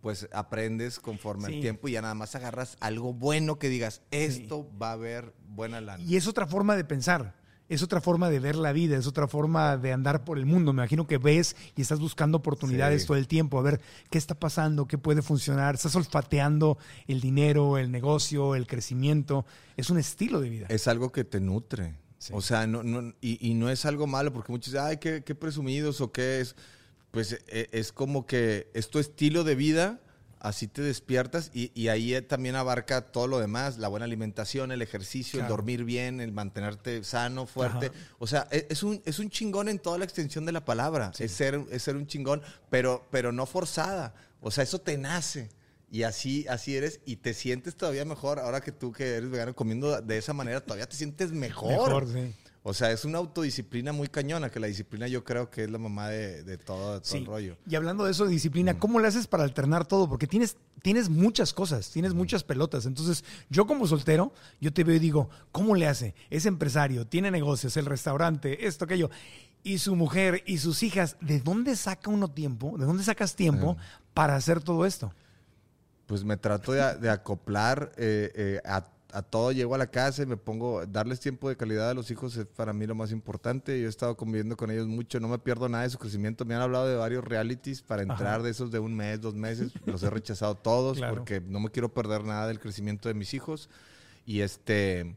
pues 0.01 0.29
aprendes 0.33 0.99
conforme 1.01 1.49
Sí. 1.49 1.55
el 1.57 1.61
tiempo 1.61 1.89
y 1.89 1.93
ya 1.93 2.03
nada 2.03 2.15
más 2.15 2.35
agarras 2.35 2.77
algo 2.81 3.13
bueno 3.13 3.59
que 3.59 3.69
digas, 3.69 4.03
esto 4.11 4.71
va 4.81 4.91
a 4.91 4.93
haber 4.93 5.35
buena 5.49 5.81
lana. 5.81 6.03
Y 6.05 6.17
es 6.17 6.27
otra 6.27 6.47
forma 6.47 6.77
de 6.77 6.85
pensar. 6.85 7.35
Es 7.69 7.83
otra 7.83 8.01
forma 8.03 8.29
de 8.29 8.41
ver 8.41 8.57
la 8.57 8.73
vida, 8.73 8.97
es 8.99 9.07
otra 9.07 9.27
forma 9.27 9.79
de 9.79 9.93
andar 9.93 10.23
por 10.25 10.39
el 10.39 10.45
mundo. 10.45 10.73
Me 10.75 10.83
imagino 10.83 11.07
que 11.07 11.17
ves 11.17 11.57
y 11.77 11.81
estás 11.83 11.99
buscando 11.99 12.37
oportunidades 12.39 13.03
Sí. 13.03 13.09
todo 13.09 13.17
el 13.17 13.27
tiempo, 13.27 13.59
a 13.59 13.63
ver 13.63 13.81
qué 14.11 14.19
está 14.19 14.35
pasando, 14.39 14.87
qué 14.87 14.99
puede 14.99 15.23
funcionar. 15.23 15.75
Estás 15.75 15.97
olfateando 15.97 16.77
el 17.07 17.23
dinero, 17.23 17.79
el 17.79 17.91
negocio, 17.91 18.55
el 18.55 18.67
crecimiento. 18.67 19.47
Es 19.79 19.89
un 19.89 19.99
estilo 19.99 20.41
de 20.41 20.51
vida. 20.51 20.67
es 20.69 20.87
algo 20.89 21.11
que 21.11 21.25
te 21.25 21.41
nutre. 21.41 21.95
Sí. 22.19 22.33
O 22.37 22.43
sea, 22.43 22.67
no, 22.67 22.83
no, 22.83 23.15
y, 23.21 23.39
y 23.47 23.55
no 23.55 23.71
es 23.71 23.85
algo 23.87 24.07
malo, 24.07 24.33
porque 24.33 24.53
muchos 24.53 24.73
dicen, 24.73 24.87
ay, 24.87 24.97
qué, 24.99 25.23
qué 25.25 25.35
presumidos 25.35 26.01
o 26.03 26.13
qué 26.13 26.41
es. 26.41 26.57
Pues 27.11 27.33
e- 27.49 27.69
es 27.73 27.93
como 27.93 28.27
que 28.27 28.71
es 28.75 28.91
tu 28.91 28.99
estilo 28.99 29.43
de 29.45 29.55
vida, 29.55 30.01
así 30.45 30.69
te 30.69 30.83
despiertas 30.83 31.51
y, 31.55 31.73
y 31.75 31.89
ahí 31.89 32.15
eh, 32.15 32.23
también 32.23 32.55
abarca 32.55 33.01
todo 33.13 33.27
lo 33.27 33.41
demás, 33.41 33.79
la 33.79 33.89
buena 33.89 34.05
alimentación, 34.05 34.71
el 34.71 34.83
ejercicio, 34.83 35.39
Claro. 35.41 35.47
el 35.55 35.57
dormir 35.57 35.85
bien, 35.85 36.21
el 36.21 36.33
mantenerte 36.33 37.03
sano, 37.03 37.47
fuerte. 37.47 37.87
Ajá. 37.87 37.95
O 38.19 38.27
sea, 38.27 38.47
e- 38.51 38.67
es 38.71 38.83
un, 38.83 39.03
es 39.05 39.19
un 39.19 39.31
chingón 39.31 39.69
en 39.69 39.79
toda 39.79 39.99
la 39.99 40.05
extensión 40.05 40.45
de 40.47 40.53
la 40.53 40.65
palabra. 40.65 41.11
Es, 41.19 41.33
ser, 41.33 41.61
es 41.71 41.83
ser 41.83 41.97
un 41.97 42.07
chingón, 42.07 42.43
pero, 42.71 43.07
pero 43.11 43.33
no 43.33 43.47
forzada. 43.47 44.15
O 44.41 44.51
sea, 44.51 44.63
eso 44.65 44.79
te 44.81 44.97
nace. 44.99 45.49
Y 45.91 46.03
así, 46.03 46.45
así 46.49 46.77
eres 46.77 47.01
y 47.07 47.17
te 47.17 47.35
sientes 47.35 47.77
todavía 47.77 48.05
mejor. 48.05 48.39
Ahora 48.41 48.61
que 48.61 48.73
tú 48.73 48.91
que 48.93 49.15
eres 49.17 49.31
vegano 49.31 49.55
comiendo 49.55 50.01
de 50.03 50.19
esa 50.19 50.33
manera, 50.33 50.61
todavía 50.61 50.89
te 50.89 50.97
sientes 50.97 51.31
mejor. 51.33 51.71
Mejor, 51.71 52.09
sí. 52.13 52.35
O 52.67 52.73
sea, 52.73 52.91
es 52.93 53.05
una 53.05 53.19
autodisciplina 53.19 53.93
muy 53.93 54.09
cañona, 54.09 54.49
que 54.49 54.59
la 54.59 54.67
disciplina 54.67 55.07
yo 55.07 55.23
creo 55.23 55.51
que 55.51 55.65
es 55.65 55.71
la 55.71 55.77
mamá 55.77 56.09
de, 56.09 56.43
de 56.45 56.57
todo, 56.57 56.95
de 56.95 57.01
todo 57.01 57.05
Sí. 57.11 57.19
el 57.19 57.27
rollo. 57.27 57.57
Y 57.69 57.75
hablando 57.75 58.07
de 58.07 58.13
eso 58.13 58.25
de 58.25 58.31
disciplina, 58.31 58.79
¿cómo 58.79 59.01
le 59.01 59.07
haces 59.07 59.27
para 59.27 59.45
alternar 59.45 59.87
todo? 59.87 60.09
Porque 60.09 60.27
tienes, 60.27 60.57
tienes 60.81 61.11
muchas 61.11 61.53
cosas, 61.53 61.91
tienes 61.91 62.15
muchas 62.15 62.43
pelotas. 62.43 62.87
Entonces, 62.87 63.23
yo 63.51 63.67
como 63.67 63.87
soltero, 63.87 64.33
yo 64.63 64.73
te 64.73 64.83
veo 64.83 64.97
y 64.97 64.99
digo, 64.99 65.29
¿cómo 65.53 65.75
le 65.77 65.87
hace? 65.87 66.15
Es 66.31 66.47
empresario, 66.47 67.07
tiene 67.07 67.31
negocios, 67.31 67.77
el 67.77 67.85
restaurante, 67.85 68.67
esto, 68.67 68.87
aquello. 68.87 69.11
Y 69.63 69.77
su 69.77 69.95
mujer 69.95 70.43
y 70.47 70.57
sus 70.57 70.83
hijas, 70.83 71.17
¿de 71.21 71.41
dónde 71.41 71.77
saca 71.77 72.09
uno 72.09 72.29
tiempo? 72.31 72.79
¿De 72.79 72.87
dónde 72.87 73.05
sacas 73.05 73.37
tiempo 73.37 73.77
para 74.15 74.37
hacer 74.37 74.63
todo 74.63 74.87
esto? 74.87 75.13
Pues 76.07 76.25
me 76.25 76.39
trato 76.39 76.73
de, 76.73 76.97
de 76.97 77.11
acoplar 77.11 77.93
eh, 77.99 78.31
eh, 78.35 78.61
a, 78.65 78.87
a 79.15 79.23
todo. 79.23 79.53
Llego 79.53 79.75
a 79.75 79.79
la 79.79 79.87
casa 79.87 80.23
y 80.23 80.27
me 80.27 80.37
pongo, 80.37 80.85
darles 80.87 81.21
tiempo 81.21 81.49
de 81.49 81.57
calidad 81.57 81.91
a 81.91 81.95
los 81.95 82.11
hijos 82.11 82.37
es 82.37 82.47
para 82.47 82.73
mí 82.73 82.87
lo 82.87 82.95
más 82.95 83.13
importante. 83.13 83.81
Yo 83.81 83.87
he 83.87 83.89
estado 83.89 84.17
conviviendo 84.17 84.57
con 84.57 84.71
ellos 84.71 84.87
mucho, 84.89 85.21
no 85.21 85.29
me 85.29 85.39
pierdo 85.39 85.69
nada 85.69 85.85
de 85.85 85.91
su 85.91 85.99
crecimiento. 85.99 86.45
Me 86.45 86.55
han 86.55 86.63
hablado 86.63 86.87
de 86.89 86.97
varios 86.97 87.25
realities 87.25 87.81
para 87.83 88.03
entrar 88.03 88.43
de 88.43 88.51
esos 88.51 88.71
de 88.71 88.79
un 88.81 88.95
mes, 88.95 89.21
dos 89.21 89.35
meses. 89.35 89.73
Los 89.87 90.03
he 90.03 90.11
rechazado 90.11 90.57
todos 90.57 90.99
Claro. 90.99 91.15
porque 91.15 91.41
no 91.41 91.61
me 91.61 91.71
quiero 91.71 91.95
perder 91.95 92.25
nada 92.25 92.47
del 92.49 92.59
crecimiento 92.61 93.09
de 93.09 93.15
mis 93.15 93.33
hijos. 93.35 93.71
Y 94.27 94.41
este, 94.41 95.17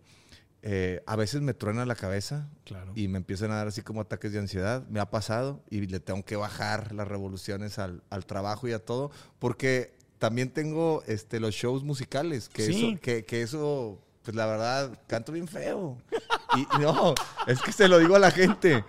eh, 0.61 1.01
a 1.05 1.15
veces 1.15 1.41
me 1.41 1.53
truena 1.53 1.85
la 1.85 1.95
cabeza 1.95 2.49
Claro. 2.65 2.91
y 2.95 3.07
me 3.07 3.17
empiezan 3.17 3.51
a 3.51 3.55
dar 3.55 3.67
así 3.67 3.81
como 3.81 4.01
ataques 4.01 4.31
de 4.31 4.39
ansiedad. 4.39 4.85
Me 4.89 4.99
ha 4.99 5.09
pasado 5.09 5.63
y 5.69 5.87
le 5.87 5.99
tengo 5.99 6.23
que 6.23 6.35
bajar 6.35 6.93
las 6.93 7.07
revoluciones 7.07 7.79
al, 7.79 8.03
al 8.09 8.25
trabajo 8.25 8.67
y 8.67 8.73
a 8.73 8.79
todo, 8.79 9.11
porque 9.39 9.96
también 10.19 10.49
tengo 10.49 11.03
este, 11.07 11.39
los 11.39 11.53
shows 11.53 11.83
musicales, 11.83 12.49
que, 12.49 12.65
Sí. 12.65 12.89
eso, 12.91 13.01
que, 13.01 13.25
que 13.25 13.41
eso, 13.41 13.99
pues 14.23 14.35
la 14.35 14.45
verdad, 14.45 14.99
canto 15.07 15.31
bien 15.31 15.47
feo. 15.47 15.97
Y 16.55 16.65
no, 16.81 17.13
es 17.45 17.61
que 17.61 17.71
se 17.71 17.87
lo 17.87 17.99
digo 17.99 18.15
a 18.15 18.19
la 18.19 18.31
gente. 18.31 18.83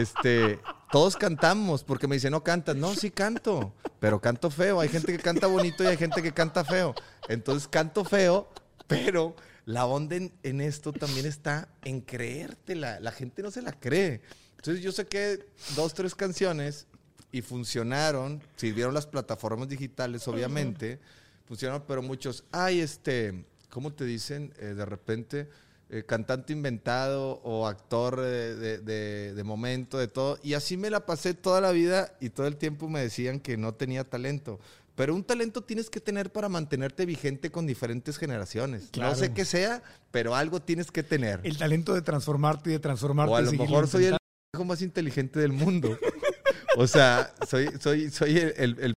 Este, 0.00 0.58
todos 0.90 1.16
cantamos, 1.16 1.84
porque 1.84 2.06
me 2.08 2.16
dicen, 2.16 2.32
no 2.32 2.42
cantas. 2.42 2.76
No, 2.76 2.94
sí 2.94 3.10
canto, 3.10 3.72
pero 4.00 4.20
canto 4.20 4.50
feo. 4.50 4.80
Hay 4.80 4.88
gente 4.88 5.12
que 5.12 5.22
canta 5.22 5.46
bonito 5.46 5.84
y 5.84 5.86
hay 5.86 5.96
gente 5.96 6.22
que 6.22 6.32
canta 6.32 6.64
feo. 6.64 6.94
Entonces 7.28 7.68
canto 7.68 8.04
feo, 8.04 8.48
pero 8.86 9.36
la 9.64 9.86
onda 9.86 10.16
en, 10.16 10.32
en 10.42 10.60
esto 10.60 10.92
también 10.92 11.26
está 11.26 11.68
en 11.84 12.00
creértela. 12.00 13.00
La 13.00 13.12
gente 13.12 13.42
no 13.42 13.50
se 13.50 13.62
la 13.62 13.72
cree. 13.72 14.20
Entonces 14.56 14.82
yo 14.82 14.90
saqué 14.92 15.46
dos, 15.76 15.94
tres 15.94 16.14
canciones 16.14 16.86
y 17.36 17.42
funcionaron. 17.42 18.40
Sirvieron 18.56 18.94
las 18.94 19.06
plataformas 19.06 19.68
digitales, 19.68 20.26
obviamente. 20.28 20.98
Funcionaron, 21.46 21.84
pero 21.86 22.02
muchos, 22.02 22.44
ay, 22.50 22.80
este, 22.80 23.44
¿cómo 23.70 23.92
te 23.92 24.04
dicen? 24.04 24.52
Eh, 24.58 24.74
de 24.74 24.84
repente, 24.84 25.48
eh, 25.90 26.02
cantante 26.04 26.52
inventado 26.52 27.40
o 27.44 27.66
actor 27.68 28.20
de, 28.20 28.78
de- 28.78 29.34
de 29.34 29.44
momento, 29.44 29.98
de 29.98 30.08
todo. 30.08 30.38
Y 30.42 30.54
así 30.54 30.76
me 30.76 30.90
la 30.90 31.06
pasé 31.06 31.34
toda 31.34 31.60
la 31.60 31.70
vida 31.70 32.16
y 32.20 32.30
todo 32.30 32.46
el 32.46 32.56
tiempo 32.56 32.88
me 32.88 33.00
decían 33.00 33.38
que 33.38 33.56
no 33.56 33.74
tenía 33.74 34.02
talento. 34.04 34.58
Pero 34.96 35.14
un 35.14 35.22
talento 35.22 35.62
tienes 35.62 35.90
que 35.90 36.00
tener 36.00 36.32
para 36.32 36.48
mantenerte 36.48 37.04
vigente 37.04 37.50
con 37.50 37.66
diferentes 37.66 38.16
generaciones. 38.16 38.88
Claro. 38.90 39.10
No 39.10 39.16
sé 39.16 39.32
qué 39.34 39.44
sea, 39.44 39.82
pero 40.10 40.34
algo 40.34 40.60
tienes 40.60 40.90
que 40.90 41.02
tener. 41.02 41.40
El 41.44 41.58
talento 41.58 41.92
de 41.94 42.00
transformarte 42.00 42.70
y 42.70 42.72
de 42.72 42.78
transformarte. 42.78 43.30
O 43.32 43.36
a 43.36 43.42
lo 43.42 43.52
mejor 43.52 43.86
soy 43.88 44.06
el 44.06 44.16
más 44.64 44.80
inteligente 44.80 45.38
del 45.38 45.52
mundo. 45.52 45.98
O 46.76 46.86
sea, 46.86 47.32
soy, 47.48 47.70
soy, 47.80 48.10
soy 48.10 48.36
el, 48.38 48.54
el- 48.56 48.78
el 48.80 48.94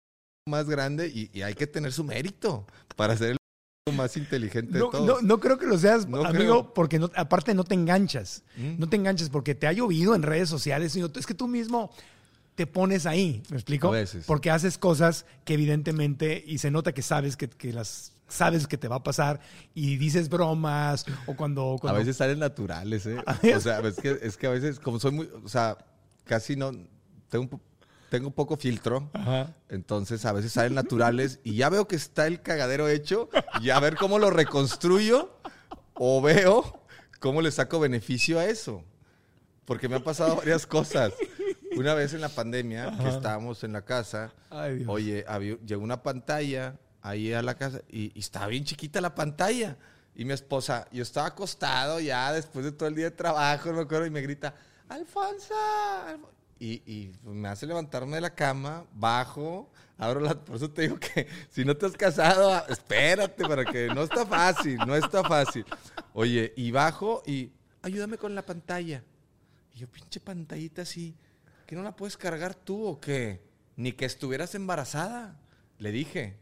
más 0.47 0.67
grande 0.69 1.07
y, 1.07 1.29
y 1.33 1.41
hay 1.43 1.53
que 1.53 1.67
tener 1.67 1.91
su 1.93 2.03
mérito 2.03 2.65
para 2.95 3.15
ser 3.15 3.37
el 3.87 3.93
más 3.95 4.17
inteligente 4.17 4.73
de 4.73 4.79
No, 4.79 4.89
todos. 4.89 5.05
no, 5.05 5.21
no 5.21 5.39
creo 5.39 5.57
que 5.57 5.65
lo 5.67 5.77
seas, 5.77 6.07
No 6.07 6.23
amigo, 6.25 6.33
creo. 6.61 6.73
porque 6.73 6.99
no- 6.99 7.11
aparte 7.15 7.53
no 7.53 7.63
te 7.63 7.75
enganchas. 7.75 8.43
Mm. 8.57 8.79
No 8.79 8.89
te 8.89 8.95
enganches 8.95 9.29
porque 9.29 9.55
te 9.55 9.67
ha 9.67 9.71
llovido 9.73 10.15
en 10.15 10.23
redes 10.23 10.49
sociales. 10.49 10.91
sino 10.93 11.09
es 11.15 11.25
que 11.25 11.33
tú 11.33 11.47
mismo 11.47 11.91
te 12.55 12.67
pones 12.67 13.05
ahí, 13.05 13.41
¿me 13.49 13.55
explico? 13.57 13.87
A 13.87 13.91
veces. 13.91 14.25
Porque 14.25 14.51
haces 14.51 14.77
cosas 14.77 15.25
que 15.45 15.53
evidentemente, 15.53 16.43
y 16.45 16.57
se 16.57 16.71
nota 16.71 16.91
que 16.93 17.01
sabes 17.01 17.37
que, 17.37 17.47
que 17.49 17.71
las 17.71 18.11
sabes 18.27 18.67
que 18.67 18.77
te 18.77 18.87
va 18.87 18.97
a 18.97 19.03
pasar 19.03 19.39
y 19.73 19.95
dices 19.97 20.29
bromas 20.29 21.05
o 21.25 21.35
cuando... 21.35 21.75
A 21.75 21.77
cuando- 21.79 21.99
veces 21.99 22.17
salen 22.17 22.37
naturales, 22.39 23.05
¿eh? 23.05 23.17
O 23.55 23.59
sea, 23.59 23.79
es 23.79 23.95
que, 23.95 24.19
es 24.21 24.35
que 24.37 24.47
a 24.47 24.51
veces, 24.51 24.79
como 24.79 24.99
soy 24.99 25.11
muy, 25.11 25.29
o 25.43 25.47
sea, 25.49 25.77
casi 26.25 26.55
no, 26.55 26.71
tengo, 27.29 27.47
un 27.49 27.61
tengo 28.09 28.31
poco 28.31 28.57
filtro. 28.57 29.09
Ajá. 29.13 29.53
Entonces 29.69 30.25
a 30.25 30.33
veces 30.33 30.51
salen 30.53 30.73
naturales 30.73 31.39
y 31.43 31.55
ya 31.55 31.69
veo 31.69 31.87
que 31.87 31.95
está 31.95 32.27
el 32.27 32.41
cagadero 32.41 32.87
hecho 32.89 33.29
y 33.61 33.69
a 33.69 33.79
ver 33.79 33.95
cómo 33.95 34.19
lo 34.19 34.29
reconstruyo 34.29 35.37
o 35.93 36.21
veo 36.21 36.81
cómo 37.19 37.41
le 37.41 37.51
saco 37.51 37.79
beneficio 37.79 38.39
a 38.39 38.45
eso. 38.45 38.83
Porque 39.65 39.87
me 39.87 39.95
han 39.97 40.03
pasado 40.03 40.35
varias 40.37 40.65
cosas. 40.65 41.13
Una 41.77 41.93
vez 41.93 42.13
en 42.13 42.21
la 42.21 42.29
pandemia, 42.29 42.97
que 42.99 43.07
estábamos 43.09 43.63
en 43.63 43.73
la 43.73 43.83
casa, 43.85 44.33
Ay, 44.49 44.83
oye, 44.87 45.23
había- 45.27 45.57
llegó 45.65 45.83
una 45.83 46.01
pantalla 46.01 46.79
ahí 47.01 47.31
a 47.31 47.41
la 47.43 47.55
casa 47.55 47.81
y, 47.87 48.11
y 48.15 48.19
estaba 48.19 48.47
bien 48.47 48.63
chiquita 48.65 48.99
la 48.99 49.13
pantalla. 49.13 49.77
Y 50.15 50.25
mi 50.25 50.33
esposa, 50.33 50.87
yo 50.91 51.03
estaba 51.03 51.27
acostado 51.27 51.99
ya 51.99 52.33
después 52.33 52.65
de 52.65 52.71
todo 52.71 52.89
el 52.89 52.95
día 52.95 53.05
de 53.05 53.11
trabajo, 53.11 53.69
no 53.69 53.75
me 53.77 53.81
acuerdo, 53.83 54.05
y 54.07 54.09
me 54.09 54.21
grita, 54.21 54.53
Alfonso. 54.89 55.53
Alfo-". 56.07 56.29
Y, 56.61 57.11
me 57.23 57.47
hace 57.47 57.65
levantarme 57.65 58.15
de 58.15 58.21
la 58.21 58.35
cama, 58.35 58.85
bajo, 58.93 59.71
abro 59.97 60.19
la... 60.19 60.35
Por 60.43 60.57
eso 60.57 60.69
te 60.69 60.81
digo 60.83 60.99
que 60.99 61.25
si 61.49 61.63
no 61.63 61.75
te 61.77 61.85
has 61.85 61.93
casado, 61.93 62.53
a- 62.53 62.65
espérate, 62.67 63.47
para 63.47 63.63
que 63.63 63.87
no 63.87 64.03
está 64.03 64.25
fácil, 64.25 64.77
no 64.85 64.93
está 64.95 65.23
fácil. 65.23 65.65
Oye, 66.13 66.53
y 66.57 66.71
bajo 66.71 67.23
y 67.25 67.51
ayúdame 67.81 68.17
con 68.17 68.35
la 68.35 68.45
pantalla. 68.45 69.03
Y 69.73 69.79
yo, 69.79 69.87
pinche 69.87 70.19
pantallita 70.19 70.81
así, 70.81 71.15
¿que 71.65 71.75
no 71.77 71.83
la 71.83 71.95
puedes 71.95 72.17
cargar 72.17 72.55
tú 72.55 72.85
o 72.85 72.99
qué? 72.99 73.41
Ni 73.77 73.93
que 73.93 74.03
estuvieras 74.05 74.53
embarazada, 74.53 75.39
le 75.77 75.91
dije. 75.91 76.37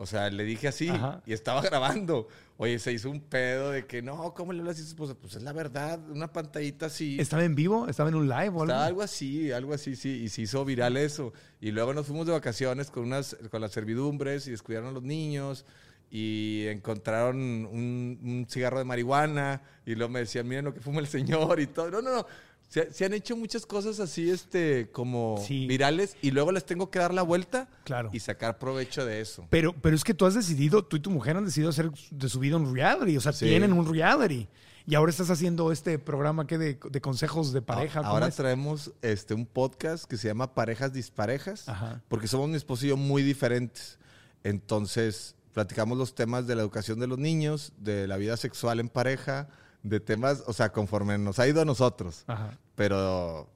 O 0.00 0.06
sea, 0.06 0.30
le 0.30 0.44
dije 0.44 0.68
así 0.68 0.88
Ajá. 0.88 1.20
y 1.26 1.32
estaba 1.32 1.60
grabando. 1.68 2.28
Oye, 2.56 2.78
se 2.78 2.92
hizo 2.92 3.10
un 3.10 3.20
pedo 3.20 3.72
de 3.72 3.84
que 3.86 4.00
no, 4.00 4.32
¿cómo 4.32 4.52
le 4.52 4.60
hablas 4.60 4.76
a 4.76 4.82
su 4.82 4.88
esposa? 4.88 5.14
Pues 5.20 5.34
es 5.34 5.42
la 5.42 5.52
verdad, 5.52 5.98
una 6.08 6.32
pantallita 6.32 6.86
así. 6.86 7.16
¿Estaba 7.20 7.42
en 7.42 7.56
vivo? 7.56 7.88
¿Estaba 7.88 8.08
en 8.08 8.14
un 8.14 8.28
live 8.28 8.48
o 8.50 8.62
algo? 8.62 8.64
Estaba 8.64 8.86
algo 8.86 9.02
así, 9.02 9.50
algo 9.50 9.74
así, 9.74 9.96
sí, 9.96 10.22
y 10.22 10.28
se 10.28 10.42
hizo 10.42 10.64
viral 10.64 10.96
eso. 10.96 11.32
Y 11.60 11.72
luego 11.72 11.92
nos 11.94 12.06
fuimos 12.06 12.26
de 12.26 12.32
vacaciones 12.32 12.90
con 12.92 13.04
unas, 13.04 13.36
con 13.50 13.60
las 13.60 13.72
servidumbres 13.72 14.46
y 14.46 14.52
descuidaron 14.52 14.90
a 14.90 14.92
los 14.92 15.02
niños 15.02 15.64
y 16.12 16.66
encontraron 16.68 17.36
un, 17.36 18.18
un 18.22 18.46
cigarro 18.48 18.78
de 18.78 18.84
marihuana 18.84 19.62
y 19.84 19.96
luego 19.96 20.12
me 20.12 20.20
decían, 20.20 20.46
miren 20.46 20.64
lo 20.64 20.72
que 20.74 20.80
fuma 20.80 21.00
el 21.00 21.08
señor 21.08 21.58
y 21.58 21.66
todo. 21.66 21.90
No, 21.90 22.02
no, 22.02 22.14
no. 22.14 22.26
Se, 22.68 22.92
se 22.92 23.04
han 23.06 23.14
hecho 23.14 23.34
muchas 23.36 23.64
cosas 23.64 23.98
así, 23.98 24.30
este, 24.30 24.90
como 24.92 25.42
Sí. 25.46 25.66
virales 25.66 26.16
y 26.20 26.30
luego 26.32 26.52
les 26.52 26.64
tengo 26.66 26.90
que 26.90 26.98
dar 26.98 27.14
la 27.14 27.22
vuelta 27.22 27.66
Claro. 27.84 28.10
y 28.12 28.20
sacar 28.20 28.58
provecho 28.58 29.06
de 29.06 29.20
eso. 29.22 29.46
Pero, 29.48 29.72
pero 29.80 29.96
es 29.96 30.04
que 30.04 30.12
tú 30.14 30.26
has 30.26 30.34
decidido, 30.34 30.84
tú 30.84 30.96
y 30.96 31.00
tu 31.00 31.10
mujer 31.10 31.36
han 31.38 31.46
decidido 31.46 31.70
hacer 31.70 31.90
de 32.10 32.28
su 32.28 32.38
vida 32.40 32.56
un 32.56 32.74
reality, 32.74 33.16
o 33.16 33.20
sea, 33.22 33.32
Sí. 33.32 33.46
tienen 33.46 33.72
un 33.72 33.90
reality. 33.90 34.48
Y 34.86 34.94
ahora 34.94 35.10
estás 35.10 35.28
haciendo 35.30 35.70
este 35.72 35.98
programa 35.98 36.46
que 36.46 36.56
de, 36.56 36.78
de 36.90 37.00
consejos 37.02 37.52
de 37.52 37.60
pareja. 37.60 38.00
¿cómo 38.00 38.12
Ahora 38.12 38.28
es? 38.28 38.36
traemos 38.36 38.92
este, 39.02 39.34
un 39.34 39.44
podcast 39.44 40.04
que 40.04 40.16
se 40.16 40.28
llama 40.28 40.54
Parejas 40.54 40.92
Disparejas, 40.94 41.68
Ajá. 41.68 42.02
porque 42.08 42.26
somos 42.28 42.48
mi 42.48 42.56
esposo 42.56 42.86
y 42.86 42.90
yo 42.90 42.96
muy 42.96 43.22
diferentes. 43.22 43.98
Entonces, 44.44 45.34
platicamos 45.52 45.98
los 45.98 46.14
temas 46.14 46.46
de 46.46 46.54
la 46.54 46.62
educación 46.62 46.98
de 47.00 47.06
los 47.06 47.18
niños, 47.18 47.72
de 47.78 48.06
la 48.08 48.16
vida 48.16 48.36
sexual 48.38 48.80
en 48.80 48.88
pareja, 48.88 49.48
de 49.82 50.00
temas, 50.00 50.42
o 50.46 50.52
sea, 50.52 50.70
conforme 50.72 51.18
nos 51.18 51.38
ha 51.38 51.48
ido 51.48 51.60
a 51.60 51.64
nosotros. 51.64 52.24
Ajá. 52.26 52.58
Pero 52.74 53.48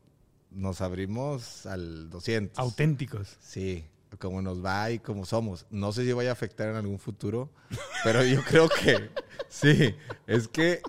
nos 0.51 0.81
abrimos 0.81 1.67
al 1.67 2.11
200. 2.11 2.59
Auténticos. 2.59 3.37
Sí, 3.41 3.85
como 4.19 4.43
nos 4.43 4.65
va 4.65 4.91
y 4.91 4.99
como 4.99 5.25
somos. 5.25 5.67
No 5.71 5.93
sé 5.93 6.05
si 6.05 6.13
vaya 6.13 6.31
a 6.31 6.33
afectar 6.33 6.69
en 6.69 6.77
algún 6.77 6.99
futuro, 6.99 7.51
pero 8.05 8.25
yo 8.25 8.43
creo 8.45 8.69
que 8.69 9.11
sí. 9.49 9.95
Es 10.27 10.49
que 10.49 10.83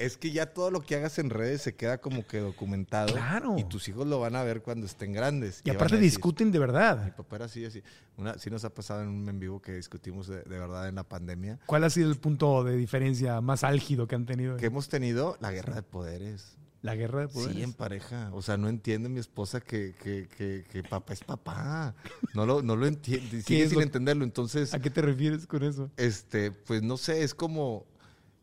es 0.00 0.16
que 0.16 0.30
ya 0.32 0.46
todo 0.52 0.70
lo 0.70 0.80
que 0.80 0.96
hagas 0.96 1.18
en 1.18 1.30
redes 1.30 1.62
se 1.62 1.74
queda 1.76 1.98
como 1.98 2.26
que 2.26 2.38
documentado. 2.40 3.12
Claro. 3.12 3.56
Y 3.58 3.64
tus 3.64 3.88
hijos 3.88 4.06
lo 4.06 4.18
van 4.18 4.34
a 4.34 4.42
ver 4.42 4.62
cuando 4.62 4.86
estén 4.86 5.12
grandes. 5.12 5.60
Y 5.64 5.70
aparte 5.70 5.96
decir, 5.96 6.10
discuten 6.10 6.50
de 6.50 6.58
Mi 6.58 6.66
verdad. 6.66 7.14
papá 7.16 7.36
era 7.36 7.44
así, 7.44 7.64
así. 7.64 7.82
Una, 8.16 8.38
sí 8.38 8.50
nos 8.50 8.64
ha 8.64 8.74
pasado 8.74 9.02
en 9.02 9.08
un 9.08 9.28
en 9.28 9.38
vivo 9.38 9.60
que 9.62 9.72
discutimos 9.74 10.26
de, 10.26 10.38
de 10.42 10.58
verdad 10.58 10.88
en 10.88 10.94
la 10.96 11.04
pandemia. 11.04 11.58
¿Cuál 11.66 11.84
ha 11.84 11.90
sido 11.90 12.10
el 12.10 12.16
punto 12.18 12.64
de 12.64 12.76
diferencia 12.76 13.40
más 13.40 13.62
álgido 13.62 14.06
que 14.08 14.14
han 14.16 14.26
tenido? 14.26 14.56
Que 14.56 14.66
hemos 14.66 14.88
tenido 14.88 15.36
la 15.40 15.52
guerra 15.52 15.74
de 15.76 15.82
poderes. 15.82 16.56
La 16.82 16.94
guerra 16.94 17.20
de 17.20 17.28
poderes. 17.28 17.56
Sí, 17.56 17.62
en 17.62 17.74
pareja. 17.74 18.30
O 18.32 18.40
sea, 18.40 18.56
no 18.56 18.68
entiende 18.70 19.10
mi 19.10 19.20
esposa 19.20 19.60
que, 19.60 19.94
que, 20.02 20.28
que, 20.34 20.64
que 20.70 20.82
papá 20.82 21.12
es 21.12 21.22
papá. 21.22 21.94
No 22.34 22.46
lo, 22.46 22.62
no 22.62 22.74
lo 22.74 22.86
entiende. 22.86 23.42
Sigue 23.46 23.66
sin 23.68 23.76
lo- 23.76 23.82
entenderlo. 23.82 24.24
Entonces, 24.24 24.72
¿A 24.72 24.80
qué 24.80 24.88
te 24.88 25.02
refieres 25.02 25.46
con 25.46 25.62
eso? 25.62 25.90
este, 25.98 26.50
pues 26.52 26.82
no 26.82 26.96
sé, 26.96 27.22
es 27.22 27.34
como 27.34 27.84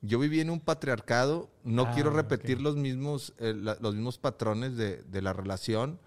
yo 0.01 0.19
viví 0.19 0.39
en 0.39 0.49
un 0.49 0.59
patriarcado, 0.59 1.49
no 1.63 1.83
Ah, 1.87 1.91
quiero 1.93 2.09
repetir 2.11 2.61
los 2.61 2.75
mismos, 2.75 3.33
eh, 3.39 3.53
la- 3.55 3.77
los 3.81 3.93
mismos 3.95 4.17
patrones 4.17 4.77
de, 4.77 5.03
de 5.03 5.21
la 5.21 5.33
relación. 5.33 5.99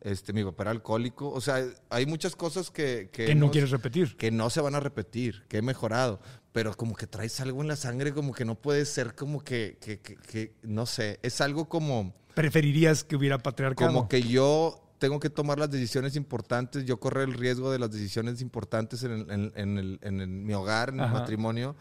Este, 0.00 0.32
mi 0.32 0.44
papá 0.44 0.62
era 0.64 0.70
alcohólico. 0.70 1.28
O 1.30 1.40
sea, 1.40 1.64
hay 1.90 2.06
muchas 2.06 2.36
cosas 2.36 2.70
que, 2.70 3.08
que, 3.12 3.26
Que 3.26 3.34
no 3.34 3.50
quieres 3.50 3.70
repetir. 3.70 4.16
que 4.16 4.30
no 4.30 4.48
se 4.48 4.60
van 4.60 4.74
a 4.76 4.80
repetir, 4.80 5.44
que 5.48 5.58
he 5.58 5.62
mejorado. 5.62 6.20
Pero 6.52 6.74
como 6.76 6.94
que 6.94 7.06
traes 7.08 7.40
algo 7.40 7.62
en 7.62 7.68
la 7.68 7.74
sangre, 7.76 8.12
como 8.14 8.32
que 8.32 8.44
no 8.44 8.54
puede 8.54 8.84
ser 8.84 9.14
como 9.16 9.42
que, 9.42 9.76
que, 9.80 9.98
que- 10.00 10.16
que- 10.16 10.54
no 10.62 10.86
sé, 10.86 11.18
es 11.22 11.40
algo 11.40 11.68
como, 11.68 12.14
¿Preferirías 12.34 13.02
que 13.02 13.16
hubiera 13.16 13.38
patriarcado? 13.38 13.90
como 13.92 14.08
que 14.08 14.22
yo 14.22 14.84
tengo 14.98 15.18
que 15.18 15.30
tomar 15.30 15.58
las 15.58 15.70
decisiones 15.70 16.14
importantes, 16.16 16.84
yo 16.84 17.00
correr 17.00 17.28
el 17.28 17.34
riesgo 17.34 17.70
de 17.72 17.78
las 17.80 17.90
decisiones 17.90 18.40
importantes 18.40 19.02
en, 19.02 19.10
el- 19.12 19.30
en- 19.30 19.52
en 19.56 19.78
el- 19.78 19.98
en 20.02 20.20
el- 20.20 20.28
mi 20.28 20.54
hogar, 20.54 20.90
en 20.90 20.96
el 20.96 21.04
Ajá. 21.06 21.14
matrimonio, 21.14 21.74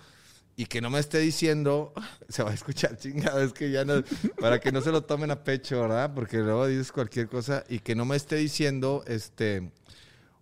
y 0.60 0.66
que 0.66 0.82
no 0.82 0.90
me 0.90 1.00
esté 1.00 1.20
diciendo, 1.20 1.94
se 2.28 2.44
va 2.44 2.50
a 2.50 2.54
escuchar 2.54 2.98
chingado, 2.98 3.42
es 3.42 3.54
que 3.54 3.72
ya 3.72 3.86
no, 3.86 4.04
para 4.42 4.60
que 4.60 4.72
no 4.72 4.82
se 4.82 4.92
lo 4.92 5.04
tomen 5.04 5.32
a 5.32 5.44
pecho, 5.44 5.80
¿verdad? 5.80 6.12
Porque 6.14 6.38
luego 6.38 6.66
dices 6.68 6.92
cualquier 6.92 7.30
cosa, 7.30 7.64
y 7.70 7.80
que 7.80 7.96
no 7.96 8.04
me 8.06 8.16
esté 8.16 8.36
diciendo, 8.38 9.04
este, 9.08 9.72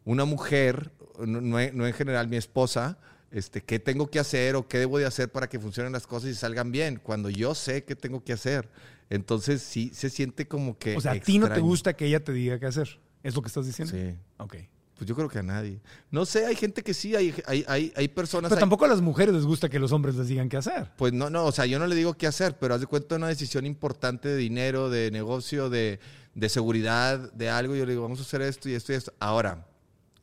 una 0.06 0.24
mujer, 0.24 0.92
no, 1.20 1.42
no 1.42 1.60
en 1.60 1.94
general 1.94 2.30
mi 2.30 2.38
esposa, 2.38 2.98
este, 3.30 3.62
qué 3.62 3.78
tengo 3.78 4.10
que 4.10 4.20
hacer 4.20 4.56
o 4.56 4.70
qué 4.70 4.80
debo 4.80 4.98
de 4.98 5.06
hacer 5.06 5.30
para 5.30 5.50
que 5.50 5.60
funcionen 5.60 5.92
las 5.92 6.08
cosas 6.08 6.30
y 6.30 6.36
salgan 6.36 6.72
bien, 6.72 7.02
cuando 7.04 7.30
yo 7.30 7.54
sé 7.54 7.84
qué 7.84 7.98
tengo 7.98 8.24
que 8.24 8.32
hacer. 8.32 8.70
Entonces 9.10 9.62
sí 9.62 9.92
se 9.94 10.10
siente 10.10 10.48
como 10.48 10.78
que... 10.78 10.96
O 10.96 11.02
sea, 11.02 11.12
a 11.12 11.20
ti 11.20 11.38
no 11.38 11.48
te 11.48 11.54
extraño. 11.54 11.68
gusta 11.68 11.94
que 11.94 12.06
ella 12.06 12.24
te 12.24 12.32
diga 12.32 12.58
qué 12.58 12.68
hacer. 12.68 13.00
¿Es 13.22 13.36
lo 13.36 13.42
que 13.42 13.48
estás 13.50 13.66
diciendo? 13.66 13.94
Sí. 13.94 14.16
Ok. 14.38 14.56
Pues 14.98 15.08
yo 15.10 15.14
creo 15.16 15.28
que 15.28 15.40
a 15.40 15.44
nadie. 15.44 15.82
No 16.10 16.26
sé, 16.26 16.46
hay 16.46 16.56
gente 16.56 16.82
que 16.82 16.94
sí, 16.94 17.16
hay, 17.16 17.36
hay, 17.48 17.66
hay, 17.68 17.92
hay 17.98 18.08
personas... 18.08 18.48
Pero 18.50 18.60
hay- 18.60 18.62
tampoco 18.62 18.86
a 18.86 18.88
las 18.88 19.02
mujeres 19.02 19.36
les 19.36 19.44
gusta 19.46 19.68
que 19.68 19.78
los 19.78 19.92
hombres 19.92 20.16
les 20.16 20.28
digan 20.30 20.48
qué 20.48 20.56
hacer. 20.58 20.92
Pues 20.98 21.12
no, 21.12 21.30
no, 21.30 21.44
o 21.46 21.52
sea, 21.52 21.66
yo 21.66 21.80
no 21.80 21.88
le 21.88 21.96
digo 21.96 22.14
qué 22.14 22.28
hacer, 22.28 22.58
pero 22.58 22.76
haz 22.76 22.80
de 22.80 22.88
cuenta 22.88 23.16
una 23.16 23.28
decisión 23.28 23.66
importante 23.66 24.30
de 24.30 24.38
dinero, 24.38 24.90
de 24.90 25.12
negocio, 25.12 25.70
de, 25.70 26.00
de 26.34 26.48
seguridad, 26.50 27.34
de 27.34 27.50
algo. 27.50 27.76
Yo 27.76 27.86
le 27.86 27.92
digo, 27.92 28.04
vamos 28.04 28.20
a 28.20 28.22
hacer 28.24 28.42
esto 28.42 28.70
y 28.70 28.74
esto 28.74 28.94
y 28.94 28.96
esto. 28.96 29.14
Ahora, 29.20 29.68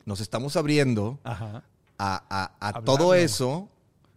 nos 0.05 0.19
estamos 0.21 0.55
abriendo 0.57 1.19
Ajá. 1.23 1.63
a, 1.99 2.51
a- 2.59 2.67
a 2.69 2.81
todo 2.83 3.13
eso, 3.13 3.69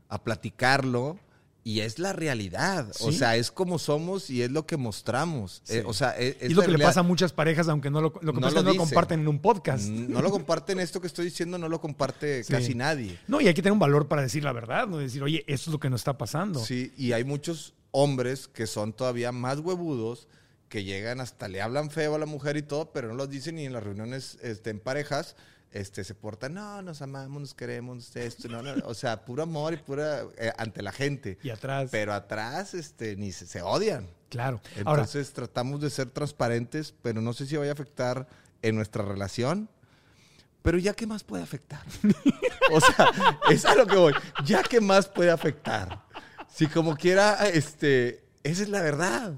a 0.09 0.23
platicarlo, 0.25 1.19
y 1.67 1.81
es 1.81 1.99
la 1.99 2.13
realidad. 2.13 2.87
O 3.01 3.11
sea, 3.11 3.35
es 3.35 3.51
como 3.51 3.81
somos 3.81 4.31
y 4.31 4.41
es 4.43 4.53
lo 4.53 4.67
que 4.67 4.77
mostramos. 4.77 5.63
Sí. 5.65 5.79
Eh, 5.79 5.83
o 5.85 5.93
sea, 5.93 6.11
es, 6.17 6.37
Y 6.49 6.55
lo 6.55 6.63
que 6.63 6.69
le 6.71 6.79
pasa 6.79 7.01
a 7.01 7.03
muchas 7.03 7.33
parejas, 7.33 7.67
aunque 7.69 7.91
no 7.91 8.01
lo, 8.01 8.13
lo 8.23 8.33
que 8.33 8.41
No 8.41 8.47
pasa 8.47 8.49
es 8.49 8.55
lo 8.55 8.61
que 8.61 8.63
no 8.63 8.69
lo 8.69 8.73
dice. 8.75 8.79
comparten 8.95 9.21
en 9.21 9.27
un 9.27 9.41
podcast. 9.41 9.89
No 9.89 10.23
lo 10.23 10.31
comparten 10.31 10.79
esto 10.79 11.01
que 11.01 11.09
estoy 11.09 11.25
diciendo, 11.25 11.59
no 11.59 11.69
lo 11.69 11.81
comparte 11.81 12.45
Sí. 12.45 12.53
casi 12.53 12.77
nadie. 12.77 13.19
No, 13.27 13.41
y 13.41 13.49
hay 13.49 13.55
que 13.55 13.63
tener 13.63 13.73
un 13.73 13.81
valor 13.81 14.07
para 14.07 14.23
decir 14.23 14.45
la 14.45 14.53
verdad, 14.53 14.87
no 14.87 14.99
decir, 14.99 15.21
oye, 15.25 15.43
esto 15.49 15.71
es 15.71 15.73
lo 15.73 15.81
que 15.81 15.91
nos 15.91 16.03
está 16.03 16.17
pasando. 16.17 16.65
Sí, 16.65 16.93
y 16.97 17.11
hay 17.11 17.25
muchos 17.25 17.75
hombres 17.91 18.47
que 18.47 18.69
son 18.69 18.93
todavía 18.93 19.33
más 19.33 19.59
huevudos, 19.59 20.29
que 20.69 20.85
llegan 20.85 21.21
hasta 21.21 21.49
le 21.49 21.63
hablan 21.63 21.91
feo 21.91 22.15
a 22.15 22.19
la 22.21 22.27
mujer 22.27 22.57
y 22.57 22.63
todo, 22.63 22.93
pero 22.93 23.09
no 23.09 23.15
los 23.15 23.29
dicen 23.29 23.57
ni 23.57 23.65
en 23.67 23.73
las 23.73 23.83
reuniones 23.83 24.39
este, 24.41 24.71
en 24.71 24.79
parejas. 24.79 25.35
Este, 25.77 26.05
se 26.05 26.15
portan, 26.15 26.55
no, 26.55 26.81
nos 26.81 27.03
amamos, 27.03 27.39
nos 27.39 27.55
queremos, 27.55 28.17
esto, 28.17 28.49
no, 28.49 28.63
no, 28.63 28.73
o 28.87 28.95
sea, 28.95 29.27
puro 29.27 29.43
amor 29.43 29.75
y 29.75 29.77
pura 29.77 30.23
eh, 30.39 30.51
ante 30.57 30.81
la 30.81 30.91
gente. 30.91 31.39
Y 31.43 31.51
atrás, 31.51 31.91
Pero 31.93 32.15
atrás, 32.15 32.73
este, 32.73 33.15
ni 33.15 33.31
se, 33.31 33.47
se 33.47 33.61
odian. 33.61 34.09
claro. 34.31 34.63
Ahora, 34.87 35.03
Entonces 35.03 35.35
tratamos 35.35 35.83
de 35.83 35.91
ser 35.91 36.09
transparentes, 36.09 36.95
pero 37.03 37.21
no 37.21 37.35
sé 37.35 37.45
si 37.45 37.59
vaya 37.59 37.73
a 37.73 37.75
afectar 37.75 38.27
en 38.63 38.75
nuestra 38.75 39.05
relación. 39.05 39.69
Pero 40.63 40.79
ya 40.79 40.95
qué 40.95 41.07
más 41.07 41.23
puede 41.25 41.43
afectar. 41.43 41.83
o 42.73 42.81
sea, 42.81 43.11
es 43.51 43.67
a 43.67 43.75
lo 43.75 43.87
que 43.87 43.97
voy. 43.97 44.15
Ya 44.47 44.63
qué 44.63 44.81
más 44.81 45.07
puede 45.07 45.31
afectar. 45.31 46.05
Si 46.49 46.69
como 46.69 46.97
quiera, 46.97 47.47
este, 47.51 48.25
esa 48.45 48.63
es 48.63 48.71
la 48.71 48.81
verdad. 48.81 49.35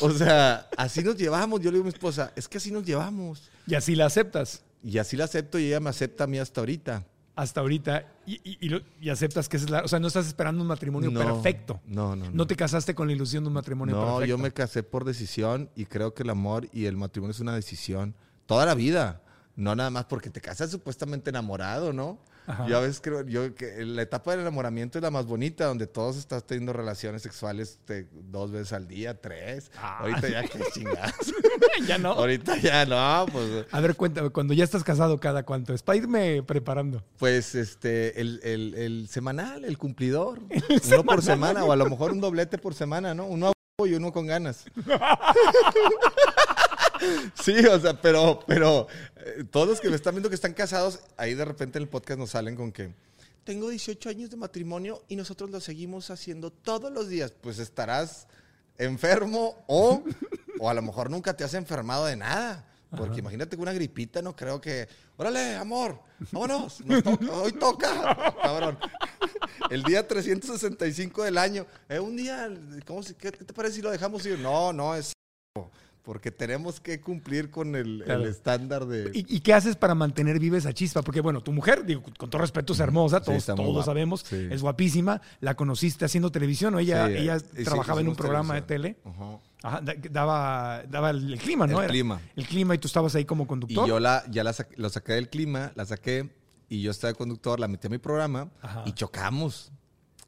O 0.00 0.10
sea, 0.12 0.68
así 0.76 1.02
nos 1.02 1.16
llevamos. 1.16 1.58
Yo 1.60 1.72
le 1.72 1.78
digo 1.78 1.82
a 1.82 1.90
mi 1.90 1.92
esposa, 1.92 2.32
es 2.36 2.46
que 2.46 2.58
así 2.58 2.70
nos 2.70 2.84
llevamos. 2.84 3.50
y 3.66 3.74
así 3.74 3.96
la 3.96 4.06
aceptas 4.06 4.62
Y 4.82 4.98
así 4.98 5.16
la 5.16 5.24
acepto 5.24 5.58
y 5.58 5.66
ella 5.66 5.80
me 5.80 5.90
acepta 5.90 6.24
a 6.24 6.26
mí 6.26 6.38
hasta 6.38 6.60
ahorita. 6.60 7.04
hasta 7.36 7.60
ahorita 7.60 8.04
y, 8.26 8.34
y- 8.42 8.58
y 8.60 8.68
lo- 8.68 8.80
y 9.00 9.10
aceptas 9.10 9.48
que 9.48 9.56
es 9.58 9.70
la... 9.70 9.82
O 9.82 9.88
sea, 9.88 10.00
no 10.00 10.08
estás 10.08 10.26
esperando 10.26 10.60
un 10.60 10.66
matrimonio 10.68 11.08
No, 11.10 11.20
perfecto. 11.20 11.80
No, 11.86 12.16
no, 12.16 12.24
no. 12.26 12.30
No 12.32 12.46
te 12.48 12.56
casaste 12.56 12.94
con 12.96 13.06
la 13.06 13.12
ilusión 13.12 13.44
de 13.44 13.48
un 13.48 13.54
matrimonio 13.54 13.94
No, 13.94 14.02
perfecto. 14.02 14.24
yo 14.26 14.38
me 14.38 14.50
casé 14.52 14.82
por 14.82 15.04
decisión 15.04 15.70
y 15.76 15.86
creo 15.86 16.14
que 16.14 16.24
el 16.24 16.30
amor 16.30 16.68
y 16.72 16.86
el 16.86 16.96
matrimonio 16.96 17.30
es 17.30 17.38
una 17.40 17.54
decisión 17.54 18.14
toda 18.46 18.66
la 18.66 18.74
vida. 18.74 19.22
No 19.54 19.74
nada 19.76 19.90
más 19.90 20.04
porque 20.06 20.30
te 20.30 20.40
casas 20.40 20.70
supuestamente 20.72 21.30
enamorado, 21.30 21.92
¿no? 21.92 22.18
Ajá. 22.48 22.66
Yo 22.66 22.78
a 22.78 22.80
veces 22.80 23.00
creo 23.02 23.24
yo 23.26 23.54
que 23.54 23.84
la 23.84 24.02
etapa 24.02 24.30
del 24.32 24.40
enamoramiento 24.40 24.98
es 24.98 25.02
la 25.02 25.10
más 25.10 25.26
bonita, 25.26 25.66
donde 25.66 25.86
todos 25.86 26.16
estás 26.16 26.44
teniendo 26.46 26.72
relaciones 26.72 27.22
sexuales 27.22 27.72
este, 27.80 28.08
dos 28.12 28.50
veces 28.50 28.72
al 28.72 28.88
día, 28.88 29.20
tres. 29.20 29.70
Ah. 29.76 29.98
Ahorita 30.00 30.28
ya 30.28 30.42
que 30.44 30.58
chingadas. 30.72 31.14
ya 31.86 31.98
no. 31.98 32.12
Ahorita 32.12 32.56
ya 32.56 32.86
no, 32.86 33.26
pues, 33.30 33.66
A 33.70 33.80
ver, 33.80 33.94
cuéntame, 33.96 34.30
cuando 34.30 34.54
ya 34.54 34.64
estás 34.64 34.82
casado, 34.82 35.20
¿cada 35.20 35.42
cuánto 35.44 35.74
es? 35.74 35.82
Para 35.82 35.98
irme 35.98 36.42
preparando. 36.42 37.04
pues 37.18 37.54
este, 37.54 38.20
el, 38.20 38.40
el- 38.42 38.74
el 38.74 39.08
semanal, 39.08 39.64
el 39.64 39.76
cumplidor. 39.78 40.40
uno 40.88 41.04
por 41.04 41.22
semana, 41.22 41.64
o 41.64 41.72
a 41.72 41.76
lo 41.76 41.84
mejor 41.86 42.12
un 42.12 42.20
doblete 42.20 42.56
por 42.58 42.74
semana, 42.74 43.14
¿no? 43.14 43.26
Uno 43.26 43.48
a 43.48 43.52
y 43.86 43.94
uno 43.94 44.10
con 44.12 44.26
ganas. 44.26 44.64
Sí, 47.34 47.54
o 47.66 47.78
sea, 47.80 48.00
pero, 48.00 48.40
pero 48.46 48.86
eh, 49.16 49.44
todos 49.50 49.68
los 49.68 49.80
que 49.80 49.88
me 49.90 49.96
están 49.96 50.14
viendo 50.14 50.28
que 50.28 50.34
están 50.34 50.54
casados, 50.54 51.00
ahí 51.16 51.34
de 51.34 51.44
repente 51.44 51.78
en 51.78 51.82
el 51.84 51.88
podcast 51.88 52.18
nos 52.18 52.30
salen 52.30 52.56
con 52.56 52.72
que 52.72 52.92
tengo 53.44 53.68
18 53.70 54.10
años 54.10 54.30
de 54.30 54.36
matrimonio 54.36 55.02
y 55.08 55.16
nosotros 55.16 55.50
lo 55.50 55.60
seguimos 55.60 56.10
haciendo 56.10 56.50
todos 56.50 56.92
los 56.92 57.08
días. 57.08 57.32
Pues 57.40 57.58
estarás 57.58 58.26
enfermo 58.76 59.64
o, 59.66 60.02
o 60.58 60.68
a 60.70 60.74
lo 60.74 60.82
mejor 60.82 61.10
nunca 61.10 61.34
te 61.36 61.44
has 61.44 61.54
enfermado 61.54 62.06
de 62.06 62.16
nada. 62.16 62.64
Porque 62.90 63.18
imagínate 63.20 63.54
que 63.54 63.60
una 63.62 63.74
gripita, 63.74 64.22
no 64.22 64.34
creo 64.34 64.62
que. 64.62 64.88
Órale, 65.18 65.56
amor, 65.56 66.00
vámonos. 66.32 66.78
hoy 67.32 67.52
toca, 67.52 68.34
cabrón. 68.42 68.78
El 69.70 69.82
día 69.82 70.08
365 70.08 71.22
del 71.24 71.36
año. 71.36 71.66
Eh, 71.88 71.98
un 71.98 72.16
día, 72.16 72.48
¿cómo 72.86 73.02
se- 73.02 73.14
qué, 73.14 73.30
qué 73.30 73.44
te 73.44 73.52
parece 73.52 73.76
si 73.76 73.82
lo 73.82 73.90
dejamos 73.90 74.24
ir? 74.24 74.38
No, 74.38 74.72
no, 74.72 74.94
es 74.94 75.12
porque 76.08 76.30
tenemos 76.30 76.80
que 76.80 77.02
cumplir 77.02 77.50
con 77.50 77.76
el, 77.76 78.00
estándar 78.26 78.86
de... 78.86 79.10
¿Y, 79.12 79.36
y 79.36 79.40
qué 79.40 79.52
haces 79.52 79.76
para 79.76 79.94
mantener 79.94 80.38
viva 80.38 80.56
esa 80.56 80.72
chispa? 80.72 81.02
Porque, 81.02 81.20
bueno, 81.20 81.42
tu 81.42 81.52
mujer, 81.52 81.84
digo, 81.84 82.02
con 82.16 82.30
todo 82.30 82.40
respeto, 82.40 82.72
es 82.72 82.80
hermosa, 82.80 83.18
Sí, 83.18 83.24
todos, 83.26 83.44
todos 83.44 83.84
sabemos, 83.84 84.24
Sí. 84.26 84.48
es 84.50 84.62
guapísima. 84.62 85.20
La 85.40 85.54
conociste 85.54 86.06
haciendo 86.06 86.32
televisión, 86.32 86.74
¿o 86.74 86.78
ella, 86.78 87.08
Sí, 87.08 87.12
ella 87.18 87.36
eh, 87.56 87.62
trabajaba 87.62 88.00
en 88.00 88.08
un 88.08 88.16
programa 88.16 88.54
de 88.54 88.62
tele? 88.62 88.96
Ajá. 89.04 89.38
Ajá, 89.62 89.80
da- 89.82 89.94
daba, 90.10 90.82
daba 90.88 91.10
el, 91.10 91.34
el 91.34 91.38
clima, 91.38 91.66
¿no? 91.66 91.76
El 91.76 91.84
Era 91.84 91.92
clima. 91.92 92.20
El 92.36 92.46
clima 92.46 92.74
y 92.74 92.78
tú 92.78 92.86
estabas 92.88 93.14
ahí 93.14 93.26
como 93.26 93.44
Y 93.44 93.46
conductor. 93.46 93.86
yo 93.86 94.00
la, 94.00 94.24
ya 94.30 94.42
la 94.44 94.52
saqué- 94.54 94.76
lo 94.76 94.88
saqué 94.88 95.12
del 95.12 95.28
clima, 95.28 95.72
la 95.74 95.84
saqué 95.84 96.30
y 96.70 96.80
yo 96.80 96.90
estaba 96.90 97.12
de 97.12 97.18
conductor, 97.18 97.60
la 97.60 97.68
metí 97.68 97.86
a 97.86 97.90
mi 97.90 97.98
programa 97.98 98.48
Ajá. 98.62 98.82
y 98.86 98.92
chocamos. 98.92 99.72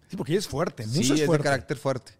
Sí, 0.08 0.16
porque 0.18 0.32
ella 0.32 0.40
es 0.40 0.48
fuerte, 0.48 0.86
Sí, 0.86 1.00
es 1.00 1.10
es 1.20 1.24
fuerte. 1.24 1.42
de 1.44 1.44
carácter 1.50 1.76
fuerte. 1.78 2.12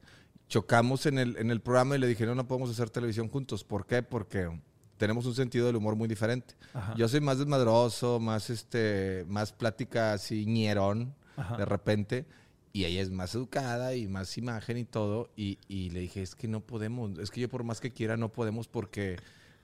Chocamos 0.50 1.06
en 1.06 1.18
el, 1.18 1.36
en 1.38 1.50
el 1.50 1.60
programa 1.60 1.96
y 1.96 2.00
le 2.00 2.06
dije, 2.08 2.26
no, 2.26 2.34
no 2.34 2.46
podemos 2.46 2.68
hacer 2.68 2.90
televisión 2.90 3.28
juntos. 3.28 3.64
¿Por 3.64 3.86
qué? 3.86 4.02
Porque 4.02 4.50
tenemos 4.98 5.24
un 5.24 5.34
sentido 5.34 5.66
del 5.66 5.76
humor 5.76 5.96
muy 5.96 6.08
diferente. 6.08 6.54
Ajá. 6.74 6.94
Yo 6.96 7.08
soy 7.08 7.20
más 7.20 7.38
desmadroso, 7.38 8.20
más, 8.20 8.50
este, 8.50 9.24
más 9.28 9.52
plática 9.52 10.12
así, 10.12 10.44
ñerón, 10.44 11.14
Ajá. 11.36 11.56
de 11.56 11.64
repente. 11.64 12.26
Y 12.72 12.84
ella 12.84 13.00
es 13.00 13.10
más 13.10 13.34
educada 13.34 13.94
y 13.94 14.08
más 14.08 14.36
imagen 14.36 14.76
y 14.76 14.84
todo. 14.84 15.30
Y, 15.36 15.58
y 15.68 15.90
le 15.90 16.00
dije, 16.00 16.20
es 16.20 16.34
que 16.34 16.48
no 16.48 16.60
podemos. 16.60 17.18
Es 17.18 17.30
que 17.30 17.40
yo 17.40 17.48
por 17.48 17.64
más 17.64 17.80
que 17.80 17.92
quiera 17.92 18.16
no 18.16 18.28
podemos 18.30 18.68
porque... 18.68 19.16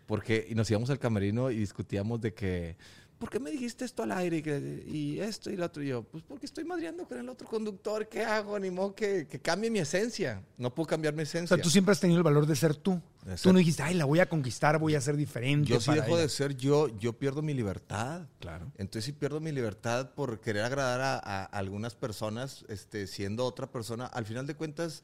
porque 0.06 0.46
y 0.48 0.54
nos 0.54 0.70
íbamos 0.70 0.88
al 0.90 1.00
camerino 1.00 1.50
y 1.50 1.56
discutíamos 1.56 2.20
de 2.20 2.32
que 2.32 2.76
¿por 3.18 3.30
qué 3.30 3.40
me 3.40 3.50
dijiste 3.50 3.84
esto 3.84 4.02
al 4.02 4.12
aire 4.12 4.38
y, 4.86 5.18
esto 5.20 5.50
y 5.50 5.56
lo 5.56 5.66
otro? 5.66 5.82
Y 5.82 5.88
yo, 5.88 6.02
pues 6.02 6.22
porque 6.26 6.46
estoy 6.46 6.64
madreando 6.64 7.06
con 7.06 7.18
el 7.18 7.28
otro 7.28 7.46
conductor, 7.46 8.08
¿qué 8.08 8.24
hago? 8.24 8.58
Ni 8.58 8.70
modo 8.70 8.94
que, 8.94 9.26
que 9.26 9.40
cambie 9.40 9.70
mi 9.70 9.78
esencia. 9.78 10.42
No 10.58 10.74
puedo 10.74 10.86
cambiar 10.86 11.14
mi 11.14 11.20
O 11.20 11.22
esencia. 11.22 11.56
sea, 11.56 11.62
tú 11.62 11.70
siempre 11.70 11.92
has 11.92 12.00
tenido 12.00 12.18
el 12.18 12.24
valor 12.24 12.46
de 12.46 12.56
ser 12.56 12.74
tú. 12.74 13.00
De 13.24 13.36
Tú 13.36 13.52
no 13.52 13.58
dijiste, 13.58 13.82
ay, 13.82 13.94
la 13.94 14.04
voy 14.04 14.20
a 14.20 14.28
conquistar, 14.28 14.78
voy 14.78 14.94
a 14.94 15.00
ser 15.00 15.16
diferente. 15.16 15.68
yo 15.68 15.80
si 15.80 15.90
dejo 15.92 16.08
ella". 16.08 16.18
de 16.18 16.28
ser 16.28 16.56
yo, 16.56 16.88
yo 16.98 17.12
pierdo 17.14 17.42
mi 17.42 17.54
libertad. 17.54 18.26
Claro. 18.38 18.70
Entonces 18.76 19.04
si 19.04 19.12
pierdo 19.12 19.40
mi 19.40 19.50
libertad 19.52 20.10
por 20.14 20.40
querer 20.40 20.64
agradar 20.64 21.00
a, 21.00 21.18
a 21.18 21.44
algunas 21.44 21.94
personas, 21.94 22.64
este, 22.68 23.06
siendo 23.06 23.44
otra 23.44 23.66
persona, 23.70 24.06
al 24.06 24.26
final 24.26 24.46
de 24.46 24.54
cuentas, 24.54 25.02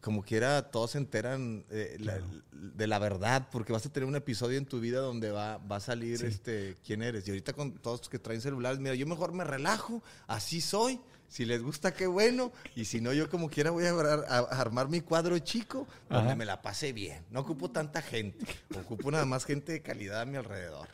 como 0.00 0.22
quiera, 0.22 0.70
todos 0.70 0.92
se 0.92 0.98
enteran 0.98 1.64
eh, 1.70 1.96
la- 2.00 2.20
de 2.52 2.86
la 2.86 2.98
verdad, 2.98 3.48
porque 3.50 3.72
vas 3.72 3.84
a 3.86 3.92
tener 3.92 4.08
un 4.08 4.16
episodio 4.16 4.56
en 4.58 4.66
tu 4.66 4.80
vida 4.80 5.00
donde 5.00 5.30
va, 5.30 5.58
va 5.58 5.76
a 5.76 5.80
salir 5.80 6.24
este, 6.24 6.76
quién 6.84 7.02
eres. 7.02 7.26
Y 7.26 7.30
ahorita 7.30 7.52
con 7.52 7.72
todos 7.78 8.00
los 8.00 8.08
que 8.08 8.18
traen 8.18 8.40
celulares, 8.40 8.78
mira, 8.78 8.94
yo 8.94 9.06
mejor 9.06 9.32
me 9.32 9.44
relajo, 9.44 10.02
así 10.26 10.60
soy. 10.60 11.00
Si 11.28 11.44
les 11.44 11.60
gusta, 11.60 11.92
qué 11.92 12.06
bueno. 12.06 12.52
Y 12.76 12.84
si 12.84 13.00
no, 13.00 13.12
yo 13.12 13.28
como 13.28 13.50
quiera 13.50 13.72
voy 13.72 13.84
a, 13.84 13.90
ar- 13.90 14.24
a- 14.28 14.38
a 14.38 14.60
armar 14.60 14.88
mi 14.88 15.00
cuadro 15.00 15.36
chico 15.40 15.88
donde 16.08 16.28
Ajá. 16.28 16.36
me 16.36 16.44
la 16.44 16.62
pase 16.62 16.92
bien. 16.92 17.24
No 17.32 17.40
ocupo 17.40 17.68
tanta 17.70 18.00
gente, 18.00 18.46
ocupo 18.78 19.10
nada 19.10 19.24
más 19.24 19.44
gente 19.44 19.72
de 19.72 19.82
calidad 19.82 20.20
a 20.20 20.24
mi 20.24 20.36
alrededor. 20.36 20.86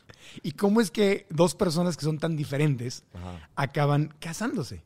¿Y 0.42 0.52
cómo 0.52 0.80
es 0.80 0.90
que 0.90 1.26
dos 1.28 1.54
personas 1.54 1.98
que 1.98 2.06
son 2.06 2.18
tan 2.18 2.34
diferentes 2.34 3.04
Ajá. 3.12 3.50
acaban 3.56 4.14
casándose? 4.20 4.82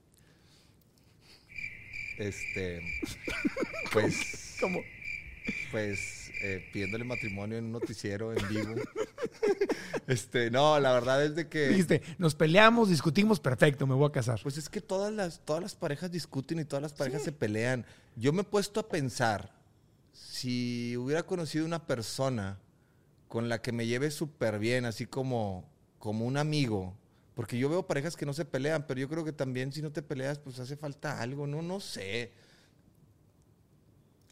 Este, 2.18 2.82
pues, 3.92 4.56
¿Cómo? 4.60 4.80
pues, 5.70 6.30
eh, 6.42 6.68
pidiéndole 6.72 7.04
matrimonio 7.04 7.58
en 7.58 7.66
un 7.66 7.72
noticiero 7.72 8.32
en 8.32 8.48
vivo. 8.48 8.74
Este, 10.06 10.52
no, 10.52 10.78
la 10.78 10.92
verdad 10.92 11.24
es 11.24 11.34
de 11.34 11.48
que, 11.48 11.66
Dijiste, 11.68 12.00
nos 12.18 12.36
peleamos, 12.36 12.88
discutimos, 12.88 13.40
perfecto, 13.40 13.88
me 13.88 13.94
voy 13.94 14.08
a 14.08 14.12
casar. 14.12 14.38
pues 14.40 14.56
es 14.56 14.68
que 14.68 14.80
todas 14.80 15.12
las, 15.12 15.40
todas 15.44 15.60
las 15.60 15.74
parejas 15.74 16.12
discuten 16.12 16.60
y 16.60 16.64
todas 16.64 16.80
las 16.80 16.92
parejas 16.92 17.24
se 17.24 17.32
pelean. 17.32 17.84
Yo 18.14 18.32
me 18.32 18.42
he 18.42 18.44
puesto 18.44 18.78
a 18.78 18.88
pensar, 18.88 19.52
si 20.12 20.96
hubiera 20.96 21.24
conocido 21.24 21.66
una 21.66 21.86
persona 21.86 22.58
con 23.26 23.48
la 23.48 23.60
que 23.60 23.72
me 23.72 23.86
lleve 23.86 24.12
súper 24.12 24.60
bien, 24.60 24.84
así 24.84 25.06
como, 25.06 25.68
como 25.98 26.24
un 26.24 26.36
amigo, 26.36 26.96
porque 27.36 27.58
yo 27.58 27.68
veo 27.68 27.86
parejas 27.86 28.16
que 28.16 28.24
no 28.24 28.32
se 28.32 28.46
pelean, 28.46 28.86
pero 28.86 28.98
yo 28.98 29.10
creo 29.10 29.22
que 29.22 29.32
también 29.32 29.70
si 29.70 29.82
no 29.82 29.92
te 29.92 30.00
peleas, 30.00 30.38
pues 30.38 30.58
hace 30.58 30.74
falta 30.74 31.20
algo, 31.20 31.46
no, 31.46 31.60
no 31.60 31.80
sé. 31.80 32.32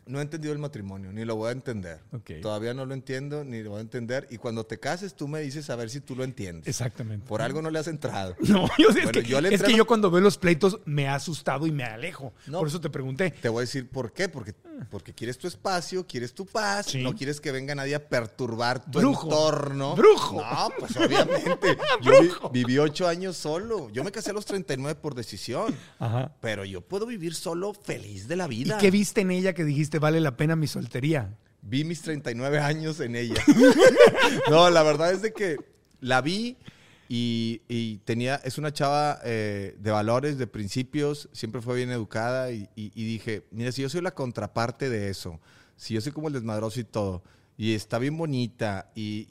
No 0.06 0.18
he 0.18 0.22
entendido 0.22 0.52
el 0.52 0.58
matrimonio, 0.58 1.12
ni 1.12 1.24
lo 1.24 1.36
voy 1.36 1.48
a 1.48 1.52
entender. 1.52 2.00
Ok. 2.12 2.32
Todavía 2.42 2.74
no 2.74 2.84
lo 2.84 2.92
entiendo, 2.94 3.42
ni 3.44 3.62
lo 3.62 3.70
voy 3.70 3.78
a 3.78 3.82
entender. 3.82 4.26
Y 4.30 4.36
cuando 4.36 4.64
te 4.66 4.78
cases, 4.78 5.14
tú 5.14 5.28
me 5.28 5.40
dices 5.40 5.70
a 5.70 5.76
ver 5.76 5.88
si 5.88 6.00
tú 6.00 6.14
lo 6.14 6.24
entiendes. 6.24 6.68
Exactamente. 6.68 7.26
Por 7.26 7.40
algo 7.40 7.62
no 7.62 7.70
le 7.70 7.78
has 7.78 7.88
entrado. 7.88 8.36
No, 8.54 8.68
yo, 8.78 8.88
es, 8.90 8.94
Bueno, 8.96 9.10
que, 9.12 9.22
yo 9.24 9.40
le 9.40 9.54
es 9.54 9.62
que 9.62 9.74
yo 9.74 9.86
cuando 9.86 10.10
veo 10.10 10.20
los 10.20 10.36
pleitos 10.38 10.78
me 10.84 11.08
ha 11.08 11.14
asustado 11.14 11.66
y 11.66 11.72
me 11.72 11.84
alejo. 11.84 12.32
No. 12.46 12.58
Por 12.58 12.68
eso 12.68 12.80
te 12.80 12.90
pregunté. 12.90 13.30
Te 13.30 13.48
voy 13.48 13.58
a 13.58 13.60
decir 13.62 13.88
por 13.88 14.12
qué. 14.12 14.28
Porque, 14.28 14.52
porque 14.90 15.12
quieres 15.14 15.38
tu 15.38 15.46
espacio, 15.48 16.06
quieres 16.06 16.34
tu 16.34 16.44
paz, 16.46 16.86
Sí. 16.86 17.02
no 17.02 17.14
quieres 17.14 17.40
que 17.40 17.50
venga 17.52 17.74
nadie 17.74 17.94
a 17.94 18.08
perturbar 18.08 18.84
tu 18.90 18.98
Brujo. 18.98 19.24
entorno. 19.28 19.96
Brujo. 19.96 20.40
No, 20.40 20.68
pues 20.78 20.96
obviamente. 20.96 21.76
Yo 22.02 22.12
vi- 22.20 22.30
viví 22.52 22.78
ocho 22.78 23.08
años 23.08 23.36
solo. 23.36 23.90
Yo 23.90 24.04
me 24.04 24.12
casé 24.12 24.30
a 24.30 24.34
los 24.34 24.44
39 24.44 25.00
por 25.00 25.14
decisión. 25.14 25.74
Ajá. 25.98 26.32
Pero 26.40 26.64
yo 26.64 26.80
puedo 26.82 27.06
vivir 27.06 27.34
solo 27.34 27.72
feliz 27.74 28.28
de 28.28 28.36
la 28.36 28.44
¿Y 28.46 28.48
vida. 28.48 28.78
qué 28.78 28.90
viste 28.90 29.22
en 29.22 29.30
ella 29.30 29.52
que 29.54 29.64
dijiste 29.64 29.93
vale 29.98 30.20
la 30.20 30.36
pena 30.36 30.56
mi 30.56 30.66
soltería? 30.66 31.36
Vi 31.62 31.84
mis 31.84 32.02
39 32.02 32.58
años 32.58 33.00
en 33.00 33.16
ella. 33.16 33.42
no, 34.50 34.70
la 34.70 34.82
verdad 34.82 35.12
es 35.12 35.22
de 35.22 35.32
que 35.32 35.56
la 36.00 36.20
vi 36.20 36.56
y, 37.08 37.98
tenía, 38.04 38.36
es 38.36 38.58
una 38.58 38.72
chava 38.72 39.20
eh, 39.24 39.76
de 39.78 39.90
valores, 39.90 40.36
de 40.36 40.46
principios, 40.46 41.28
siempre 41.32 41.60
fue 41.60 41.76
bien 41.76 41.90
educada 41.90 42.50
y, 42.50 42.68
dije, 42.76 43.44
mira, 43.50 43.72
si 43.72 43.82
yo 43.82 43.88
soy 43.88 44.00
la 44.00 44.14
contraparte 44.14 44.88
de 44.90 45.10
eso, 45.10 45.40
si 45.76 45.94
yo 45.94 46.00
soy 46.00 46.12
como 46.12 46.28
el 46.28 46.34
desmadroso 46.34 46.80
y 46.80 46.84
todo, 46.84 47.22
y 47.56 47.74
está 47.74 47.98
bien 47.98 48.16
bonita 48.16 48.90
y 48.94 49.26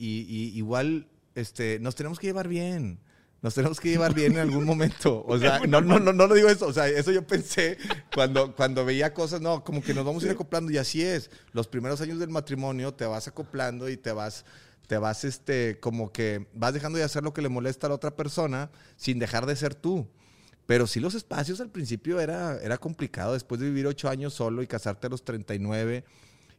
igual 0.55 1.07
este, 1.35 1.79
nos 1.79 1.95
tenemos 1.95 2.19
que 2.19 2.27
llevar 2.27 2.47
bien. 2.47 2.99
Nos 3.43 3.53
tenemos 3.53 3.77
que 3.81 3.89
llevar 3.89 4.13
bien 4.13 4.31
en 4.31 4.39
algún 4.39 4.63
momento. 4.63 5.23
O 5.33 5.37
sea, 5.37 5.59
no, 5.67 5.81
no, 5.81 5.99
no, 5.99 6.13
no 6.13 6.27
lo 6.27 6.33
digo 6.33 6.47
eso. 6.47 6.65
O 6.65 6.73
sea, 6.73 6.87
eso 6.87 7.11
yo 7.11 7.27
pensé 7.27 7.77
cuando, 8.15 8.55
cuando 8.55 8.85
veía 8.85 9.13
cosas, 9.13 9.41
no, 9.41 9.63
como 9.63 9.83
que 9.83 9.93
nos 9.93 10.05
vamos 10.05 10.23
a 10.23 10.27
ir 10.27 10.31
acoplando 10.31 10.71
y 10.71 10.77
así 10.77 11.03
es. 11.03 11.29
Los 11.51 11.67
primeros 11.67 11.99
años 11.99 12.19
del 12.19 12.29
matrimonio 12.29 12.93
te 12.93 13.05
vas 13.05 13.27
acoplando 13.27 13.89
y 13.89 13.97
te 13.97 14.13
vas, 14.13 14.45
te 14.87 14.97
vas, 14.97 15.25
este, 15.25 15.77
como 15.81 16.13
que 16.13 16.47
vas 16.53 16.73
dejando 16.73 16.97
de 16.97 17.03
hacer 17.03 17.23
lo 17.23 17.33
que 17.33 17.41
le 17.41 17.49
molesta 17.49 17.87
a 17.87 17.89
la 17.89 17.95
otra 17.95 18.15
persona 18.15 18.71
sin 18.95 19.19
dejar 19.19 19.45
de 19.45 19.57
ser 19.57 19.75
tú. 19.75 20.07
Pero 20.65 20.87
sí 20.87 21.01
los 21.01 21.13
espacios 21.13 21.59
al 21.59 21.69
principio 21.69 22.21
era, 22.21 22.57
era 22.61 22.77
complicado. 22.77 23.33
Después 23.33 23.59
de 23.59 23.67
vivir 23.67 23.87
ocho 23.87 24.07
años 24.07 24.33
solo 24.33 24.61
y 24.61 24.67
casarte 24.67 25.07
a 25.07 25.09
los 25.09 25.25
39. 25.25 26.05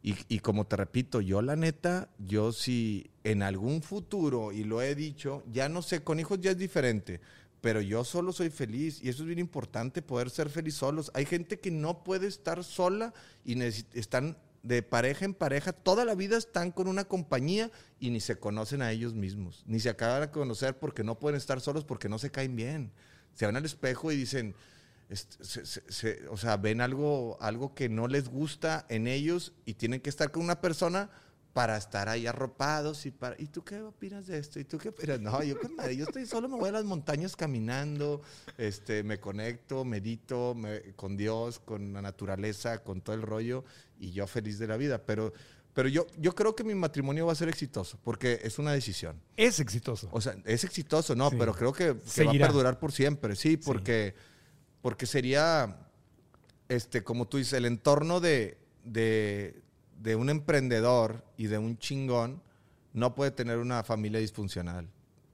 Y, 0.05 0.15
y 0.29 0.41
como 0.41 0.67
te 0.67 0.77
repito, 0.77 1.23
yo 1.23 1.41
la 1.41 1.57
neta, 1.57 2.11
yo 2.19 2.53
si 2.53 3.11
en 3.25 3.43
algún 3.43 3.83
futuro, 3.83 4.53
y 4.53 4.63
lo 4.63 4.83
he 4.83 4.95
dicho, 4.95 5.43
ya 5.51 5.71
no 5.71 5.81
sé, 5.81 6.05
con 6.05 6.21
hijos 6.21 6.39
ya 6.43 6.51
es 6.51 6.59
diferente, 6.59 7.23
pero 7.63 7.81
yo 7.81 8.05
solo 8.05 8.31
soy 8.35 8.51
feliz 8.51 9.03
y 9.03 9.09
eso 9.09 9.23
es 9.23 9.27
bien 9.27 9.39
importante, 9.39 10.03
poder 10.03 10.29
ser 10.29 10.51
feliz 10.51 10.75
solos. 10.75 11.11
Hay 11.15 11.25
gente 11.25 11.59
que 11.59 11.71
no 11.71 12.05
puede 12.05 12.27
estar 12.27 12.63
sola 12.63 13.15
y 13.43 13.59
están 13.63 14.37
de 14.63 14.83
pareja 14.83 15.25
en 15.25 15.33
pareja, 15.33 15.73
toda 15.73 16.05
la 16.05 16.15
vida 16.15 16.37
están 16.37 16.73
con 16.73 16.89
una 16.89 17.05
compañía 17.05 17.71
y 17.99 18.11
ni 18.11 18.21
se 18.21 18.37
conocen 18.37 18.83
a 18.83 18.93
ellos 18.93 19.15
mismos, 19.15 19.63
ni 19.67 19.81
se 19.81 19.89
acaban 19.89 20.21
de 20.21 20.31
conocer 20.31 20.79
porque 20.79 21.05
no 21.05 21.19
pueden 21.19 21.39
estar 21.39 21.63
solos 21.63 21.85
porque 21.85 22.11
no 22.11 22.19
se 22.19 22.31
caen 22.31 22.55
bien. 22.55 22.93
Se 23.33 23.47
van 23.47 23.57
al 23.57 23.65
espejo 23.65 24.13
y 24.13 24.17
dicen, 24.17 24.55
se- 25.11 25.65
se- 25.67 25.83
se- 25.91 26.29
o 26.29 26.37
sea, 26.37 26.57
ven 26.57 26.81
algo, 26.81 27.37
algo 27.41 27.75
que 27.75 27.89
no 27.89 28.09
les 28.09 28.29
gusta 28.29 28.87
en 28.89 29.07
ellos 29.07 29.53
y 29.65 29.75
tienen 29.75 30.01
que 30.01 30.11
estar 30.11 30.31
con 30.31 30.43
una 30.43 30.61
persona 30.61 31.11
para 31.53 31.77
estar 31.77 32.09
ahí 32.09 32.27
arropados 32.27 33.07
y 33.07 33.13
para, 33.13 33.37
¿y 33.41 33.47
tú 33.47 33.63
qué 33.63 33.81
opinas 33.81 34.27
de 34.27 34.39
esto? 34.39 34.59
¿Y 34.59 34.65
tú 34.65 34.77
qué 34.77 34.89
opinas? 34.89 35.21
No, 35.21 35.41
yo 35.45 35.57
con 35.61 35.77
madre, 35.77 35.97
yo 35.97 36.05
estoy 36.05 36.27
solo, 36.27 36.49
me 36.49 36.57
voy 36.57 36.69
a 36.71 36.73
las 36.73 36.85
montañas 36.85 37.37
caminando, 37.37 38.23
este, 38.59 39.05
me 39.05 39.21
conecto, 39.21 39.85
medito 39.85 40.55
me- 40.57 40.81
con 40.97 41.17
Dios, 41.17 41.61
con 41.61 41.93
la 41.93 42.03
naturaleza, 42.03 42.83
con 42.83 43.03
todo 43.03 43.15
el 43.15 43.23
rollo 43.23 43.65
y 44.01 44.11
yo 44.11 44.27
feliz 44.27 44.59
de 44.59 44.67
la 44.67 44.77
vida. 44.77 44.99
Pero, 45.07 45.33
pero 45.75 45.89
yo, 45.89 46.07
yo 46.19 46.35
creo 46.35 46.57
que 46.57 46.65
mi 46.65 46.75
matrimonio 46.75 47.27
va 47.27 47.33
a 47.33 47.37
ser 47.37 47.49
exitoso 47.49 48.01
porque 48.03 48.41
es 48.43 48.59
una 48.59 48.73
decisión. 48.73 49.21
Es 49.37 49.61
exitoso. 49.61 50.09
O 50.11 50.21
sea, 50.21 50.35
es 50.45 50.65
exitoso, 50.65 51.15
no, 51.15 51.31
Sí. 51.31 51.37
pero 51.39 51.55
creo 51.55 51.73
que, 51.73 51.95
que 52.15 52.25
va 52.25 52.31
a 52.33 52.35
perdurar 52.49 52.79
por 52.81 52.91
siempre, 52.91 53.37
sí, 53.37 53.57
porque, 53.59 54.15
porque 54.85 55.07
sería, 55.07 55.79
este, 56.69 57.03
como 57.03 57.27
tú 57.27 57.39
dices, 57.39 57.55
el 57.55 57.65
entorno 57.65 58.21
de, 58.21 58.59
de, 58.85 59.63
de 59.99 60.15
un 60.15 60.29
emprendedor 60.29 61.25
y 61.39 61.47
de 61.47 61.57
un 61.57 61.79
chingón 61.79 62.43
no 62.93 63.15
puede 63.15 63.31
tener 63.31 63.57
una 63.57 63.83
familia 63.83 64.21
disfuncional. 64.21 64.87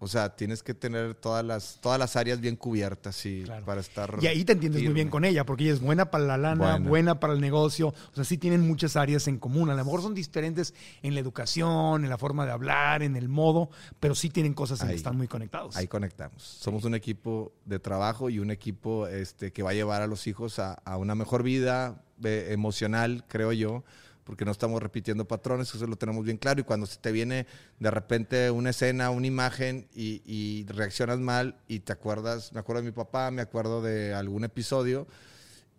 O 0.02 0.08
sea, 0.08 0.34
tienes 0.34 0.62
que 0.62 0.72
tener 0.72 1.14
todas 1.14 1.44
las, 1.44 1.78
todas 1.82 1.98
las 1.98 2.16
áreas 2.16 2.40
bien 2.40 2.56
cubiertas 2.56 3.14
sí, 3.14 3.42
Claro. 3.44 3.66
para 3.66 3.82
estar. 3.82 4.16
Y 4.22 4.26
ahí 4.28 4.44
te 4.46 4.52
entiendes 4.52 4.80
muy 4.80 4.86
firme. 4.86 4.94
bien 4.94 5.08
con 5.10 5.26
ella, 5.26 5.44
porque 5.44 5.64
ella 5.64 5.74
es 5.74 5.80
buena 5.80 6.10
para 6.10 6.24
la 6.24 6.38
lana, 6.38 6.72
Buena. 6.72 6.88
buena 6.88 7.20
para 7.20 7.34
el 7.34 7.40
negocio. 7.42 7.88
O 7.88 8.14
sea, 8.14 8.24
sí 8.24 8.38
tienen 8.38 8.62
muchas 8.66 8.96
áreas 8.96 9.28
en 9.28 9.38
común. 9.38 9.68
A 9.68 9.74
lo 9.74 9.84
mejor 9.84 10.00
son 10.00 10.14
diferentes 10.14 10.72
en 11.02 11.12
la 11.12 11.20
educación, 11.20 12.02
en 12.04 12.08
la 12.08 12.16
forma 12.16 12.46
de 12.46 12.52
hablar, 12.52 13.02
en 13.02 13.14
el 13.14 13.28
modo, 13.28 13.68
pero 14.00 14.14
sí 14.14 14.30
tienen 14.30 14.54
cosas 14.54 14.80
en 14.80 14.86
que 14.86 14.92
Ahí. 14.92 14.96
están 14.96 15.18
muy 15.18 15.28
conectados. 15.28 15.76
Ahí 15.76 15.86
conectamos. 15.86 16.42
Somos 16.42 16.84
un 16.84 16.94
equipo 16.94 17.52
de 17.66 17.78
trabajo 17.78 18.30
y 18.30 18.38
un 18.38 18.50
equipo 18.50 19.06
este, 19.06 19.52
que 19.52 19.62
va 19.62 19.70
a 19.70 19.74
llevar 19.74 20.00
a 20.00 20.06
los 20.06 20.26
hijos 20.26 20.58
a, 20.58 20.72
a 20.72 20.96
una 20.96 21.14
mejor 21.14 21.42
vida 21.42 22.02
eh, 22.24 22.48
emocional, 22.52 23.24
creo 23.28 23.52
yo, 23.52 23.84
porque 24.30 24.44
no 24.44 24.52
estamos 24.52 24.80
repitiendo 24.80 25.24
patrones, 25.26 25.74
eso 25.74 25.84
lo 25.88 25.96
tenemos 25.96 26.24
bien 26.24 26.36
claro. 26.36 26.60
Y 26.60 26.62
cuando 26.62 26.86
se 26.86 26.98
te 27.00 27.10
viene 27.10 27.48
de 27.80 27.90
repente 27.90 28.48
una 28.52 28.70
escena, 28.70 29.10
una 29.10 29.26
imagen 29.26 29.88
y, 29.92 30.22
y 30.24 30.66
reaccionas 30.68 31.18
mal 31.18 31.56
y 31.66 31.80
te 31.80 31.92
acuerdas, 31.92 32.52
me 32.52 32.60
acuerdo 32.60 32.82
de 32.82 32.86
mi 32.90 32.94
papá, 32.94 33.32
me 33.32 33.42
acuerdo 33.42 33.82
de 33.82 34.14
algún 34.14 34.44
episodio 34.44 35.08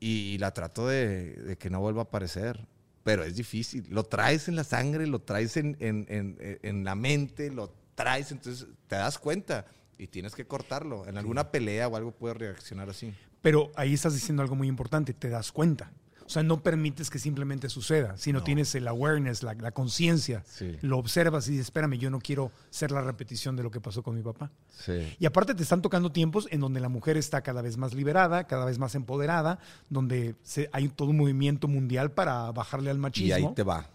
y, 0.01 0.37
la 0.39 0.51
trato 0.53 0.85
de, 0.85 1.31
de 1.31 1.55
que 1.57 1.69
no 1.69 1.79
vuelva 1.79 2.01
a 2.01 2.03
aparecer. 2.03 2.67
Pero 3.05 3.23
es 3.23 3.37
difícil. 3.37 3.87
Lo 3.89 4.03
traes 4.03 4.49
en 4.49 4.57
la 4.57 4.65
sangre, 4.65 5.07
lo 5.07 5.19
traes 5.19 5.55
en, 5.55 5.77
en- 5.79 6.05
en- 6.09 6.37
en 6.61 6.83
la 6.83 6.95
mente, 6.95 7.51
lo 7.51 7.73
traes, 7.95 8.33
entonces 8.33 8.67
te 8.87 8.97
das 8.97 9.17
cuenta 9.17 9.65
y 9.97 10.07
tienes 10.07 10.35
que 10.35 10.43
cortarlo. 10.45 11.07
En 11.07 11.17
alguna 11.17 11.51
pelea 11.51 11.87
o 11.87 11.95
algo 11.95 12.11
puedes 12.11 12.35
reaccionar 12.35 12.89
así. 12.89 13.13
Pero 13.41 13.71
ahí 13.77 13.93
estás 13.93 14.13
diciendo 14.13 14.43
algo 14.43 14.55
muy 14.55 14.67
importante, 14.67 15.13
te 15.13 15.29
das 15.29 15.53
cuenta. 15.53 15.89
O 16.31 16.33
sea, 16.33 16.43
no 16.43 16.63
permites 16.63 17.09
que 17.09 17.19
simplemente 17.19 17.67
suceda, 17.67 18.15
sino 18.15 18.39
No. 18.39 18.45
tienes 18.45 18.73
el 18.75 18.87
awareness, 18.87 19.43
la, 19.43 19.53
la 19.55 19.71
conciencia. 19.71 20.45
Sí. 20.47 20.77
Lo 20.81 20.97
observas 20.97 21.45
y 21.49 21.51
dices, 21.51 21.65
espérame, 21.65 21.95
yo 21.97 22.09
no 22.09 22.19
quiero 22.21 22.53
ser 22.69 22.91
la 22.91 23.01
repetición 23.01 23.57
de 23.57 23.63
lo 23.63 23.69
que 23.69 23.81
pasó 23.81 24.01
con 24.01 24.15
mi 24.15 24.21
papá. 24.23 24.49
Sí. 24.69 25.13
Y 25.19 25.25
aparte 25.25 25.53
te 25.55 25.63
están 25.63 25.81
tocando 25.81 26.09
tiempos 26.13 26.47
en 26.49 26.61
donde 26.61 26.79
la 26.79 26.87
mujer 26.87 27.17
está 27.17 27.41
cada 27.41 27.61
vez 27.61 27.75
más 27.75 27.93
liberada, 27.93 28.45
cada 28.47 28.63
vez 28.63 28.79
más 28.79 28.95
empoderada, 28.95 29.59
donde 29.89 30.35
se- 30.41 30.69
hay 30.71 30.87
todo 30.87 31.09
un 31.09 31.17
movimiento 31.17 31.67
mundial 31.67 32.11
para 32.11 32.49
bajarle 32.53 32.91
al 32.91 32.97
machismo. 32.97 33.27
Y 33.27 33.31
ahí 33.33 33.53
te 33.53 33.63
va. 33.63 33.85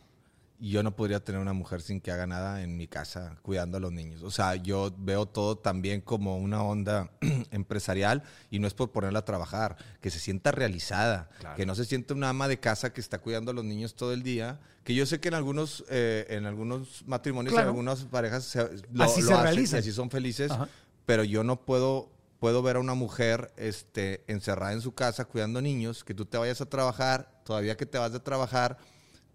Yo 0.58 0.82
no 0.82 0.96
podría 0.96 1.22
tener 1.22 1.40
una 1.40 1.52
mujer 1.52 1.82
sin 1.82 2.00
que 2.00 2.10
haga 2.10 2.26
nada 2.26 2.62
en 2.62 2.76
mi 2.76 2.88
casa 2.88 3.36
cuidando 3.42 3.76
a 3.76 3.80
los 3.80 3.92
niños. 3.92 4.22
O 4.22 4.30
sea, 4.30 4.56
yo 4.56 4.94
veo 4.98 5.26
todo 5.26 5.58
también 5.58 6.00
como 6.00 6.38
una 6.38 6.62
onda 6.62 7.10
empresarial 7.50 8.22
y 8.50 8.58
no 8.58 8.66
es 8.66 8.74
por 8.74 8.90
ponerla 8.90 9.20
a 9.20 9.24
trabajar, 9.24 9.76
que 10.00 10.10
se 10.10 10.18
sienta 10.18 10.52
realizada, 10.52 11.28
que 11.56 11.66
no 11.66 11.74
se 11.74 11.84
sienta 11.84 12.14
una 12.14 12.30
ama 12.30 12.48
de 12.48 12.58
casa 12.58 12.92
que 12.92 13.00
está 13.00 13.18
cuidando 13.18 13.50
a 13.50 13.54
los 13.54 13.64
niños 13.64 13.94
todo 13.94 14.12
el 14.12 14.22
día, 14.22 14.60
que 14.84 14.94
yo 14.94 15.04
sé 15.04 15.20
que 15.20 15.28
en 15.28 15.34
algunos, 15.34 15.84
eh, 15.90 16.26
en 16.30 16.46
algunos 16.46 17.04
matrimonios, 17.06 17.54
en 17.54 17.60
algunas 17.60 18.04
parejas 18.04 18.44
se, 18.44 18.62
lo, 18.92 19.04
Así 19.04 19.20
lo 19.20 19.28
se 19.28 19.32
hacen 19.34 19.42
realizan. 19.44 19.78
y 19.78 19.80
así 19.80 19.92
son 19.92 20.10
felices, 20.10 20.50
Ajá. 20.50 20.68
pero 21.04 21.24
yo 21.24 21.44
no 21.44 21.60
puedo 21.60 22.14
puedo 22.38 22.62
ver 22.62 22.76
a 22.76 22.80
una 22.80 22.94
mujer 22.94 23.50
este, 23.56 24.22
encerrada 24.26 24.72
en 24.72 24.82
su 24.82 24.92
casa 24.94 25.24
cuidando 25.24 25.60
niños, 25.62 26.04
que 26.04 26.14
tú 26.14 26.26
te 26.26 26.36
vayas 26.38 26.60
a 26.60 26.66
trabajar, 26.66 27.40
todavía 27.44 27.76
que 27.76 27.86
te 27.86 27.98
vas 27.98 28.12
de 28.12 28.20
trabajar, 28.20 28.76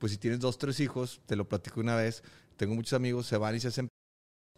pues 0.02 0.14
si 0.14 0.18
tienes 0.18 0.40
dos, 0.40 0.58
tres 0.58 0.80
hijos, 0.80 1.22
te 1.28 1.36
lo 1.36 1.48
platico 1.48 1.80
una 1.80 1.96
vez, 1.96 2.24
tengo 2.58 2.74
muchos 2.74 2.94
amigos, 2.94 3.28
se 3.28 3.38
van 3.38 3.56
y 3.56 3.60
se 3.60 3.68
hacen 3.68 3.91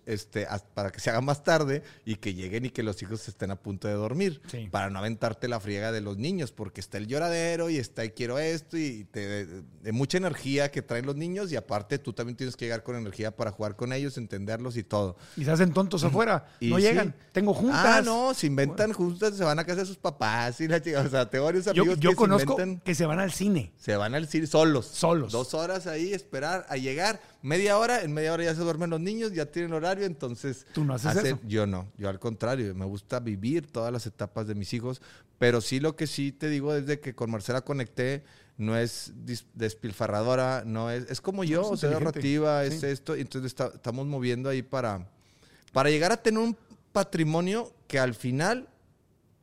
este, 0.05 0.47
para 0.73 0.91
que 0.91 0.99
se 0.99 1.09
haga 1.09 1.21
más 1.21 1.43
tarde 1.43 1.83
y 2.05 2.15
que 2.15 2.33
lleguen 2.33 2.65
y 2.65 2.69
que 2.69 2.83
los 2.83 3.01
hijos 3.01 3.27
estén 3.27 3.51
a 3.51 3.55
punto 3.55 3.87
de 3.87 3.93
dormir, 3.93 4.41
Sí. 4.47 4.67
para 4.71 4.89
no 4.89 4.99
aventarte 4.99 5.47
la 5.47 5.59
friega 5.59 5.91
de 5.91 6.01
los 6.01 6.17
niños, 6.17 6.51
porque 6.51 6.81
está 6.81 6.97
el 6.97 7.07
lloradero 7.07 7.69
y 7.69 7.77
está 7.77 8.03
y 8.05 8.09
quiero 8.11 8.39
esto 8.39 8.77
y 8.77 9.05
te, 9.05 9.27
de, 9.45 9.61
de 9.81 9.91
mucha 9.91 10.17
energía 10.17 10.71
que 10.71 10.81
traen 10.81 11.05
los 11.05 11.15
niños 11.15 11.51
y 11.51 11.55
aparte 11.55 11.99
tú 11.99 12.13
también 12.13 12.35
tienes 12.35 12.55
que 12.55 12.65
llegar 12.65 12.83
con 12.83 12.95
energía 12.95 13.35
para 13.35 13.51
jugar 13.51 13.75
con 13.75 13.93
ellos, 13.93 14.17
entenderlos 14.17 14.77
y 14.77 14.83
todo. 14.83 15.15
Y 15.37 15.45
se 15.45 15.51
hacen 15.51 15.73
tontos 15.73 16.03
afuera. 16.03 16.45
Y 16.59 16.69
no 16.69 16.77
sí. 16.77 16.83
llegan. 16.83 17.15
Tengo 17.31 17.53
juntas. 17.53 17.81
Ah, 17.85 18.01
no, 18.03 18.33
se 18.33 18.47
inventan 18.47 18.93
juntas, 18.93 19.35
se 19.35 19.43
van 19.43 19.59
a 19.59 19.63
casa 19.65 19.81
de 19.81 19.85
sus 19.85 19.97
papás 19.97 20.59
y 20.61 20.67
la 20.67 20.81
chica, 20.81 21.01
o 21.01 21.09
sea, 21.09 21.29
tengo 21.29 21.45
varios 21.45 21.65
Yo, 21.65 21.71
amigos 21.71 21.99
yo 21.99 22.09
que 22.09 22.13
se 22.13 22.17
conozco 22.17 22.57
inventan- 22.57 22.81
que 22.83 22.95
se 22.95 23.05
van 23.05 23.19
al 23.19 23.31
cine. 23.31 23.71
se 23.77 23.95
van 23.95 24.15
al 24.15 24.27
cine 24.27 24.47
solos. 24.47 24.85
Solos. 24.87 25.31
Dos 25.31 25.53
horas 25.53 25.87
ahí, 25.87 26.13
esperar 26.13 26.65
a 26.69 26.77
llegar. 26.77 27.21
Media 27.43 27.77
hora, 27.77 28.01
en 28.01 28.13
media 28.13 28.31
hora 28.33 28.45
ya 28.45 28.55
se 28.55 28.61
duermen 28.61 28.89
los 28.89 29.01
niños, 29.01 29.33
ya 29.33 29.45
tienen 29.45 29.73
horario, 29.73 30.05
entonces... 30.05 30.65
Tú 30.73 30.83
no 30.85 30.93
haces 30.95 31.15
eso. 31.17 31.39
Yo 31.45 31.67
no, 31.67 31.91
yo 31.97 32.07
al 32.09 32.17
contrario, 32.17 32.73
me 32.73 32.85
gusta 32.85 33.19
vivir 33.19 33.67
todas 33.67 33.91
las 33.91 34.05
etapas 34.07 34.47
de 34.47 34.55
mis 34.55 34.73
hijos, 34.73 35.01
pero 35.39 35.59
sí 35.59 35.81
lo 35.81 35.95
que 35.97 36.07
sí 36.07 36.31
te 36.31 36.47
digo 36.49 36.73
desde 36.73 37.01
que 37.01 37.13
con 37.13 37.29
Marcela 37.29 37.59
conecté, 37.61 38.23
no 38.57 38.77
es 38.77 39.11
despilfarradora, 39.55 40.63
no 40.65 40.89
es... 40.89 41.05
Es 41.09 41.19
como 41.21 41.43
yo, 41.43 41.61
es 41.63 41.67
o 41.67 41.77
sea, 41.77 41.91
narrativa, 41.91 42.63
es 42.63 42.81
esto, 42.83 43.13
entonces 43.15 43.51
está- 43.51 43.71
estamos 43.75 44.07
moviendo 44.07 44.47
ahí 44.49 44.61
para, 44.61 45.07
para 45.73 45.89
llegar 45.89 46.11
a 46.11 46.17
tener 46.17 46.39
un 46.39 46.55
patrimonio 46.91 47.73
que 47.87 47.99
al 47.99 48.13
final 48.13 48.69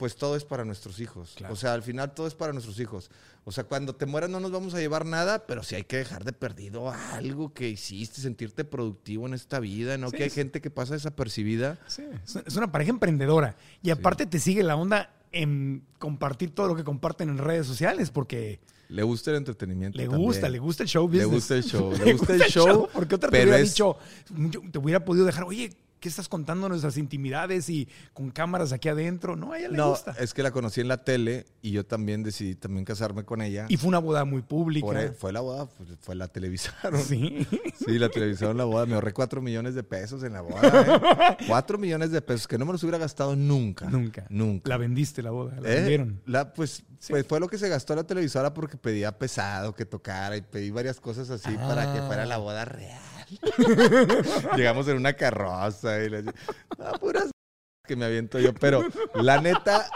pues 0.01 0.17
todo 0.17 0.35
es 0.35 0.45
para 0.45 0.65
nuestros 0.65 0.99
hijos. 0.99 1.35
Claro. 1.37 1.53
O 1.53 1.57
sea, 1.57 1.75
al 1.75 1.83
final 1.83 2.13
todo 2.15 2.27
es 2.27 2.35
para 2.35 2.53
nuestros 2.55 2.81
hijos. 2.81 3.11
O 3.45 3.53
sea, 3.53 3.65
cuando 3.65 3.95
te 3.95 4.07
mueras 4.07 4.31
no 4.31 4.41
nos 4.41 4.51
vamos 4.51 4.73
a 4.75 4.79
llevar 4.81 5.05
nada, 5.05 5.47
pero 5.47 5.63
sí 5.63 5.75
hay 5.77 5.85
que 5.85 5.99
dejar 5.99 6.25
de 6.25 6.33
perdido 6.33 6.91
algo 6.91 7.53
que 7.53 7.69
hiciste, 7.69 8.23
sentirte 8.23 8.65
productivo 8.65 9.27
en 9.27 9.35
esta 9.35 9.61
vida, 9.61 9.99
¿no? 9.99 10.09
Sí, 10.11 10.17
que 10.17 10.23
hay 10.25 10.29
es- 10.29 10.35
gente 10.35 10.61
que 10.63 10.71
pasa 10.71 10.95
desapercibida. 10.95 11.79
Sí, 11.87 12.03
es- 12.47 12.57
una 12.57 12.73
pareja 12.73 12.91
emprendedora. 12.91 13.57
Y 13.83 13.91
aparte 13.91 14.25
te 14.27 14.41
sigue 14.41 14.63
la 14.63 14.75
onda 14.77 15.15
en 15.33 15.85
compartir 15.99 16.55
todo 16.55 16.67
lo 16.67 16.75
que 16.75 16.83
comparten 16.83 17.29
en 17.29 17.39
redes 17.39 17.67
sociales 17.67 18.11
porque 18.11 18.59
Le 18.89 19.03
gusta 19.03 19.31
el 19.31 19.37
entretenimiento. 19.37 19.99
le 19.99 20.05
también. 20.07 20.23
gusta, 20.27 20.49
le 20.49 20.59
gusta 20.59 20.83
el 20.83 20.89
show 20.89 21.09
Le 21.09 21.19
business. 21.27 21.31
gusta 21.35 21.55
el 21.57 21.63
show, 21.65 21.93
le 21.93 22.13
gusta 22.15 22.35
el 22.35 22.41
show, 22.43 22.89
Porque 22.93 23.15
otra 23.17 23.31
te 23.31 23.37
hubiera 23.43 23.59
es- 23.59 23.71
dicho, 23.75 23.97
yo 24.35 24.63
te 24.73 24.79
hubiera 24.79 25.05
podido 25.05 25.27
dejar, 25.27 25.45
oye, 25.45 25.71
¿qué 26.01 26.09
estás 26.09 26.29
contando 26.29 26.69
nuestras 26.69 26.97
intimidades 26.97 27.69
y 27.69 27.89
con 28.13 28.31
cámaras 28.31 28.73
aquí 28.73 28.89
adentro? 28.89 29.37
No, 29.37 29.53
a 29.53 29.59
ella 29.59 29.69
le 29.69 29.77
No, 29.77 29.91
gusta. 29.91 30.15
es 30.19 30.35
que 30.35 30.43
la 30.43 30.51
conocí 30.51 30.81
en 30.81 30.89
la 30.89 31.05
tele 31.05 31.47
y 31.63 31.71
yo 31.73 31.85
también 31.87 32.23
decidí 32.23 32.55
también 32.55 32.85
casarme 32.85 33.25
con 33.25 33.43
ella. 33.43 33.67
Y 33.69 33.77
fue 33.77 33.89
una 33.89 33.99
boda 33.99 34.25
muy 34.25 34.43
pública. 34.43 34.87
Por 34.87 35.15
fue 35.15 35.33
la 35.33 35.41
boda, 35.41 35.67
pues, 35.67 35.91
fue 36.01 36.15
la 36.15 36.29
televisaron. 36.29 37.01
Sí. 37.03 37.47
Sí, 37.79 37.99
la 37.99 38.09
televisaron 38.09 38.57
la 38.57 38.65
boda. 38.65 38.87
Me 38.87 38.95
ahorré 38.95 39.13
cuatro 39.13 39.41
millones 39.43 39.75
de 39.75 39.83
pesos 39.83 40.23
en 40.25 40.33
la 40.33 40.41
boda. 40.41 40.61
¿eh? 40.63 41.37
Cuatro 41.47 41.79
millones 41.79 42.11
de 42.11 42.21
pesos 42.23 42.47
que 42.49 42.59
no 42.59 42.65
me 42.65 42.73
los 42.73 42.83
hubiera 42.83 42.99
gastado 42.99 43.37
nunca. 43.37 43.87
Nunca. 43.89 44.27
Nunca. 44.29 44.69
La 44.69 44.77
vendiste 44.77 45.23
la 45.23 45.31
boda, 45.31 45.61
la 45.61 45.69
¿Eh? 45.71 45.75
vendieron. 45.77 46.21
La, 46.27 46.53
pues, 46.53 46.83
pues 47.09 47.27
fue 47.27 47.41
lo 47.41 47.49
que 47.49 47.59
se 47.59 47.69
gastó 47.69 47.95
la 47.95 48.05
televisora 48.05 48.53
porque 48.55 48.77
pedía 48.77 49.17
pesado 49.19 49.75
que 49.75 49.85
tocara 49.87 50.37
y 50.37 50.43
pedí 50.43 50.71
varias 50.71 51.01
cosas 51.01 51.31
así 51.31 51.55
para 51.57 51.93
que 51.93 52.01
fuera 52.03 52.25
la 52.27 52.37
boda 52.39 52.65
real. 52.65 53.01
Llegamos 54.57 54.89
en 54.89 54.97
una 54.97 55.13
carroza 55.15 56.03
y 56.03 56.11
le 56.11 56.25
ah, 56.79 56.93
puras 56.99 57.31
que 57.87 57.97
me 57.97 58.05
aviento 58.05 58.39
yo, 58.39 58.55
pero 58.55 58.85
la 59.15 59.41
neta, 59.41 59.91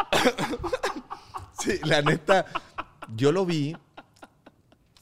sí, 1.61 1.78
la 1.85 2.03
neta, 2.03 2.47
yo 3.14 3.30
lo 3.30 3.47
vi, 3.47 3.76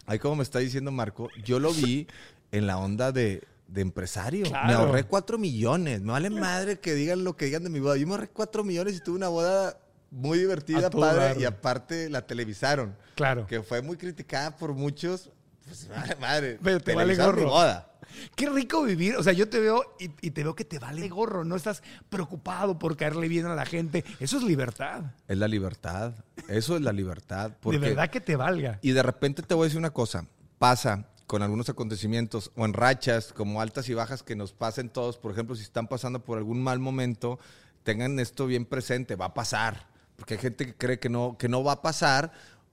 ahí 0.06 0.18
como 0.18 0.36
me 0.36 0.42
está 0.42 0.58
diciendo 0.58 0.92
Marco, 0.92 1.28
yo 1.42 1.58
lo 1.58 1.72
vi 1.72 2.06
en 2.50 2.66
la 2.66 2.76
onda 2.76 3.10
de, 3.10 3.42
de 3.66 3.80
empresario. 3.80 4.44
Me 4.66 4.74
ahorré 4.74 5.04
cuatro 5.04 5.38
millones. 5.38 6.02
Me 6.02 6.12
vale 6.12 6.28
madre 6.28 6.80
que 6.80 6.94
digan 6.94 7.24
lo 7.24 7.34
que 7.34 7.46
digan 7.46 7.64
de 7.64 7.70
mi 7.70 7.80
boda. 7.80 7.96
Yo 7.96 8.06
me 8.06 8.12
ahorré 8.12 8.28
cuatro 8.28 8.62
millones 8.62 8.96
y 8.96 9.00
tuve 9.00 9.16
una 9.16 9.28
boda 9.28 9.78
muy 10.10 10.38
divertida, 10.38 10.90
padre, 10.90 11.40
y 11.40 11.44
aparte 11.44 12.10
la 12.10 12.26
televisaron. 12.26 12.94
Claro. 13.14 13.46
Que 13.46 13.62
fue 13.62 13.80
muy 13.80 13.96
criticada 13.96 14.54
por 14.54 14.74
muchos. 14.74 15.30
Pues 15.64 15.88
madre, 15.88 16.16
madre. 16.16 16.58
Pero 16.62 16.80
te 16.80 16.94
vale 16.94 17.14
televisaron 17.14 17.36
mi 17.36 17.42
gorro. 17.42 17.54
boda. 17.54 17.91
Qué 18.34 18.48
rico 18.48 18.82
vivir. 18.82 19.16
O 19.16 19.22
sea, 19.22 19.32
yo 19.32 19.48
te 19.48 19.60
veo 19.60 19.96
y, 19.98 20.10
y 20.20 20.30
te 20.30 20.42
veo 20.42 20.54
que 20.54 20.64
te 20.64 20.78
vale 20.78 21.08
gorro. 21.08 21.44
No 21.44 21.56
estás 21.56 21.82
preocupado 22.08 22.78
por 22.78 22.96
caerle 22.96 23.28
bien 23.28 23.46
a 23.46 23.54
la 23.54 23.66
gente. 23.66 24.04
Eso 24.20 24.38
es 24.38 24.42
libertad. 24.42 25.02
Es 25.28 25.38
la 25.38 25.48
libertad. 25.48 26.14
Eso 26.48 26.76
es 26.76 26.82
la 26.82 26.92
libertad. 26.92 27.52
Porque, 27.60 27.78
De 27.78 27.88
verdad 27.88 28.10
que 28.10 28.20
te 28.20 28.36
valga. 28.36 28.78
Y 28.82 28.92
de 28.92 29.02
repente 29.02 29.42
te 29.42 29.54
voy 29.54 29.64
a 29.64 29.66
decir 29.66 29.78
una 29.78 29.90
cosa. 29.90 30.26
Pasa 30.58 31.08
con 31.26 31.42
algunos 31.42 31.68
acontecimientos 31.68 32.50
o 32.56 32.64
en 32.64 32.72
rachas 32.72 33.32
como 33.32 33.60
altas 33.60 33.88
y 33.88 33.94
bajas 33.94 34.22
que 34.22 34.36
nos 34.36 34.52
pasen 34.52 34.90
todos. 34.90 35.16
Por 35.16 35.32
ejemplo, 35.32 35.56
si 35.56 35.62
están 35.62 35.88
pasando 35.88 36.24
por 36.24 36.38
algún 36.38 36.62
mal 36.62 36.78
momento, 36.78 37.38
tengan 37.82 38.18
esto 38.18 38.46
bien 38.46 38.66
presente. 38.66 39.16
Va 39.16 39.26
a 39.26 39.34
pasar. 39.34 39.86
Porque 40.16 40.34
hay 40.34 40.40
gente 40.40 40.66
que 40.66 40.74
cree 40.74 40.98
que 40.98 41.08
no, 41.08 41.36
que 41.38 41.48
no 41.48 41.64
va 41.64 41.72
a 41.72 41.82
pasar. 41.82 42.32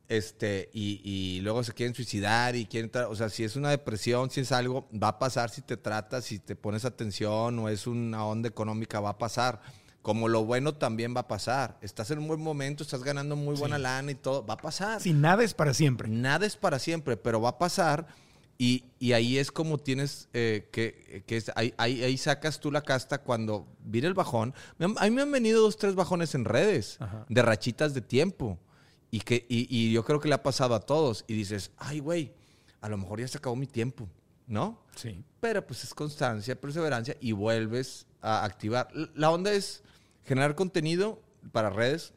Este, 0.10 0.70
y, 0.74 1.00
y 1.04 1.40
luego 1.42 1.64
se 1.64 1.72
quieren 1.74 1.94
suicidar 1.94 2.56
y 2.56 2.66
quieren, 2.66 2.92
o 3.08 3.16
sea, 3.16 3.30
si 3.30 3.44
es 3.44 3.56
una 3.56 3.70
depresión, 3.70 4.32
si 4.32 4.42
es 4.42 4.52
algo, 4.52 4.90
va 4.92 5.10
a 5.10 5.20
pasar 5.20 5.52
si 5.52 5.62
te 5.62 5.78
tratas, 5.78 6.26
si 6.26 6.40
te 6.40 6.56
pones 6.56 6.84
atención 6.84 7.60
o 7.60 7.70
es 7.70 7.86
una 7.86 8.26
onda 8.26 8.50
económica, 8.50 9.00
va 9.00 9.12
a 9.12 9.18
pasar. 9.20 9.62
Como 10.02 10.28
lo 10.28 10.46
bueno 10.46 10.74
también 10.74 11.16
va 11.16 11.22
a 11.22 11.28
pasar. 11.28 11.78
Estás 11.82 12.10
en 12.10 12.20
un 12.20 12.28
buen 12.28 12.42
momento, 12.42 12.82
estás 12.84 13.04
ganando 13.04 13.36
muy 13.36 13.56
buena 13.56 13.78
lana 13.78 14.12
y 14.12 14.16
todo, 14.16 14.44
va 14.46 14.56
a 14.56 14.58
pasar. 14.58 15.00
Si 15.00 15.14
nada 15.14 15.44
es 15.44 15.54
para 15.54 15.74
siempre. 15.76 16.08
Nada 16.10 16.46
es 16.48 16.56
para 16.58 16.80
siempre, 16.80 17.16
pero 17.16 17.40
va 17.40 17.50
a 17.50 17.58
pasar. 17.60 18.08
Y, 18.58 18.86
y 18.98 19.12
ahí 19.12 19.38
es 19.38 19.52
como 19.52 19.78
tienes 19.78 20.28
eh, 20.34 20.68
que, 20.72 21.24
que 21.28 21.38
es- 21.38 21.52
ahí, 21.56 21.74
ahí- 21.78 22.04
ahí 22.04 22.18
sacas 22.18 22.60
tú 22.60 22.72
la 22.72 22.82
casta 22.82 23.20
cuando 23.22 23.68
viene 23.84 24.08
el 24.08 24.14
bajón. 24.16 24.54
A 24.98 25.04
mí 25.06 25.12
me 25.12 25.22
han 25.22 25.32
venido 25.32 25.62
dos, 25.62 25.78
tres 25.78 25.96
bajones 25.96 26.34
en 26.34 26.46
redes, 26.46 26.98
Ajá. 27.00 27.26
de 27.30 27.42
rachitas 27.42 27.94
de 27.94 28.02
tiempo. 28.02 28.58
Y, 29.12 29.22
que, 29.22 29.46
y, 29.50 29.68
y 29.76 29.92
yo 29.92 30.04
creo 30.04 30.20
que 30.20 30.28
le 30.28 30.36
ha 30.36 30.44
pasado 30.44 30.76
a 30.76 30.82
todos. 30.82 31.26
Y 31.28 31.34
dices, 31.34 31.72
ay, 31.78 32.00
güey, 32.00 32.34
a 32.82 32.90
lo 32.90 32.98
mejor 32.98 33.20
ya 33.20 33.28
se 33.28 33.38
acabó 33.38 33.56
mi 33.56 33.68
tiempo, 33.68 34.08
¿no? 34.48 34.80
Sí. 34.96 35.24
Pero 35.40 35.66
pues 35.66 35.84
es 35.84 35.94
constancia, 35.94 36.60
perseverancia 36.60 37.16
y 37.20 37.32
vuelves 37.32 38.06
a 38.22 38.44
activar. 38.44 38.90
La 39.16 39.32
onda 39.32 39.52
es 39.52 39.84
generar 40.24 40.56
contenido 40.56 41.22
para 41.52 41.70
redes 41.70 42.14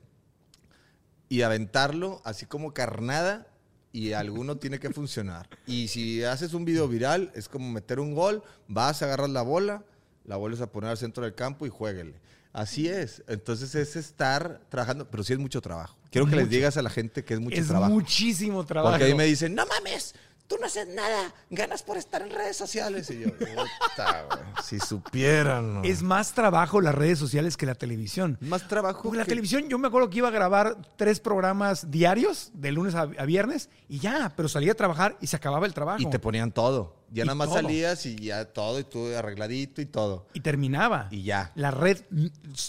y 1.28 1.42
aventarlo 1.42 2.20
así 2.24 2.46
como 2.46 2.74
carnada 2.74 3.46
y 3.92 4.12
alguno 4.12 4.56
tiene 4.56 4.78
que 4.78 4.90
funcionar. 4.90 5.48
Y 5.66 5.88
si 5.88 6.24
haces 6.24 6.54
un 6.54 6.64
video 6.64 6.88
viral, 6.88 7.30
es 7.34 7.48
como 7.48 7.70
meter 7.70 8.00
un 8.00 8.14
gol, 8.14 8.42
vas, 8.68 9.02
agarras 9.02 9.30
la 9.30 9.42
bola, 9.42 9.84
la 10.24 10.36
vuelves 10.36 10.60
a 10.60 10.70
poner 10.70 10.90
al 10.90 10.98
centro 10.98 11.24
del 11.24 11.34
campo 11.34 11.66
y 11.66 11.68
jueguele. 11.68 12.20
Así 12.52 12.88
es. 12.88 13.22
Entonces 13.28 13.74
es 13.74 13.96
estar 13.96 14.60
trabajando, 14.68 15.10
pero 15.10 15.24
sí 15.24 15.32
es 15.32 15.38
mucho 15.38 15.60
trabajo. 15.60 15.96
Quiero 16.10 16.26
que 16.26 16.36
les 16.36 16.50
digas 16.50 16.76
a 16.76 16.82
la 16.82 16.90
gente 16.90 17.24
que 17.24 17.34
es 17.34 17.40
mucho 17.40 17.58
es 17.58 17.68
trabajo. 17.68 17.92
muchísimo 17.92 18.64
trabajo. 18.66 18.92
Porque 18.92 19.06
ahí 19.06 19.14
me 19.14 19.24
dicen, 19.24 19.54
no 19.54 19.64
mames, 19.64 20.14
tú 20.52 20.58
no 20.60 20.66
haces 20.66 20.86
nada, 20.88 21.32
ganas 21.50 21.82
por 21.82 21.96
estar 21.96 22.20
en 22.22 22.30
redes 22.30 22.56
sociales. 22.56 23.08
Y 23.10 23.20
yo, 23.20 23.28
"Puta, 23.38 24.24
güey, 24.28 24.40
si 24.62 24.78
supieran. 24.78 25.74
¿no?". 25.74 25.82
Es 25.84 26.02
más 26.02 26.32
trabajo 26.32 26.80
las 26.80 26.94
redes 26.94 27.18
sociales 27.18 27.56
que 27.56 27.64
la 27.66 27.74
televisión. 27.74 28.36
más 28.40 28.68
trabajo. 28.68 29.02
Porque 29.02 29.18
la 29.18 29.24
televisión, 29.24 29.68
yo 29.68 29.78
me 29.78 29.88
acuerdo 29.88 30.10
que 30.10 30.18
iba 30.18 30.28
a 30.28 30.32
grabar 30.32 30.76
tres 30.96 31.20
programas 31.20 31.90
diarios, 31.90 32.50
de 32.54 32.72
lunes 32.72 32.94
a, 32.94 33.02
a 33.02 33.24
viernes, 33.24 33.70
y 33.88 33.98
ya, 33.98 34.32
pero 34.36 34.48
salía 34.48 34.72
a 34.72 34.74
trabajar 34.74 35.16
y 35.20 35.26
se 35.26 35.36
acababa 35.36 35.64
el 35.66 35.72
trabajo. 35.74 36.00
Y 36.02 36.06
te 36.10 36.18
ponían 36.18 36.52
todo. 36.52 37.00
Ya 37.10 37.24
Y 37.24 37.26
nada 37.26 37.34
más 37.34 37.48
todo. 37.48 37.56
salías 37.60 38.06
y 38.06 38.16
ya 38.16 38.44
todo, 38.46 38.78
y 38.80 38.84
tú 38.84 39.06
arregladito 39.14 39.82
y 39.82 39.86
todo. 39.86 40.26
Y 40.32 40.40
terminaba. 40.40 41.08
Y 41.10 41.22
ya. 41.24 41.52
La 41.54 41.70
red, 41.70 41.98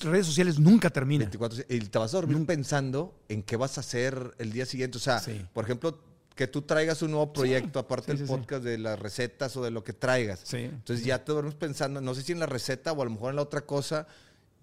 redes 0.01 0.25
sociales 0.25 0.59
nunca 0.59 0.89
terminan. 0.89 1.29
24, 1.29 1.63
y 1.69 1.79
te 1.79 1.97
vas 1.99 2.13
a 2.13 2.17
dormir 2.17 2.45
pensando 2.45 3.13
en 3.29 3.41
qué 3.43 3.55
vas 3.55 3.77
a 3.77 3.81
hacer 3.81 4.35
el 4.39 4.51
día 4.51 4.65
siguiente. 4.65 4.97
O 4.97 5.01
sea, 5.01 5.19
Sí. 5.19 5.45
por 5.53 5.63
ejemplo, 5.63 5.97
que 6.35 6.47
tú 6.47 6.61
traigas 6.63 7.01
un 7.01 7.11
nuevo 7.11 7.31
proyecto, 7.33 7.79
aparte 7.79 8.11
sí, 8.13 8.17
del 8.19 8.27
sí, 8.27 8.33
podcast 8.33 8.63
de 8.63 8.77
las 8.77 8.99
recetas 8.99 9.55
o 9.57 9.63
de 9.63 9.71
lo 9.71 9.83
que 9.83 9.93
traigas. 9.93 10.41
Sí. 10.43 10.57
Entonces 10.57 11.05
ya 11.05 11.23
te 11.23 11.31
duermes 11.31 11.55
pensando, 11.55 12.01
no 12.01 12.15
sé 12.15 12.23
si 12.23 12.31
en 12.31 12.39
la 12.39 12.45
receta 12.47 12.91
o 12.91 13.01
a 13.01 13.05
lo 13.05 13.11
mejor 13.11 13.29
en 13.31 13.35
la 13.37 13.41
otra 13.43 13.61
cosa, 13.61 14.07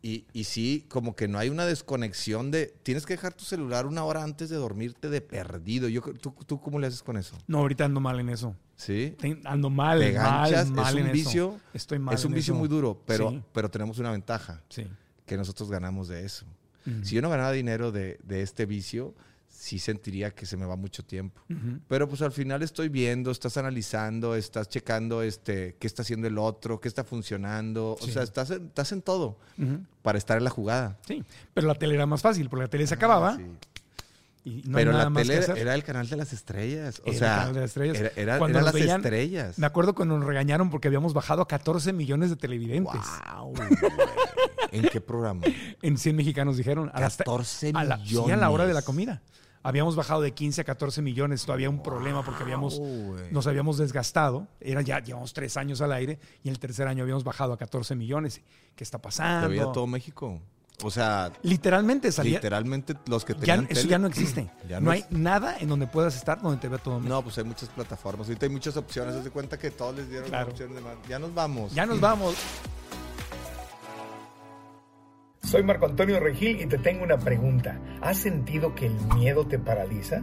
Y, 0.03 0.25
y 0.33 0.45
sí, 0.45 0.87
como 0.89 1.15
que 1.15 1.29
no 1.29 1.39
hay 1.39 1.51
una 1.51 1.67
desconexión 1.67 2.51
de... 2.51 2.75
Tienes 2.83 3.05
que 3.05 3.13
dejar 3.13 3.35
tu 3.35 3.45
celular 3.45 3.85
una 3.85 4.03
hora 4.03 4.23
antes 4.23 4.49
de 4.49 4.57
dormirte 4.57 5.11
de 5.11 5.21
perdido. 5.21 5.89
Yo, 5.89 6.01
¿tú, 6.01 6.35
¿Tú 6.47 6.59
cómo 6.59 6.79
le 6.79 6.87
haces 6.87 7.03
con 7.03 7.19
eso? 7.19 7.37
No, 7.47 7.59
ahorita 7.59 7.85
ando 7.85 8.01
mal 8.01 8.19
en 8.19 8.31
eso. 8.31 8.57
¿Sí? 8.77 9.15
Ando 9.45 9.69
mal, 9.69 10.01
Te 10.01 10.13
mal, 10.15 10.51
ganchas, 10.51 10.71
mal 10.71 10.95
es 10.95 11.01
en 11.03 11.07
un 11.07 11.13
vicio. 11.13 11.49
eso. 11.49 11.61
Estoy 11.75 11.99
mal 11.99 12.15
Es 12.15 12.25
un 12.25 12.33
en 12.33 12.37
vicio 12.37 12.55
eso. 12.55 12.59
muy 12.59 12.69
duro, 12.69 12.99
pero, 13.07 13.45
pero 13.53 13.71
tenemos 13.71 13.99
una 13.99 14.11
ventaja, 14.11 14.63
sí. 14.71 14.87
que 15.27 15.37
nosotros 15.37 15.71
ganamos 15.71 16.09
de 16.09 16.25
eso. 16.25 16.47
Si 17.03 17.15
yo 17.15 17.21
no 17.21 17.29
ganara 17.29 17.53
dinero 17.53 17.93
de, 17.93 18.19
de 18.25 18.41
este 18.41 18.65
vicio, 18.65 19.15
sí 19.61 19.79
sentiría 19.79 20.31
que 20.31 20.47
se 20.47 20.57
me 20.57 20.65
va 20.65 20.75
mucho 20.75 21.05
tiempo. 21.05 21.43
Pero 21.87 22.09
pues 22.09 22.23
al 22.23 22.33
final 22.33 22.63
estoy 22.63 22.89
viendo, 22.89 23.31
estás 23.31 23.59
analizando, 23.59 24.35
estás 24.35 24.69
checando 24.71 25.23
este, 25.23 25.77
qué 25.79 25.87
está 25.87 26.01
haciendo 26.01 26.27
el 26.29 26.39
otro, 26.39 26.81
qué 26.81 26.89
está 26.89 27.05
funcionando. 27.05 27.99
O 28.01 28.07
sea, 28.07 28.23
estás 28.23 28.51
en, 28.51 28.67
estás 28.69 28.91
en 28.93 29.03
todo 29.03 29.37
para 30.03 30.17
estar 30.17 30.39
en 30.39 30.45
la 30.45 30.51
jugada. 30.51 30.97
Sí, 31.07 31.23
pero 31.53 31.67
la 31.67 31.75
tele 31.75 31.95
era 31.95 32.07
más 32.07 32.23
fácil, 32.23 32.49
porque 32.49 32.63
la 32.65 32.69
tele 32.71 32.87
se 32.87 32.95
acababa 32.95 33.33
Ah, 33.33 33.37
Sí. 33.37 34.51
y 34.63 34.63
no 34.67 34.77
Pero 34.79 34.93
la 34.93 35.13
tele 35.13 35.35
era, 35.35 35.55
era 35.55 35.75
el 35.75 35.85
canal 35.85 36.09
de 36.09 36.17
las 36.17 36.33
estrellas. 36.33 37.01
O 37.01 37.03
Era 37.09 37.13
el 37.13 37.19
sea, 37.19 37.37
canal 37.37 37.55
de 37.55 37.61
las 37.61 37.71
estrellas. 37.71 37.99
era, 37.99 38.13
era- 38.17 38.39
Cuando 38.39 38.59
nos 38.61 38.65
las 38.65 38.75
veían- 38.75 39.01
estrellas. 39.03 39.59
Me 39.59 39.67
acuerdo 39.67 39.95
cuando 39.95 40.17
nos 40.17 40.27
regañaron 40.27 40.71
porque 40.71 40.89
habíamos 40.89 41.13
bajado 41.13 41.43
a 41.43 41.47
14 41.49 41.93
millones 41.93 42.31
de 42.31 42.37
televidentes. 42.37 43.03
Wow. 43.35 43.53
¿En 44.73 44.89
qué 44.89 45.01
programa? 45.03 45.43
En 45.83 45.99
100 45.99 46.17
mexicanos 46.17 46.57
dijeron. 46.57 46.91
A 46.95 47.01
las- 47.01 47.19
14 47.19 47.73
a 47.75 47.85
la, 47.85 47.99
sí, 48.07 48.17
a 48.31 48.37
la 48.37 48.49
hora 48.51 48.65
de 48.67 48.73
la 48.73 48.81
millones. 48.81 48.85
comida. 48.85 49.23
Habíamos 49.63 49.95
bajado 49.95 50.23
de 50.23 50.33
15 50.33 50.63
a 50.63 50.65
14 50.65 51.03
millones. 51.03 51.45
Todavía 51.45 51.69
un 51.69 51.83
problema 51.83 52.25
porque 52.25 52.43
habíamos, 52.43 52.81
nos 53.31 53.47
habíamos 53.47 53.77
desgastado. 53.79 54.47
Era 54.61 54.81
ya, 54.83 55.01
llevamos 55.01 55.33
tres 55.35 55.57
años 55.59 55.81
al 55.83 55.93
aire 55.93 56.19
y 56.43 56.49
el 56.49 56.59
tercer 56.59 56.89
año 56.89 57.03
habíamos 57.03 57.25
bajado 57.25 57.53
a 57.53 57.59
14 57.59 57.95
millones. 57.95 58.41
¿Qué 58.75 58.85
está 58.85 58.99
pasando? 58.99 59.49
veía 59.51 59.65
todo 59.71 59.87
México. 59.87 60.41
O 60.83 60.91
sea, 60.91 61.31
Literalmente 61.43 62.11
salía. 62.11 62.39
literalmente 62.39 62.95
los 63.07 63.23
que 63.27 63.35
ya, 63.35 63.41
tenían 63.41 63.67
eso 63.69 63.83
tele- 63.83 63.91
ya 63.91 63.99
no 63.99 64.07
existe. 64.07 64.51
Ya 64.69 64.81
no, 64.81 64.87
no 64.87 64.91
hay 64.93 65.01
es- 65.01 65.11
nada 65.11 65.59
en 65.59 65.69
donde 65.69 65.87
puedas 65.87 66.17
estar 66.17 66.41
donde 66.41 66.59
te 66.59 66.69
vea 66.69 66.79
todo 66.79 66.99
México. 66.99 67.15
No, 67.15 67.23
pues 67.23 67.37
hay 67.37 67.45
muchas 67.45 67.69
plataformas. 67.69 68.29
Ahorita 68.29 68.47
hay 68.47 68.53
muchas 68.53 68.79
opciones. 68.79 69.15
Haz 69.15 69.25
de 69.25 69.31
cuenta 69.31 69.59
que 69.59 69.71
todos 69.71 69.95
les 69.95 70.09
dieron 70.09 70.31
Claro. 70.31 70.53
opciones 70.53 70.75
de 70.75 70.81
más. 70.81 70.95
Ya 71.07 71.19
nos 71.19 71.35
vamos. 71.35 71.75
Ya 71.75 71.85
nos 71.85 72.01
vamos. 72.01 72.35
Soy 75.43 75.63
Marco 75.63 75.87
Antonio 75.87 76.21
Regil 76.21 76.61
y 76.61 76.67
te 76.67 76.79
tengo 76.79 77.03
una 77.03 77.19
pregunta. 77.19 77.81
¿Has 78.03 78.19
sentido 78.19 78.75
que 78.75 78.87
el 78.87 78.95
miedo 79.17 79.47
te 79.47 79.59
paraliza? 79.59 80.23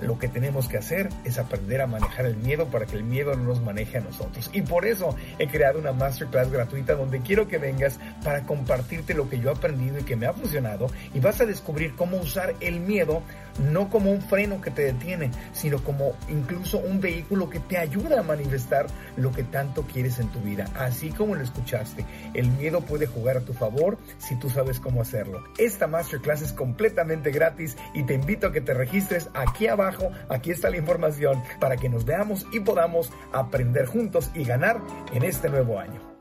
lo 0.00 0.18
que 0.18 0.28
tenemos 0.28 0.68
que 0.68 0.78
hacer 0.78 1.08
es 1.24 1.38
aprender 1.38 1.80
a 1.80 1.86
manejar 1.86 2.26
el 2.26 2.36
miedo 2.36 2.66
para 2.66 2.86
que 2.86 2.96
el 2.96 3.04
miedo 3.04 3.34
no 3.34 3.44
nos 3.44 3.62
maneje 3.62 3.98
a 3.98 4.00
nosotros. 4.00 4.50
Y 4.52 4.62
por 4.62 4.86
eso 4.86 5.14
he 5.38 5.48
creado 5.48 5.78
una 5.78 5.92
masterclass 5.92 6.50
gratuita 6.50 6.94
donde 6.94 7.20
quiero 7.20 7.48
que 7.48 7.58
vengas 7.58 7.98
para 8.24 8.44
compartirte 8.44 9.14
lo 9.14 9.28
que 9.28 9.40
yo 9.40 9.50
he 9.50 9.52
aprendido 9.52 9.98
y 9.98 10.04
que 10.04 10.16
me 10.16 10.26
ha 10.26 10.32
funcionado 10.32 10.88
y 11.14 11.20
vas 11.20 11.40
a 11.40 11.46
descubrir 11.46 11.94
cómo 11.94 12.18
usar 12.18 12.54
el 12.60 12.80
miedo 12.80 13.22
no 13.58 13.88
como 13.88 14.10
un 14.10 14.22
freno 14.22 14.60
que 14.60 14.70
te 14.70 14.82
detiene, 14.82 15.30
sino 15.52 15.82
como 15.82 16.14
incluso 16.28 16.78
un 16.78 17.00
vehículo 17.00 17.50
que 17.50 17.60
te 17.60 17.78
ayuda 17.78 18.20
a 18.20 18.22
manifestar 18.22 18.86
lo 19.16 19.32
que 19.32 19.44
tanto 19.44 19.82
quieres 19.82 20.18
en 20.18 20.28
tu 20.28 20.40
vida. 20.40 20.66
Así 20.74 21.10
como 21.10 21.34
lo 21.34 21.42
escuchaste, 21.42 22.04
el 22.34 22.50
miedo 22.50 22.80
puede 22.80 23.06
jugar 23.06 23.38
a 23.38 23.40
tu 23.40 23.52
favor 23.52 23.98
si 24.18 24.36
tú 24.36 24.50
sabes 24.50 24.80
cómo 24.80 25.02
hacerlo. 25.02 25.42
Esta 25.58 25.86
masterclass 25.86 26.42
es 26.42 26.52
completamente 26.52 27.30
gratis 27.30 27.76
y 27.94 28.04
te 28.04 28.14
invito 28.14 28.48
a 28.48 28.52
que 28.52 28.60
te 28.60 28.74
registres 28.74 29.28
aquí 29.34 29.66
abajo. 29.66 30.10
Aquí 30.28 30.50
está 30.50 30.70
la 30.70 30.76
información 30.76 31.42
para 31.60 31.76
que 31.76 31.88
nos 31.88 32.04
veamos 32.04 32.46
y 32.52 32.60
podamos 32.60 33.10
aprender 33.32 33.86
juntos 33.86 34.30
y 34.34 34.44
ganar 34.44 34.80
en 35.12 35.22
este 35.22 35.48
nuevo 35.48 35.78
año. 35.78 36.15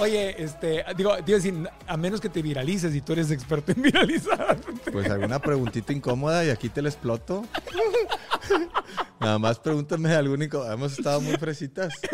Oye, 0.00 0.42
este, 0.42 0.82
digo, 0.96 1.14
te 1.16 1.30
iba 1.30 1.38
a 1.38 1.42
decir, 1.42 1.68
a 1.86 1.96
menos 1.98 2.22
que 2.22 2.30
te 2.30 2.40
viralices 2.40 2.94
y 2.94 3.02
tú 3.02 3.12
eres 3.12 3.30
experto 3.30 3.72
en 3.72 3.82
viralizar. 3.82 4.56
Pues 4.90 5.10
alguna 5.10 5.38
preguntita 5.38 5.92
incómoda 5.92 6.42
y 6.44 6.48
aquí 6.50 6.70
te 6.70 6.80
la 6.80 6.88
exploto. 6.88 7.44
Nada 9.20 9.38
más 9.38 9.58
pregúntame 9.58 10.12
algún 10.14 10.42
incómodo. 10.42 10.72
Hemos 10.72 10.92
estado 10.98 11.20
muy 11.20 11.36
fresitas. 11.36 11.92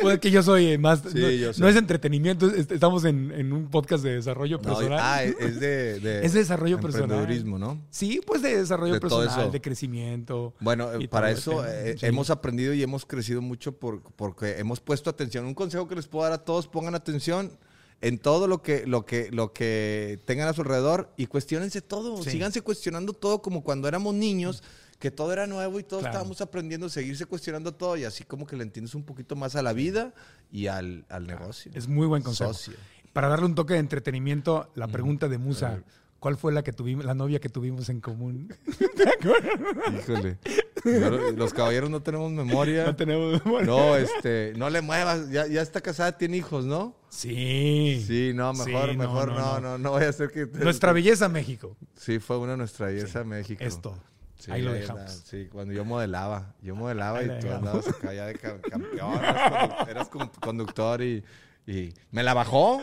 Pues 0.00 0.18
que 0.18 0.30
yo 0.30 0.42
soy 0.42 0.76
más. 0.78 1.00
Sí, 1.12 1.18
no, 1.20 1.30
yo 1.30 1.52
sé. 1.52 1.60
no 1.60 1.68
es 1.68 1.76
entretenimiento, 1.76 2.46
es- 2.48 2.70
estamos 2.70 3.04
en, 3.04 3.30
en 3.30 3.52
un 3.52 3.70
podcast 3.70 4.02
de 4.02 4.14
desarrollo 4.14 4.56
No, 4.58 4.62
personal. 4.62 4.98
ah, 5.00 5.22
es 5.22 5.60
de, 5.60 6.00
de 6.00 6.20
Es 6.26 6.32
de 6.32 6.40
desarrollo 6.40 6.80
personal. 6.80 7.26
¿no? 7.60 7.80
Sí, 7.90 8.20
pues 8.26 8.42
de 8.42 8.56
desarrollo 8.58 8.94
De 8.94 9.00
personal, 9.00 9.52
de 9.52 9.60
crecimiento. 9.60 10.54
Bueno, 10.60 10.88
para 11.10 11.30
eso 11.30 11.64
ese- 11.64 11.90
eh, 11.92 11.98
sí. 11.98 12.06
hemos 12.06 12.30
aprendido 12.30 12.74
y 12.74 12.82
hemos 12.82 13.06
crecido 13.06 13.40
mucho 13.40 13.72
por- 13.78 14.02
porque 14.16 14.58
hemos 14.58 14.80
puesto 14.80 15.08
atención. 15.10 15.44
Un 15.46 15.54
consejo 15.54 15.86
que 15.86 15.94
les 15.94 16.08
puedo 16.08 16.24
dar 16.24 16.32
a 16.32 16.38
todos, 16.44 16.66
pongan 16.66 16.94
atención 16.94 17.52
en 18.00 18.18
todo 18.18 18.48
lo 18.48 18.62
que, 18.62 18.84
lo 18.86 19.06
que, 19.06 19.28
lo 19.30 19.52
que 19.52 20.18
tengan 20.24 20.48
a 20.48 20.52
su 20.54 20.62
alrededor 20.62 21.12
y 21.16 21.26
cuestionense 21.26 21.80
todo. 21.82 22.20
Sí. 22.22 22.30
Síganse 22.32 22.60
cuestionando 22.62 23.12
todo 23.12 23.40
como 23.42 23.62
cuando 23.62 23.86
éramos 23.86 24.14
niños, 24.14 24.62
que 25.02 25.10
todo 25.10 25.32
era 25.32 25.48
nuevo 25.48 25.80
y 25.80 25.82
todos 25.82 26.02
Claro. 26.02 26.12
estábamos 26.14 26.40
aprendiendo 26.40 26.86
a 26.86 26.88
seguirse 26.88 27.26
cuestionando 27.26 27.74
todo 27.74 27.96
y 27.96 28.04
así 28.04 28.22
como 28.22 28.46
que 28.46 28.54
le 28.56 28.62
entiendes 28.62 28.94
un 28.94 29.02
poquito 29.02 29.34
más 29.34 29.56
a 29.56 29.62
la 29.62 29.72
vida 29.72 30.14
y 30.52 30.68
al, 30.68 31.04
al 31.08 31.26
negocio. 31.26 31.72
Es 31.74 31.88
muy 31.88 32.06
buen 32.06 32.22
consejo. 32.22 32.54
Socio. 32.54 32.74
Para 33.12 33.26
darle 33.26 33.46
un 33.46 33.56
toque 33.56 33.74
de 33.74 33.80
entretenimiento, 33.80 34.70
la 34.76 34.86
pregunta 34.86 35.28
de 35.28 35.38
Musa. 35.38 35.82
¿cuál 36.20 36.36
fue 36.36 36.52
la 36.52 36.62
que 36.62 36.72
tuvimos, 36.72 37.04
la 37.04 37.14
novia 37.14 37.40
que 37.40 37.48
tuvimos 37.48 37.88
en 37.88 38.00
común? 38.00 38.54
Híjole. 39.98 40.38
No, 40.84 41.10
los 41.32 41.52
caballeros 41.52 41.90
no 41.90 42.00
tenemos 42.00 42.30
memoria. 42.30 42.84
no 42.86 42.94
tenemos 42.94 43.44
memoria. 43.44 43.66
No, 43.66 43.96
este, 43.96 44.52
no 44.56 44.70
le 44.70 44.82
muevas. 44.82 45.30
Ya, 45.30 45.48
ya 45.48 45.62
está 45.62 45.80
casada, 45.80 46.16
tiene 46.16 46.36
hijos, 46.36 46.64
¿no? 46.64 46.96
Sí. 47.08 48.04
Sí, 48.06 48.30
no, 48.36 48.52
mejor, 48.52 48.90
Sí, 48.90 48.96
no, 48.96 49.02
mejor 49.02 49.28
no, 49.32 49.34
no, 49.34 49.54
no. 49.54 49.60
no, 49.60 49.78
no, 49.78 49.92
vaya 49.92 50.10
a 50.10 50.12
ser 50.12 50.30
que... 50.30 50.46
Nuestra 50.46 50.92
belleza 50.92 51.28
México. 51.28 51.76
Sí, 51.96 52.20
fue 52.20 52.38
una 52.38 52.52
de 52.52 52.58
nuestra 52.58 52.86
belleza 52.86 53.24
México. 53.24 53.62
Es 53.64 53.80
todo. 53.80 53.98
Sí, 54.42 54.50
Ahí 54.50 54.60
lo 54.62 54.72
dejamos. 54.72 55.22
Sí, 55.24 55.46
cuando 55.52 55.72
yo 55.72 55.84
modelaba. 55.84 56.52
Yo 56.62 56.74
modelaba 56.74 57.20
Ahí 57.20 57.26
y 57.26 57.40
tú 57.40 57.52
andabas 57.52 57.86
acá 57.86 58.12
ya 58.12 58.26
de 58.26 58.34
ca- 58.34 58.60
campeón. 58.70 59.14
Eras, 59.14 59.52
condu- 59.52 59.88
eras 59.88 60.08
con- 60.08 60.28
conductor 60.40 61.00
y, 61.00 61.22
y... 61.64 61.92
¿Me 62.10 62.24
la 62.24 62.34
bajó? 62.34 62.80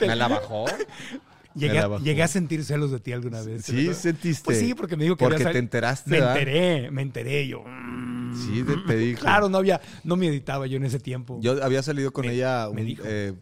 ¿Me 0.00 0.16
la 0.16 0.28
bajó? 0.28 0.64
Llegué, 1.54 1.74
la 1.74 1.82
a- 1.84 1.88
bajó. 1.88 2.04
llegué 2.04 2.22
a 2.22 2.28
sentir 2.28 2.64
celos 2.64 2.90
de 2.90 3.00
ti 3.00 3.12
alguna 3.12 3.42
vez. 3.42 3.66
¿te 3.66 3.72
Sí, 3.72 3.92
sentiste. 3.92 4.44
Pues 4.44 4.58
sí, 4.60 4.74
porque 4.74 4.96
me 4.96 5.04
dijo 5.04 5.16
que 5.16 5.24
Porque 5.24 5.42
había 5.42 5.52
te 5.52 5.58
enteraste, 5.58 6.08
Me 6.08 6.20
¿verdad? 6.20 6.38
enteré, 6.38 6.90
me 6.90 7.02
enteré. 7.02 7.48
Yo, 7.48 7.64
mm, 7.66 8.34
Sí, 8.34 8.62
te, 8.64 8.76
te 8.86 8.96
dijo. 8.96 9.20
claro, 9.20 9.48
no 9.50 9.58
había, 9.58 9.80
no 10.04 10.16
me 10.16 10.28
editaba 10.28 10.66
yo 10.66 10.76
en 10.78 10.84
ese 10.84 11.00
tiempo. 11.00 11.38
Yo 11.42 11.62
había 11.62 11.82
salido 11.82 12.12
con 12.12 12.26
Me- 12.26 12.32
ella 12.34 12.68
me 12.72 12.80
un- 12.82 12.86
dijo. 12.86 13.02
eh, 13.06 13.34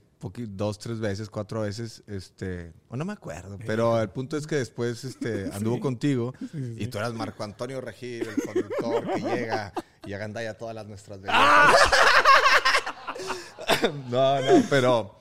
dos, 0.48 0.78
tres 0.78 0.98
veces, 0.98 1.28
cuatro 1.30 1.60
veces, 1.60 2.02
este, 2.06 2.72
o 2.88 2.96
no 2.96 3.04
me 3.04 3.12
acuerdo, 3.12 3.58
pero 3.64 4.00
el 4.00 4.08
punto 4.10 4.36
es 4.36 4.46
que 4.46 4.56
después 4.56 5.04
este, 5.04 5.50
anduvo 5.54 5.78
contigo 5.80 6.34
y 6.76 6.86
tú 6.88 6.98
eras 6.98 7.12
Marco 7.14 7.44
Antonio 7.44 7.80
Regil, 7.80 8.26
el 8.26 8.36
conductor 8.44 9.08
que 9.14 9.20
llega 9.36 9.72
y 10.04 10.12
agandalla 10.14 10.54
todas 10.54 10.74
las 10.74 10.86
nuestras 10.86 11.20
veces. 11.22 11.34
¡Ah! 11.38 11.72
no, 14.10 14.40
no, 14.40 14.62
pero, 14.70 15.14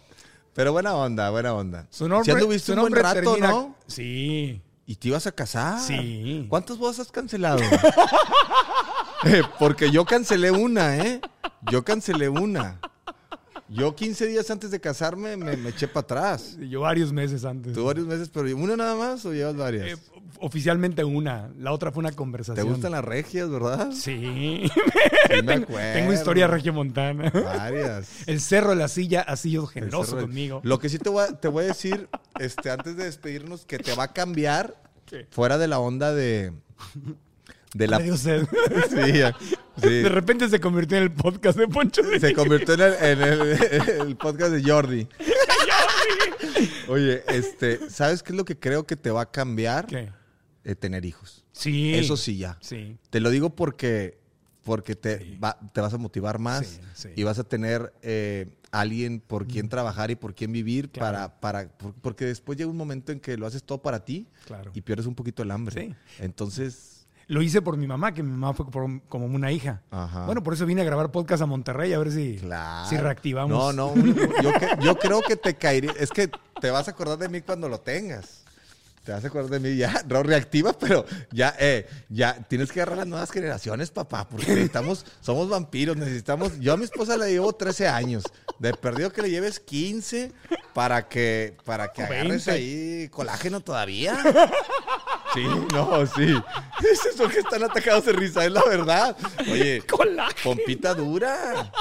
pero 0.53 0.71
buena 0.71 0.95
onda, 0.95 1.29
buena 1.29 1.53
onda. 1.53 1.87
Su 1.89 2.07
nombre, 2.07 2.25
Sí 2.25 2.31
anduviste 2.31 2.71
un 2.73 2.79
buen 2.81 2.93
rato, 2.95 3.19
termina- 3.21 3.49
¿no? 3.49 3.75
Sí. 3.87 4.61
Y 4.87 4.95
te 4.97 5.07
ibas 5.07 5.25
a 5.25 5.31
casar. 5.31 5.79
Sí. 5.79 6.45
¿Cuántas 6.47 6.77
bodas 6.77 6.99
has 6.99 7.11
cancelado? 7.11 7.59
Eh, 9.23 9.41
Porque 9.57 9.89
yo 9.89 10.05
cancelé 10.05 10.51
una, 10.51 10.97
¿eh? 10.97 11.19
Yo 11.71 11.83
cancelé 11.83 12.29
una. 12.29 12.79
Yo 13.68 13.95
15 13.95 14.28
días 14.28 14.49
antes 14.51 14.70
de 14.72 14.80
casarme 14.80 15.38
me, 15.38 15.57
me 15.57 15.70
eché 15.70 15.88
para 15.88 16.01
atrás. 16.01 16.57
Yo 16.70 16.82
varios 16.82 17.11
meses 17.11 17.45
antes. 17.45 17.74
Tú 17.74 17.86
varios 17.86 18.05
meses, 18.05 18.30
pero 18.30 18.55
¿una 18.55 18.76
nada 18.78 18.95
más 18.95 19.26
o 19.26 19.34
llevas 19.34 19.55
varias? 19.55 19.88
Eh, 19.88 19.97
oficialmente 20.39 21.03
una. 21.03 21.49
La 21.57 21.72
otra 21.72 21.91
fue 21.91 22.01
una 22.01 22.11
¿Te 22.11 22.16
conversación. 22.16 22.68
gustan 22.68 22.91
las 22.91 23.03
regias, 23.03 23.49
verdad? 23.49 23.91
Sí. 23.91 24.70
Sí, 24.70 24.70
me 25.30 25.43
tengo, 25.43 25.63
acuerdo. 25.63 25.93
tengo 25.93 26.13
historia 26.13 26.47
regiomontana. 26.47 27.32
Varias. 27.32 28.07
El 28.28 28.39
cerro 28.39 28.70
de 28.70 28.76
la 28.76 28.88
silla 28.88 29.22
ha 29.22 29.36
sido 29.36 29.66
generoso 29.66 30.18
conmigo. 30.20 30.61
Lo 30.63 30.78
que 30.78 30.89
sí 30.89 30.99
te 30.99 31.09
voy 31.09 31.24
a, 31.24 31.28
te 31.39 31.47
voy 31.47 31.63
a 31.63 31.68
decir, 31.68 32.07
este, 32.39 32.70
antes 32.70 32.95
de 32.97 33.05
despedirnos, 33.05 33.66
que 33.66 33.80
te 33.80 33.95
va 33.95 34.03
a 34.03 34.13
cambiar 34.13 34.76
¿Qué? 35.07 35.26
fuera 35.32 35.57
de 35.57 35.68
la 35.68 35.80
onda 35.80 36.13
de... 36.13 36.53
De 37.74 37.88
la... 37.88 37.99
Sí. 38.16 38.16
Sí. 39.82 39.89
De 39.89 40.07
repente 40.09 40.47
se 40.47 40.59
convirtió 40.61 40.95
en 40.97 41.03
el 41.03 41.11
podcast 41.11 41.57
de 41.57 41.68
Poncho. 41.68 42.01
de 42.03 42.20
Se 42.20 42.34
convirtió 42.34 42.76
en 42.76 42.82
el, 42.82 42.93
en 42.93 43.22
el- 43.22 43.41
el 44.07 44.16
podcast 44.16 44.51
de 44.53 44.63
Jordi. 44.63 45.07
Oye, 46.88 47.24
este, 47.28 47.89
¿sabes 47.89 48.24
qué 48.24 48.32
es 48.32 48.38
lo 48.38 48.45
que 48.45 48.57
creo 48.57 48.86
que 48.86 48.95
te 48.95 49.11
va 49.11 49.22
a 49.22 49.32
cambiar? 49.32 49.88
¿Qué? 49.88 50.09
Eh, 50.63 50.76
tener 50.76 51.05
hijos. 51.05 51.43
Sí. 51.51 51.93
Eso 51.93 52.16
sí 52.18 52.38
ya. 52.38 52.57
Sí. 52.61 52.97
Te 53.09 53.20
lo 53.20 53.30
digo 53.30 53.49
porque, 53.55 54.18
porque 54.63 54.95
te, 54.95 55.20
Sí. 55.20 55.38
va- 55.43 55.59
te 55.74 55.82
vas 55.82 55.93
a 55.93 55.97
motivar 55.97 56.39
más 56.39 56.80
Sí, 56.93 57.09
y 57.16 57.24
vas 57.24 57.38
a 57.39 57.43
tener 57.43 57.93
eh, 58.01 58.47
alguien 58.72 59.20
por 59.20 59.45
quien 59.47 59.70
trabajar 59.70 60.09
y 60.11 60.16
por 60.16 60.34
quien 60.34 60.51
vivir 60.51 60.89
Claro. 60.89 61.13
para, 61.18 61.39
para, 61.39 61.78
por- 61.78 61.93
porque 61.95 62.26
después 62.26 62.57
llega 62.57 62.70
un 62.70 62.78
momento 62.78 63.11
en 63.11 63.20
que 63.20 63.38
lo 63.38 63.45
haces 63.45 63.63
todo 63.63 63.82
para 63.82 64.03
ti 64.05 64.28
Claro. 64.45 64.72
y 64.74 64.82
pierdes 64.82 65.05
un 65.05 65.16
poquito 65.16 65.43
el 65.43 65.51
hambre. 65.51 65.82
Sí. 65.89 65.95
Entonces, 66.24 66.94
Lo 67.28 67.41
hice 67.41 67.61
por 67.61 67.76
mi 67.78 67.88
mamá, 67.88 68.13
que 68.13 68.21
mi 68.21 68.30
mamá 68.32 68.53
fue 68.53 68.69
por- 68.69 69.01
como 69.09 69.26
una 69.26 69.51
hija. 69.51 69.82
Ajá. 69.91 70.26
Bueno, 70.26 70.43
por 70.43 70.53
eso 70.53 70.65
vine 70.65 70.82
a 70.82 70.86
grabar 70.86 71.11
podcast 71.11 71.41
a 71.41 71.45
Monterrey, 71.47 71.91
a 71.93 71.99
ver 71.99 72.11
si, 72.11 72.38
claro. 72.38 72.88
si 72.88 72.97
reactivamos. 72.97 73.76
No, 73.76 73.93
no, 73.95 73.95
yo, 74.43 74.53
que- 74.53 74.78
yo 74.82 74.95
creo 74.97 75.21
que 75.21 75.36
te 75.36 75.55
caería, 75.55 75.91
es 75.99 76.11
que 76.11 76.30
te 76.61 76.69
vas 76.69 76.88
a 76.88 76.91
acordar 76.91 77.17
de 77.17 77.30
mí 77.30 77.41
cuando 77.41 77.67
lo 77.67 77.80
tengas. 77.80 78.41
Te 79.03 79.11
vas 79.11 79.23
a 79.23 79.28
acordar 79.28 79.51
de 79.51 79.59
mí 79.59 79.76
ya, 79.78 80.03
no 80.07 80.23
reactiva, 80.23 80.73
pero 80.73 81.05
ya, 81.32 81.55
eh, 81.59 81.88
ya 82.09 82.34
tienes 82.47 82.71
que 82.71 82.82
agarrar 82.82 82.97
las 82.99 83.07
nuevas 83.07 83.30
generaciones, 83.32 83.91
papá, 83.91 84.28
porque 84.28 84.47
necesitamos, 84.47 85.05
somos 85.21 85.47
vampiros, 85.47 85.95
necesitamos, 85.95 86.59
yo 86.59 86.73
a 86.73 86.78
mi 86.78 86.86
esposa 86.86 87.15
le 87.17 87.30
llevo 87.32 87.53
13 87.53 87.88
años, 87.88 88.23
de 88.57 88.73
perdido 88.73 89.11
que 89.11 89.21
le 89.21 89.30
lleves 89.30 89.59
15 89.59 90.32
para 90.73 91.07
que, 91.07 91.55
para 91.65 91.91
que 91.93 92.01
agarres 92.03 92.45
20. 92.47 92.51
ahí 92.51 93.09
colágeno 93.09 93.59
todavía. 93.61 94.17
Sí, 95.36 95.43
no, 95.73 96.05
sí. 96.07 96.41
Es 96.91 97.05
eso 97.13 97.27
que 97.27 97.39
están 97.39 97.63
atacados 97.63 98.05
de 98.05 98.13
risa, 98.13 98.45
es 98.45 98.51
la 98.51 98.63
verdad. 98.63 99.15
Oye, 99.51 99.81
Colágeno. 99.89 100.55
pompita 100.55 100.93
dura. 100.93 101.71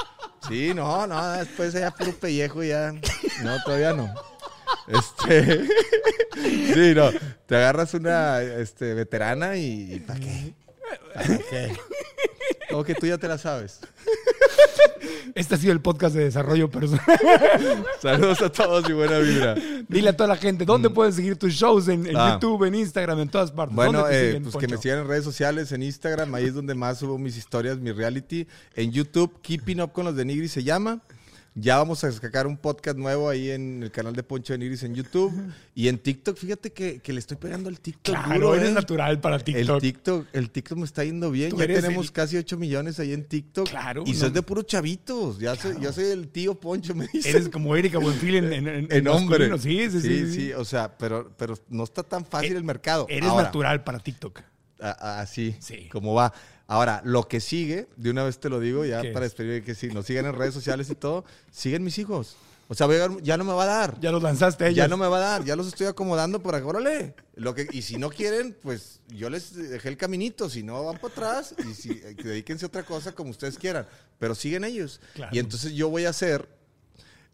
Sí, 0.47 0.73
no, 0.75 1.07
no, 1.07 1.31
después 1.31 1.73
ya 1.73 1.89
puro 1.91 2.11
pellejo 2.13 2.63
ya. 2.63 2.91
No, 3.43 3.63
todavía 3.63 3.93
no. 3.93 4.13
Este. 4.87 5.67
Sí, 6.35 6.93
no. 6.93 7.11
Te 7.45 7.55
agarras 7.55 7.93
una 7.93 8.41
este, 8.41 8.93
veterana 8.93 9.55
y. 9.55 10.01
¿Para 10.05 10.19
qué? 10.19 10.25
¿Para 10.25 10.55
qué? 10.55 10.64
Como 12.69 12.83
que 12.83 12.95
tú 12.95 13.05
ya 13.05 13.17
te 13.17 13.27
la 13.27 13.37
sabes. 13.37 13.79
Este 15.33 15.55
ha 15.55 15.57
sido 15.57 15.73
el 15.73 15.81
podcast 15.81 16.15
de 16.15 16.23
desarrollo 16.25 16.69
personal. 16.69 17.05
Saludos 18.01 18.41
a 18.41 18.49
todos 18.51 18.87
y 18.89 18.93
buena 18.93 19.17
vibra. 19.19 19.55
Dile 19.87 20.09
a 20.09 20.15
toda 20.17 20.29
la 20.29 20.37
gente, 20.37 20.65
¿dónde 20.65 20.89
pueden 20.89 21.13
seguir 21.13 21.37
tus 21.37 21.53
shows? 21.53 21.87
En, 21.87 22.05
en 22.05 22.13
Mm. 22.13 22.17
Ah. 22.17 22.33
YouTube, 22.41 22.63
en 22.65 22.75
Instagram, 22.75 23.19
en 23.19 23.29
todas 23.29 23.51
partes. 23.51 23.75
Bueno, 23.75 23.99
¿Dónde 23.99 24.09
te 24.11 24.17
eh, 24.21 24.27
siguen, 24.27 24.43
pues 24.43 24.55
que 24.55 24.61
me 24.61 24.67
Poncho? 24.69 24.81
sigan 24.81 24.99
en 24.99 25.07
redes 25.07 25.23
sociales, 25.23 25.71
en 25.71 25.83
Instagram, 25.83 26.33
ahí 26.35 26.45
es 26.45 26.53
donde 26.53 26.73
más 26.75 26.99
subo 26.99 27.17
mis 27.17 27.37
historias, 27.37 27.77
mi 27.77 27.91
reality. 27.91 28.47
En 28.75 28.91
YouTube, 28.91 29.41
Keeping 29.41 29.81
Up 29.81 29.91
con 29.91 30.05
los 30.05 30.15
de 30.15 30.25
Nigris 30.25 30.51
se 30.51 30.63
llama. 30.63 31.01
Ya 31.57 31.77
vamos 31.77 32.03
a 32.03 32.11
sacar 32.11 32.47
un 32.47 32.57
podcast 32.57 32.97
nuevo 32.97 33.29
ahí 33.29 33.49
en 33.49 33.81
el 33.81 33.89
canal 33.89 34.13
de 34.13 34.23
Poncho 34.23 34.51
de 34.51 34.59
Nigris 34.59 34.83
en 34.83 34.93
YouTube. 34.93 35.31
Y 35.73 35.87
en 35.87 35.97
TikTok, 35.97 36.35
fíjate 36.37 36.73
que, 36.73 36.99
que 36.99 37.13
le 37.13 37.19
estoy 37.19 37.37
pegando 37.37 37.69
al 37.69 37.79
TikTok. 37.79 38.13
Claro, 38.13 38.33
duro, 38.33 38.55
eres 38.55 38.71
¿eh? 38.71 38.73
natural 38.73 39.21
para 39.21 39.39
TikTok. 39.39 39.75
El 39.77 39.81
TikTok, 39.81 40.27
el 40.33 40.49
TikTok 40.51 40.77
me 40.77 40.83
está 40.83 41.05
yendo 41.05 41.31
bien. 41.31 41.51
Ya 41.55 41.65
tenemos 41.65 42.07
el- 42.07 42.11
casi 42.11 42.35
8 42.35 42.57
millones 42.57 42.99
ahí 42.99 43.13
en 43.13 43.23
TikTok. 43.23 43.69
Claro, 43.69 44.03
Y 44.05 44.11
no. 44.11 44.19
soy 44.19 44.31
de 44.31 44.41
puros 44.41 44.65
chavitos. 44.65 45.39
Ya 45.39 45.55
soy, 45.55 45.77
el 46.11 46.27
tío 46.27 46.55
Poncho, 46.59 46.93
me 46.93 47.07
dice. 47.07 47.29
Eres 47.29 47.47
como 47.47 47.73
Erika 47.73 47.99
Buenfil 47.99 48.35
en, 48.35 48.51
en, 48.51 48.67
en, 48.67 48.87
en 48.91 49.07
hombre. 49.07 49.57
Sí, 49.57 49.89
sí, 49.89 50.01
sí. 50.01 50.33
sí, 50.33 50.51
O 50.53 50.65
sea, 50.65 50.97
pero, 50.97 51.31
pero 51.37 51.57
no 51.69 51.85
está 51.85 52.03
tan 52.03 52.25
fácil 52.25 52.51
Eh, 52.51 52.57
el 52.57 52.65
mercado. 52.65 53.05
Eres 53.09 53.29
Ahora, 53.29 53.45
natural 53.45 53.81
para 53.85 53.99
TikTok. 53.99 54.41
Así, 54.81 55.55
Sí. 55.61 55.87
como 55.89 56.13
va. 56.13 56.33
Ahora, 56.67 57.01
lo 57.05 57.27
que 57.27 57.39
sigue, 57.39 57.87
de 57.95 58.09
una 58.09 58.23
vez 58.23 58.39
te 58.39 58.49
lo 58.49 58.59
digo, 58.59 58.85
ya 58.85 59.01
¿Qué 59.01 59.11
para 59.11 59.25
es? 59.25 59.31
despedir 59.33 59.63
que 59.63 59.75
si 59.75 59.87
nos 59.89 60.05
siguen 60.05 60.25
en 60.25 60.33
redes 60.33 60.53
sociales 60.53 60.89
y 60.89 60.95
todo, 60.95 61.23
siguen 61.51 61.83
mis 61.83 61.97
hijos. 61.99 62.35
O 62.67 62.73
sea, 62.73 62.87
voy 62.87 62.95
a 62.95 63.07
llegar- 63.07 63.21
ya 63.21 63.37
no 63.37 63.43
me 63.43 63.53
va 63.53 63.61
a 63.61 63.67
dar. 63.67 63.99
Ya 63.99 64.11
los 64.11 64.23
lanzaste 64.23 64.63
a 64.63 64.67
ellos. 64.69 64.77
Ya 64.77 64.87
no 64.87 64.97
me 64.97 65.05
va 65.07 65.17
a 65.17 65.19
dar, 65.19 65.43
ya 65.45 65.55
los 65.55 65.67
estoy 65.67 65.85
acomodando 65.85 66.41
para 66.41 66.59
que, 66.59 66.63
órale. 66.65 67.13
Lo 67.35 67.53
que, 67.53 67.67
y 67.71 67.83
si 67.83 67.97
no 67.97 68.09
quieren, 68.09 68.57
pues 68.63 69.01
yo 69.09 69.29
les 69.29 69.53
dejé 69.55 69.89
el 69.89 69.97
caminito. 69.97 70.49
Si 70.49 70.63
no, 70.63 70.83
van 70.83 70.97
para 70.97 71.13
atrás 71.13 71.53
y 71.69 71.75
si, 71.75 71.91
eh, 71.91 72.15
que 72.17 72.23
dedíquense 72.23 72.65
a 72.65 72.69
otra 72.69 72.81
cosa 72.83 73.11
como 73.11 73.29
ustedes 73.29 73.59
quieran. 73.59 73.85
Pero 74.17 74.33
siguen 74.33 74.63
ellos. 74.63 74.99
Claro. 75.13 75.35
Y 75.35 75.37
entonces 75.37 75.73
yo 75.73 75.89
voy 75.89 76.05
a 76.05 76.13
ser 76.13 76.49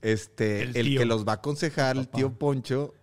este, 0.01 0.63
El 0.63 0.73
que 0.97 1.05
los 1.05 1.25
va 1.25 1.33
a 1.33 1.35
aconsejar, 1.35 1.95
el 1.95 2.07
tío 2.09 2.33
Poncho. 2.33 2.93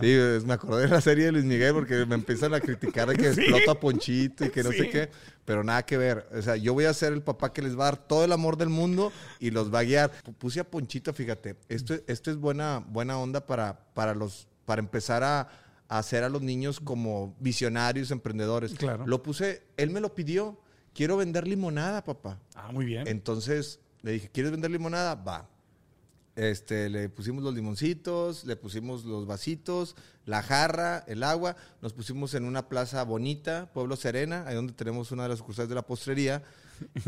Sí, 0.00 0.16
me 0.46 0.54
acordé 0.54 0.82
de 0.82 0.88
la 0.88 1.00
serie 1.00 1.26
de 1.26 1.32
Luis 1.32 1.44
Miguel 1.44 1.72
porque 1.74 2.04
me 2.06 2.14
empiezan 2.14 2.54
a 2.54 2.60
criticar 2.60 3.08
de 3.08 3.16
que 3.16 3.32
Sí. 3.34 3.40
explota 3.42 3.72
a 3.72 3.80
Ponchito 3.80 4.44
y 4.44 4.50
que 4.50 4.62
no 4.62 4.70
Sí. 4.72 4.78
sé 4.78 4.90
qué. 4.90 5.10
Pero 5.44 5.62
nada 5.62 5.84
que 5.84 5.96
ver. 5.96 6.28
O 6.36 6.42
sea, 6.42 6.56
yo 6.56 6.74
voy 6.74 6.84
a 6.86 6.94
ser 6.94 7.12
el 7.12 7.22
papá 7.22 7.52
que 7.52 7.62
les 7.62 7.78
va 7.78 7.82
a 7.88 7.90
dar 7.92 7.96
todo 7.96 8.24
el 8.24 8.32
amor 8.32 8.56
del 8.56 8.68
mundo 8.68 9.12
y 9.38 9.50
los 9.50 9.72
va 9.72 9.80
a 9.80 9.84
guiar. 9.84 10.10
Puse 10.38 10.60
a 10.60 10.64
Ponchito, 10.64 11.12
fíjate. 11.12 11.56
Esto, 11.68 11.94
esto 12.06 12.30
es 12.30 12.36
buena, 12.36 12.84
buena 12.88 13.18
onda 13.18 13.46
para, 13.46 13.78
para, 13.94 14.14
los, 14.14 14.48
para 14.64 14.80
empezar 14.80 15.22
a, 15.22 15.40
a 15.88 15.98
hacer 15.98 16.24
a 16.24 16.28
los 16.28 16.42
niños 16.42 16.80
como 16.80 17.36
visionarios, 17.38 18.10
emprendedores. 18.10 18.74
Claro. 18.74 19.06
Lo 19.06 19.22
puse, 19.22 19.62
él 19.76 19.90
me 19.90 20.00
lo 20.00 20.14
pidió. 20.14 20.58
Quiero 20.94 21.16
vender 21.18 21.46
limonada, 21.46 22.02
papá. 22.02 22.40
Ah, 22.54 22.72
muy 22.72 22.86
bien. 22.86 23.06
Entonces 23.06 23.78
le 24.02 24.12
dije, 24.12 24.30
¿quieres 24.32 24.50
vender 24.50 24.70
limonada? 24.70 25.14
Va. 25.14 25.48
Este, 26.36 26.90
le 26.90 27.08
pusimos 27.08 27.42
los 27.42 27.54
limoncitos, 27.54 28.44
le 28.44 28.56
pusimos 28.56 29.04
los 29.04 29.26
vasitos, 29.26 29.96
la 30.26 30.42
jarra, 30.42 31.02
el 31.06 31.22
agua. 31.22 31.56
Nos 31.80 31.94
pusimos 31.94 32.34
en 32.34 32.44
una 32.44 32.68
plaza 32.68 33.02
bonita, 33.04 33.70
Pueblo 33.72 33.96
Serena, 33.96 34.44
ahí 34.46 34.54
donde 34.54 34.74
tenemos 34.74 35.10
una 35.12 35.22
de 35.24 35.30
las 35.30 35.38
sucursales 35.38 35.70
de 35.70 35.74
la 35.74 35.86
postrería. 35.86 36.42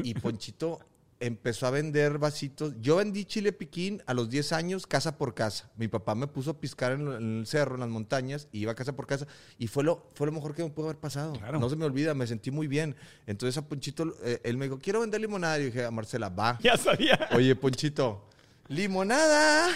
Y 0.03 0.15
Ponchito 0.21 0.81
empezó 1.21 1.67
a 1.67 1.71
vender 1.71 2.19
vasitos. 2.19 2.75
Yo 2.81 2.97
vendí 2.97 3.25
chile 3.25 3.53
piquín 3.53 4.03
a 4.07 4.15
los 4.15 4.31
10 4.31 4.53
años, 4.53 4.87
casa 4.87 5.19
por 5.19 5.35
casa. 5.35 5.71
Mi 5.77 5.89
papá 5.89 6.15
me 6.15 6.27
puso 6.27 6.53
a 6.53 6.61
piscar 6.61 6.93
en, 6.93 7.09
el 7.09 7.47
cerro, 7.47 7.75
en 7.75 7.81
las 7.81 7.89
montañas, 7.89 8.49
y 8.53 8.61
iba 8.61 8.75
casa 8.75 8.95
por 8.95 9.07
casa. 9.07 9.27
Y 9.59 9.67
fue 9.67 9.85
lo, 9.85 10.11
fue 10.15 10.27
lo 10.27 10.33
mejor 10.33 10.55
que 10.55 10.63
me 10.63 10.71
pudo 10.71 10.87
haber 10.87 10.99
pasado. 10.99 11.35
Claro. 11.35 11.59
No 11.59 11.69
se 11.69 11.77
me 11.77 11.85
olvida, 11.85 12.15
me 12.15 12.27
sentí 12.27 12.51
muy 12.51 12.67
bien. 12.67 12.97
Entonces 13.27 13.57
a 13.59 13.67
Ponchito, 13.67 14.15
eh, 14.23 14.41
él 14.45 14.57
me 14.57 14.67
dijo, 14.67 14.79
quiero 14.79 15.01
vender 15.01 15.21
limonada. 15.21 15.59
Y 15.59 15.67
dije, 15.67 15.85
a 15.85 15.91
Marcela, 15.91 16.29
va. 16.29 16.59
Ya 16.69 16.77
sabía. 16.77 17.29
Oye, 17.35 17.55
Ponchito, 17.57 18.28
limonada. 18.69 19.69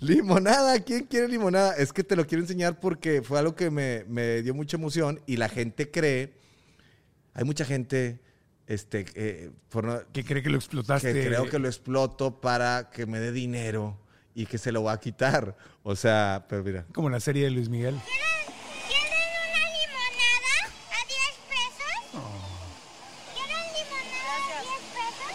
Limonada, 0.00 0.80
¿quién 0.80 1.04
quiere 1.06 1.28
limonada? 1.28 1.76
Es 1.76 1.92
que 1.92 2.02
te 2.04 2.16
lo 2.16 2.26
quiero 2.26 2.42
enseñar 2.42 2.80
porque 2.80 3.22
fue 3.22 3.38
algo 3.38 3.54
que 3.54 3.70
me, 3.70 4.04
me 4.08 4.42
dio 4.42 4.52
mucha 4.52 4.76
emoción 4.76 5.20
y 5.26 5.36
la 5.36 5.48
gente 5.48 5.90
cree, 5.90 6.34
hay 7.34 7.44
mucha 7.44 7.64
gente 7.64 8.20
este, 8.66 9.06
eh, 9.14 9.50
por 9.68 9.84
no- 9.84 10.00
Que 10.12 10.24
cree 10.24 10.42
que 10.42 10.50
lo 10.50 10.56
explotaste. 10.58 11.12
que 11.14 11.26
creo 11.26 11.48
que 11.48 11.58
lo 11.60 11.68
exploto 11.68 12.40
para 12.40 12.90
que 12.90 13.06
me 13.06 13.20
dé 13.20 13.30
dinero 13.32 13.96
y 14.34 14.46
que 14.46 14.58
se 14.58 14.72
lo 14.72 14.82
va 14.82 14.92
a 14.92 15.00
quitar. 15.00 15.56
O 15.84 15.94
sea, 15.94 16.46
pero 16.48 16.64
mira, 16.64 16.84
Como 16.92 17.08
la 17.08 17.20
serie 17.20 17.44
de 17.44 17.50
Luis 17.50 17.68
Miguel. 17.68 17.94
¿Quieren 18.88 19.10
una 19.48 19.62
limonada 19.78 20.56
a 20.90 21.00
10 21.06 21.18
pesos? 21.48 21.94
¿Quieren 23.34 23.64
limonada 23.76 24.34
a 24.58 24.62
10 24.62 24.82
pesos? 24.98 25.34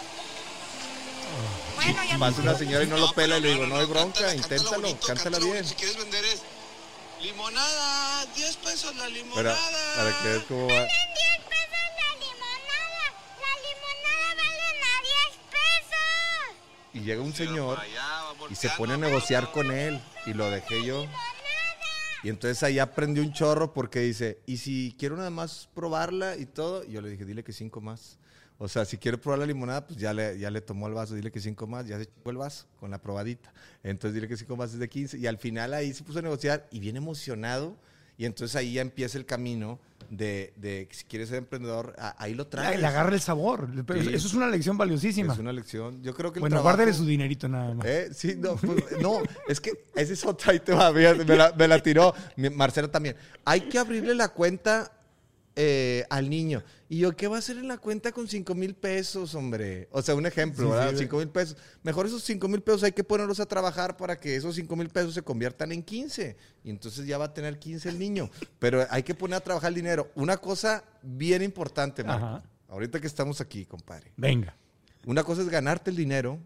Bueno, 1.76 2.00
ya 2.07 2.07
pasa 2.18 2.42
una 2.42 2.54
señora 2.56 2.84
y 2.84 2.86
no 2.86 2.96
lo 2.98 3.12
pela 3.12 3.38
y 3.38 3.40
le 3.40 3.52
digo, 3.52 3.66
no 3.66 3.76
hay 3.76 3.86
bronca, 3.86 4.34
inténtalo, 4.34 4.80
bonito, 4.80 5.06
cántala 5.06 5.30
cántalo 5.30 5.52
bien. 5.52 5.64
Si 5.64 5.74
quieres 5.74 5.96
vender 5.96 6.24
es 6.24 6.42
limonada, 7.22 8.26
10 8.34 8.56
pesos 8.56 8.96
la 8.96 9.04
Pero 9.04 9.16
limonada. 9.16 9.56
para 9.96 10.18
que 10.18 10.28
veas 10.28 10.44
cómo 10.48 10.66
va. 10.68 10.74
Valen 10.74 10.88
10 10.88 11.38
pesos 11.48 11.88
la 11.98 12.10
limonada. 12.24 13.04
La 13.42 13.52
limonada 13.66 14.34
valen 14.36 14.82
a 14.82 15.02
10 15.02 15.38
pesos. 15.50 16.94
Y 16.94 17.00
llega 17.00 17.22
un 17.22 17.34
señor 17.34 17.80
y 18.50 18.54
se 18.54 18.68
pone 18.70 18.94
a 18.94 18.96
negociar 18.96 19.52
con 19.52 19.70
él 19.70 20.00
y 20.26 20.34
lo 20.34 20.50
dejé 20.50 20.84
yo. 20.84 21.06
Y 22.24 22.30
entonces 22.30 22.60
ahí 22.64 22.80
aprendí 22.80 23.20
un 23.20 23.32
chorro 23.32 23.72
porque 23.72 24.00
dice, 24.00 24.40
y 24.44 24.56
si 24.56 24.96
quiero 24.98 25.16
nada 25.16 25.30
más 25.30 25.68
probarla 25.72 26.36
y 26.36 26.46
todo, 26.46 26.84
y 26.84 26.92
yo 26.92 27.00
le 27.00 27.10
dije, 27.10 27.24
dile 27.24 27.44
que 27.44 27.52
cinco 27.52 27.80
más. 27.80 28.18
O 28.60 28.66
sea, 28.66 28.84
si 28.84 28.98
quiere 28.98 29.18
probar 29.18 29.38
la 29.38 29.46
limonada, 29.46 29.86
pues 29.86 29.98
ya 30.00 30.12
le, 30.12 30.36
ya 30.38 30.50
le 30.50 30.60
tomó 30.60 30.88
el 30.88 30.94
vaso, 30.94 31.14
dile 31.14 31.30
que 31.30 31.40
cinco 31.40 31.66
más, 31.68 31.86
ya 31.86 31.96
se 31.96 32.02
echó 32.04 32.30
el 32.30 32.36
vaso 32.38 32.66
con 32.80 32.90
la 32.90 32.98
probadita. 33.00 33.52
Entonces 33.84 34.14
dile 34.14 34.26
que 34.26 34.36
cinco 34.36 34.56
más 34.56 34.72
es 34.72 34.80
de 34.80 34.88
15. 34.88 35.16
Y 35.18 35.26
al 35.28 35.38
final 35.38 35.74
ahí 35.74 35.94
se 35.94 36.02
puso 36.02 36.18
a 36.18 36.22
negociar 36.22 36.66
y 36.72 36.80
bien 36.80 36.96
emocionado. 36.96 37.76
Y 38.16 38.24
entonces 38.24 38.56
ahí 38.56 38.72
ya 38.72 38.80
empieza 38.82 39.16
el 39.16 39.26
camino 39.26 39.78
de, 40.10 40.52
de 40.56 40.88
si 40.90 41.04
quieres 41.04 41.28
ser 41.28 41.38
emprendedor, 41.38 41.94
a- 42.00 42.16
ahí 42.20 42.34
lo 42.34 42.48
traes. 42.48 42.80
Le 42.80 42.84
agarra 42.88 43.14
el 43.14 43.20
sabor. 43.20 43.68
Sí. 43.72 44.08
Eso 44.12 44.26
es 44.26 44.34
una 44.34 44.48
lección 44.48 44.76
valiosísima. 44.76 45.34
Es 45.34 45.38
una 45.38 45.52
lección. 45.52 46.02
Yo 46.02 46.12
creo 46.14 46.32
que 46.32 46.38
el 46.38 46.40
Bueno, 46.40 46.56
trabajo- 46.56 46.76
guárdale 46.78 46.92
su 46.96 47.06
dinerito 47.06 47.46
nada 47.48 47.74
más. 47.74 47.86
¿Eh? 47.86 48.08
Sí, 48.12 48.34
no, 48.36 48.56
pues, 48.56 48.82
no, 49.00 49.20
es 49.46 49.60
que 49.60 49.84
ese 49.94 50.14
es 50.14 50.24
otra, 50.26 50.50
ahí 50.50 50.58
te 50.58 50.72
va, 50.72 50.90
me 50.92 51.02
la, 51.36 51.52
me 51.56 51.68
la 51.68 51.80
tiró, 51.80 52.12
Marcela 52.56 52.88
también. 52.90 53.14
Hay 53.44 53.60
que 53.68 53.78
abrirle 53.78 54.16
la 54.16 54.30
cuenta 54.30 54.90
eh, 55.60 56.04
al 56.08 56.30
niño. 56.30 56.62
Y 56.88 56.98
yo, 56.98 57.16
¿qué 57.16 57.26
va 57.26 57.34
a 57.34 57.38
hacer 57.40 57.56
en 57.58 57.66
la 57.66 57.78
cuenta 57.78 58.12
con 58.12 58.28
5 58.28 58.54
mil 58.54 58.74
pesos, 58.76 59.34
hombre? 59.34 59.88
O 59.90 60.00
sea, 60.02 60.14
un 60.14 60.24
ejemplo, 60.24 60.66
Sí, 60.66 60.70
¿verdad? 60.70 60.90
sí. 60.92 60.98
5 60.98 61.16
mil 61.16 61.28
pesos. 61.30 61.56
Mejor 61.82 62.06
esos 62.06 62.22
5 62.22 62.46
mil 62.46 62.62
pesos 62.62 62.84
hay 62.84 62.92
que 62.92 63.02
ponerlos 63.02 63.40
a 63.40 63.46
trabajar 63.46 63.96
para 63.96 64.20
que 64.20 64.36
esos 64.36 64.54
5 64.54 64.76
mil 64.76 64.88
pesos 64.88 65.14
se 65.14 65.22
conviertan 65.22 65.72
en 65.72 65.82
15. 65.82 66.36
Y 66.62 66.70
entonces 66.70 67.06
ya 67.08 67.18
va 67.18 67.24
a 67.24 67.34
tener 67.34 67.58
15 67.58 67.88
el 67.88 67.98
niño. 67.98 68.30
Pero 68.60 68.86
hay 68.88 69.02
que 69.02 69.16
poner 69.16 69.36
a 69.38 69.40
trabajar 69.40 69.70
el 69.70 69.74
dinero. 69.74 70.12
Una 70.14 70.36
cosa 70.36 70.84
bien 71.02 71.42
importante, 71.42 72.04
Marco. 72.04 72.24
Ajá. 72.24 72.42
Ahorita 72.68 73.00
que 73.00 73.08
estamos 73.08 73.40
aquí, 73.40 73.64
compadre. 73.66 74.12
Venga. 74.16 74.54
Una 75.06 75.24
cosa 75.24 75.42
es 75.42 75.48
ganarte 75.48 75.90
el 75.90 75.96
dinero 75.96 76.38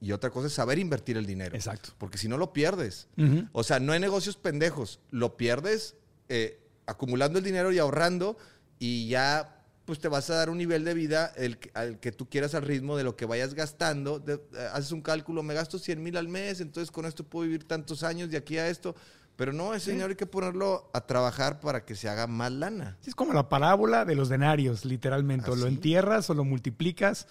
Y 0.00 0.12
otra 0.12 0.28
cosa 0.30 0.46
es 0.48 0.52
saber 0.52 0.78
invertir 0.78 1.16
el 1.16 1.24
dinero. 1.26 1.56
Exacto. 1.56 1.90
Porque 1.96 2.18
si 2.18 2.28
no 2.28 2.36
lo 2.36 2.52
pierdes. 2.52 3.08
O 3.52 3.64
sea, 3.64 3.80
no 3.80 3.92
hay 3.92 3.98
negocios 4.00 4.36
pendejos. 4.36 5.00
Lo 5.10 5.36
pierdes 5.38 5.94
eh, 6.28 6.60
acumulando 6.86 7.38
el 7.38 7.44
dinero 7.44 7.72
y 7.72 7.78
ahorrando 7.78 8.36
y 8.78 9.08
ya 9.08 9.54
pues 9.84 9.98
te 10.00 10.08
vas 10.08 10.28
a 10.28 10.34
dar 10.34 10.50
un 10.50 10.58
nivel 10.58 10.84
de 10.84 10.92
vida 10.92 11.32
el, 11.36 11.58
al 11.72 11.98
que 11.98 12.12
tú 12.12 12.28
quieras 12.28 12.54
al 12.54 12.62
ritmo 12.62 12.96
de 12.98 13.04
lo 13.04 13.16
que 13.16 13.24
vayas 13.24 13.54
gastando. 13.54 14.18
De- 14.18 14.34
eh, 14.34 14.68
haces 14.74 14.92
un 14.92 15.00
cálculo, 15.00 15.42
me 15.42 15.54
gasto 15.54 15.78
100 15.78 16.02
mil 16.02 16.16
al 16.18 16.28
mes, 16.28 16.60
entonces 16.60 16.90
con 16.90 17.06
esto 17.06 17.24
puedo 17.24 17.44
vivir 17.44 17.64
tantos 17.66 18.02
años 18.02 18.28
de 18.30 18.36
aquí 18.36 18.58
a 18.58 18.68
esto. 18.68 18.94
Pero 19.36 19.52
no, 19.52 19.72
ese 19.72 19.92
dinero 19.92 20.10
hay 20.10 20.16
que 20.16 20.26
ponerlo 20.26 20.90
a 20.92 21.06
trabajar 21.06 21.60
para 21.60 21.84
que 21.84 21.94
se 21.94 22.08
haga 22.08 22.26
más 22.26 22.50
lana. 22.52 22.98
Es 23.06 23.14
como 23.14 23.32
la 23.32 23.48
parábola 23.48 24.04
de 24.04 24.14
los 24.16 24.28
denarios, 24.28 24.84
literalmente. 24.84 25.48
O 25.50 25.54
lo 25.56 25.66
entierras, 25.68 26.28
o 26.28 26.34
lo 26.34 26.44
multiplicas, 26.44 27.26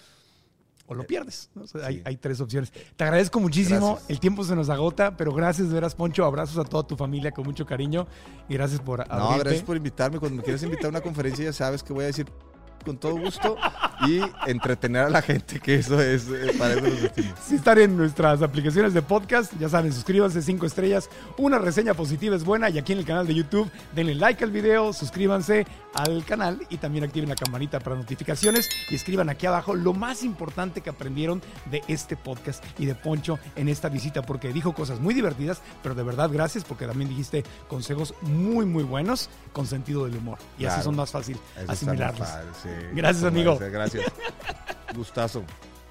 o 0.88 0.94
lo 0.94 1.06
pierdes. 1.06 1.50
¿no? 1.54 1.62
O 1.62 1.66
sea, 1.66 1.86
hay, 1.86 1.96
Sí. 1.98 2.02
hay 2.04 2.16
tres 2.16 2.40
opciones. 2.40 2.72
Te 2.96 3.04
agradezco 3.04 3.38
muchísimo. 3.38 3.90
Gracias. 3.92 4.10
El 4.10 4.18
tiempo 4.20 4.42
se 4.42 4.56
nos 4.56 4.68
agota, 4.70 5.16
pero 5.16 5.32
gracias 5.32 5.68
de 5.68 5.74
veras, 5.74 5.94
Poncho. 5.94 6.24
Abrazos 6.24 6.58
a 6.58 6.64
toda 6.68 6.84
tu 6.86 6.96
familia 6.96 7.30
con 7.30 7.44
mucho 7.44 7.64
cariño. 7.66 8.06
Y 8.48 8.54
gracias 8.54 8.80
por 8.80 9.06
No, 9.06 9.14
abrirte. 9.14 9.44
gracias 9.44 9.62
por 9.64 9.76
invitarme. 9.76 10.18
Cuando 10.18 10.38
me 10.38 10.42
quieras 10.42 10.62
invitar 10.64 10.86
a 10.86 10.88
una 10.88 11.00
conferencia, 11.00 11.44
ya 11.44 11.52
sabes 11.52 11.82
que 11.82 11.92
voy 11.92 12.04
a 12.04 12.06
decir 12.08 12.26
con 12.84 12.96
todo 12.98 13.16
gusto 13.18 13.56
y 14.06 14.20
entretener 14.46 15.02
a 15.02 15.10
la 15.10 15.22
gente, 15.22 15.60
que 15.60 15.76
eso 15.76 16.00
es 16.00 16.28
eh, 16.28 16.54
para 16.58 16.74
eso 16.74 16.82
vestimos. 16.82 17.38
Si 17.46 17.56
están 17.56 17.78
en 17.78 17.96
nuestras 17.96 18.42
aplicaciones 18.42 18.94
de 18.94 19.02
podcast, 19.02 19.52
ya 19.58 19.68
saben, 19.68 19.92
suscríbanse, 19.92 20.42
cinco 20.42 20.66
estrellas, 20.66 21.08
una 21.36 21.58
reseña 21.58 21.94
positiva 21.94 22.36
es 22.36 22.44
buena 22.44 22.70
y 22.70 22.78
aquí 22.78 22.92
en 22.92 22.98
el 22.98 23.04
canal 23.04 23.26
de 23.26 23.34
YouTube 23.34 23.70
denle 23.94 24.14
like 24.14 24.42
al 24.44 24.50
video, 24.50 24.92
suscríbanse 24.92 25.66
al 25.94 26.24
canal 26.24 26.60
y 26.68 26.76
también 26.76 27.04
activen 27.04 27.28
la 27.28 27.34
campanita 27.34 27.80
para 27.80 27.96
notificaciones 27.96 28.68
y 28.90 28.94
escriban 28.94 29.28
aquí 29.28 29.46
abajo 29.46 29.74
lo 29.74 29.92
más 29.92 30.22
importante 30.22 30.80
que 30.80 30.90
aprendieron 30.90 31.42
de 31.70 31.82
este 31.88 32.16
podcast 32.16 32.64
y 32.78 32.86
de 32.86 32.94
Poncho 32.94 33.38
en 33.56 33.68
esta 33.68 33.88
visita 33.88 34.22
porque 34.22 34.52
dijo 34.52 34.74
cosas 34.74 35.00
muy 35.00 35.14
divertidas, 35.14 35.62
pero 35.82 35.94
de 35.94 36.02
verdad 36.02 36.30
gracias 36.32 36.64
porque 36.64 36.86
también 36.86 37.08
dijiste 37.08 37.42
consejos 37.68 38.14
muy 38.22 38.66
muy 38.66 38.84
buenos 38.84 39.28
con 39.52 39.66
sentido 39.66 40.04
del 40.04 40.16
humor 40.16 40.38
y 40.58 40.66
así 40.66 40.82
son 40.82 40.96
más 40.96 41.10
fácil 41.10 41.36
asimilarlos. 41.66 42.28
sí. 42.62 42.68
Gracias, 42.92 43.24
amigo. 43.24 43.58
ser, 43.58 43.70
Gracias. 43.92 44.12
Gustazo. 44.94 45.44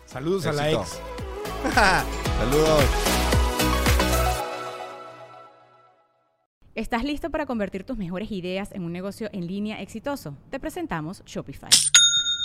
Saludos 0.05 0.45
a 0.45 0.53
la 0.53 0.69
Éxito. 0.69 0.81
ex. 0.83 1.75
Saludos. 2.39 2.83
¿Estás 6.75 7.03
listo 7.03 7.31
para 7.31 7.47
convertir 7.47 7.83
tus 7.83 7.97
mejores 7.97 8.31
ideas 8.31 8.71
en 8.71 8.83
un 8.83 8.93
negocio 8.93 9.29
en 9.33 9.47
línea 9.47 9.81
exitoso? 9.81 10.37
Te 10.51 10.59
presentamos 10.59 11.23
Shopify. 11.25 11.71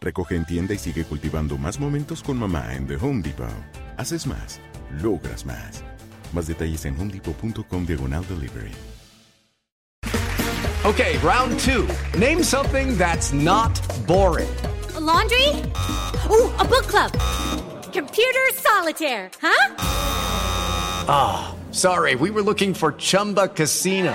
Recoge 0.00 0.36
en 0.36 0.44
tienda 0.44 0.74
y 0.74 0.78
sigue 0.78 1.04
cultivando 1.04 1.58
más 1.58 1.80
momentos 1.80 2.22
con 2.22 2.38
mamá 2.38 2.74
en 2.74 2.86
The 2.86 2.96
Home 2.96 3.22
Depot. 3.22 3.48
Haces 3.96 4.26
más, 4.26 4.60
logras 5.02 5.44
más. 5.44 5.82
Más 6.32 6.46
detalles 6.46 6.84
en 6.84 6.96
homedepot.com 6.98 7.86
diagonal 7.86 8.24
delivery. 8.28 8.72
Okay, 10.84 11.18
round 11.18 11.58
two. 11.58 11.86
Name 12.18 12.42
something 12.42 12.96
that's 12.96 13.32
not 13.32 13.78
boring. 14.06 14.48
A 14.94 15.00
laundry? 15.00 15.48
Ooh, 16.30 16.50
a 16.58 16.64
book 16.64 16.86
club. 16.86 17.12
Computer 17.92 18.48
solitaire, 18.54 19.30
huh? 19.42 19.74
Ah, 21.08 21.54
sorry, 21.72 22.14
we 22.14 22.30
were 22.30 22.42
looking 22.42 22.72
for 22.74 22.92
Chumba 22.92 23.48
Casino. 23.48 24.14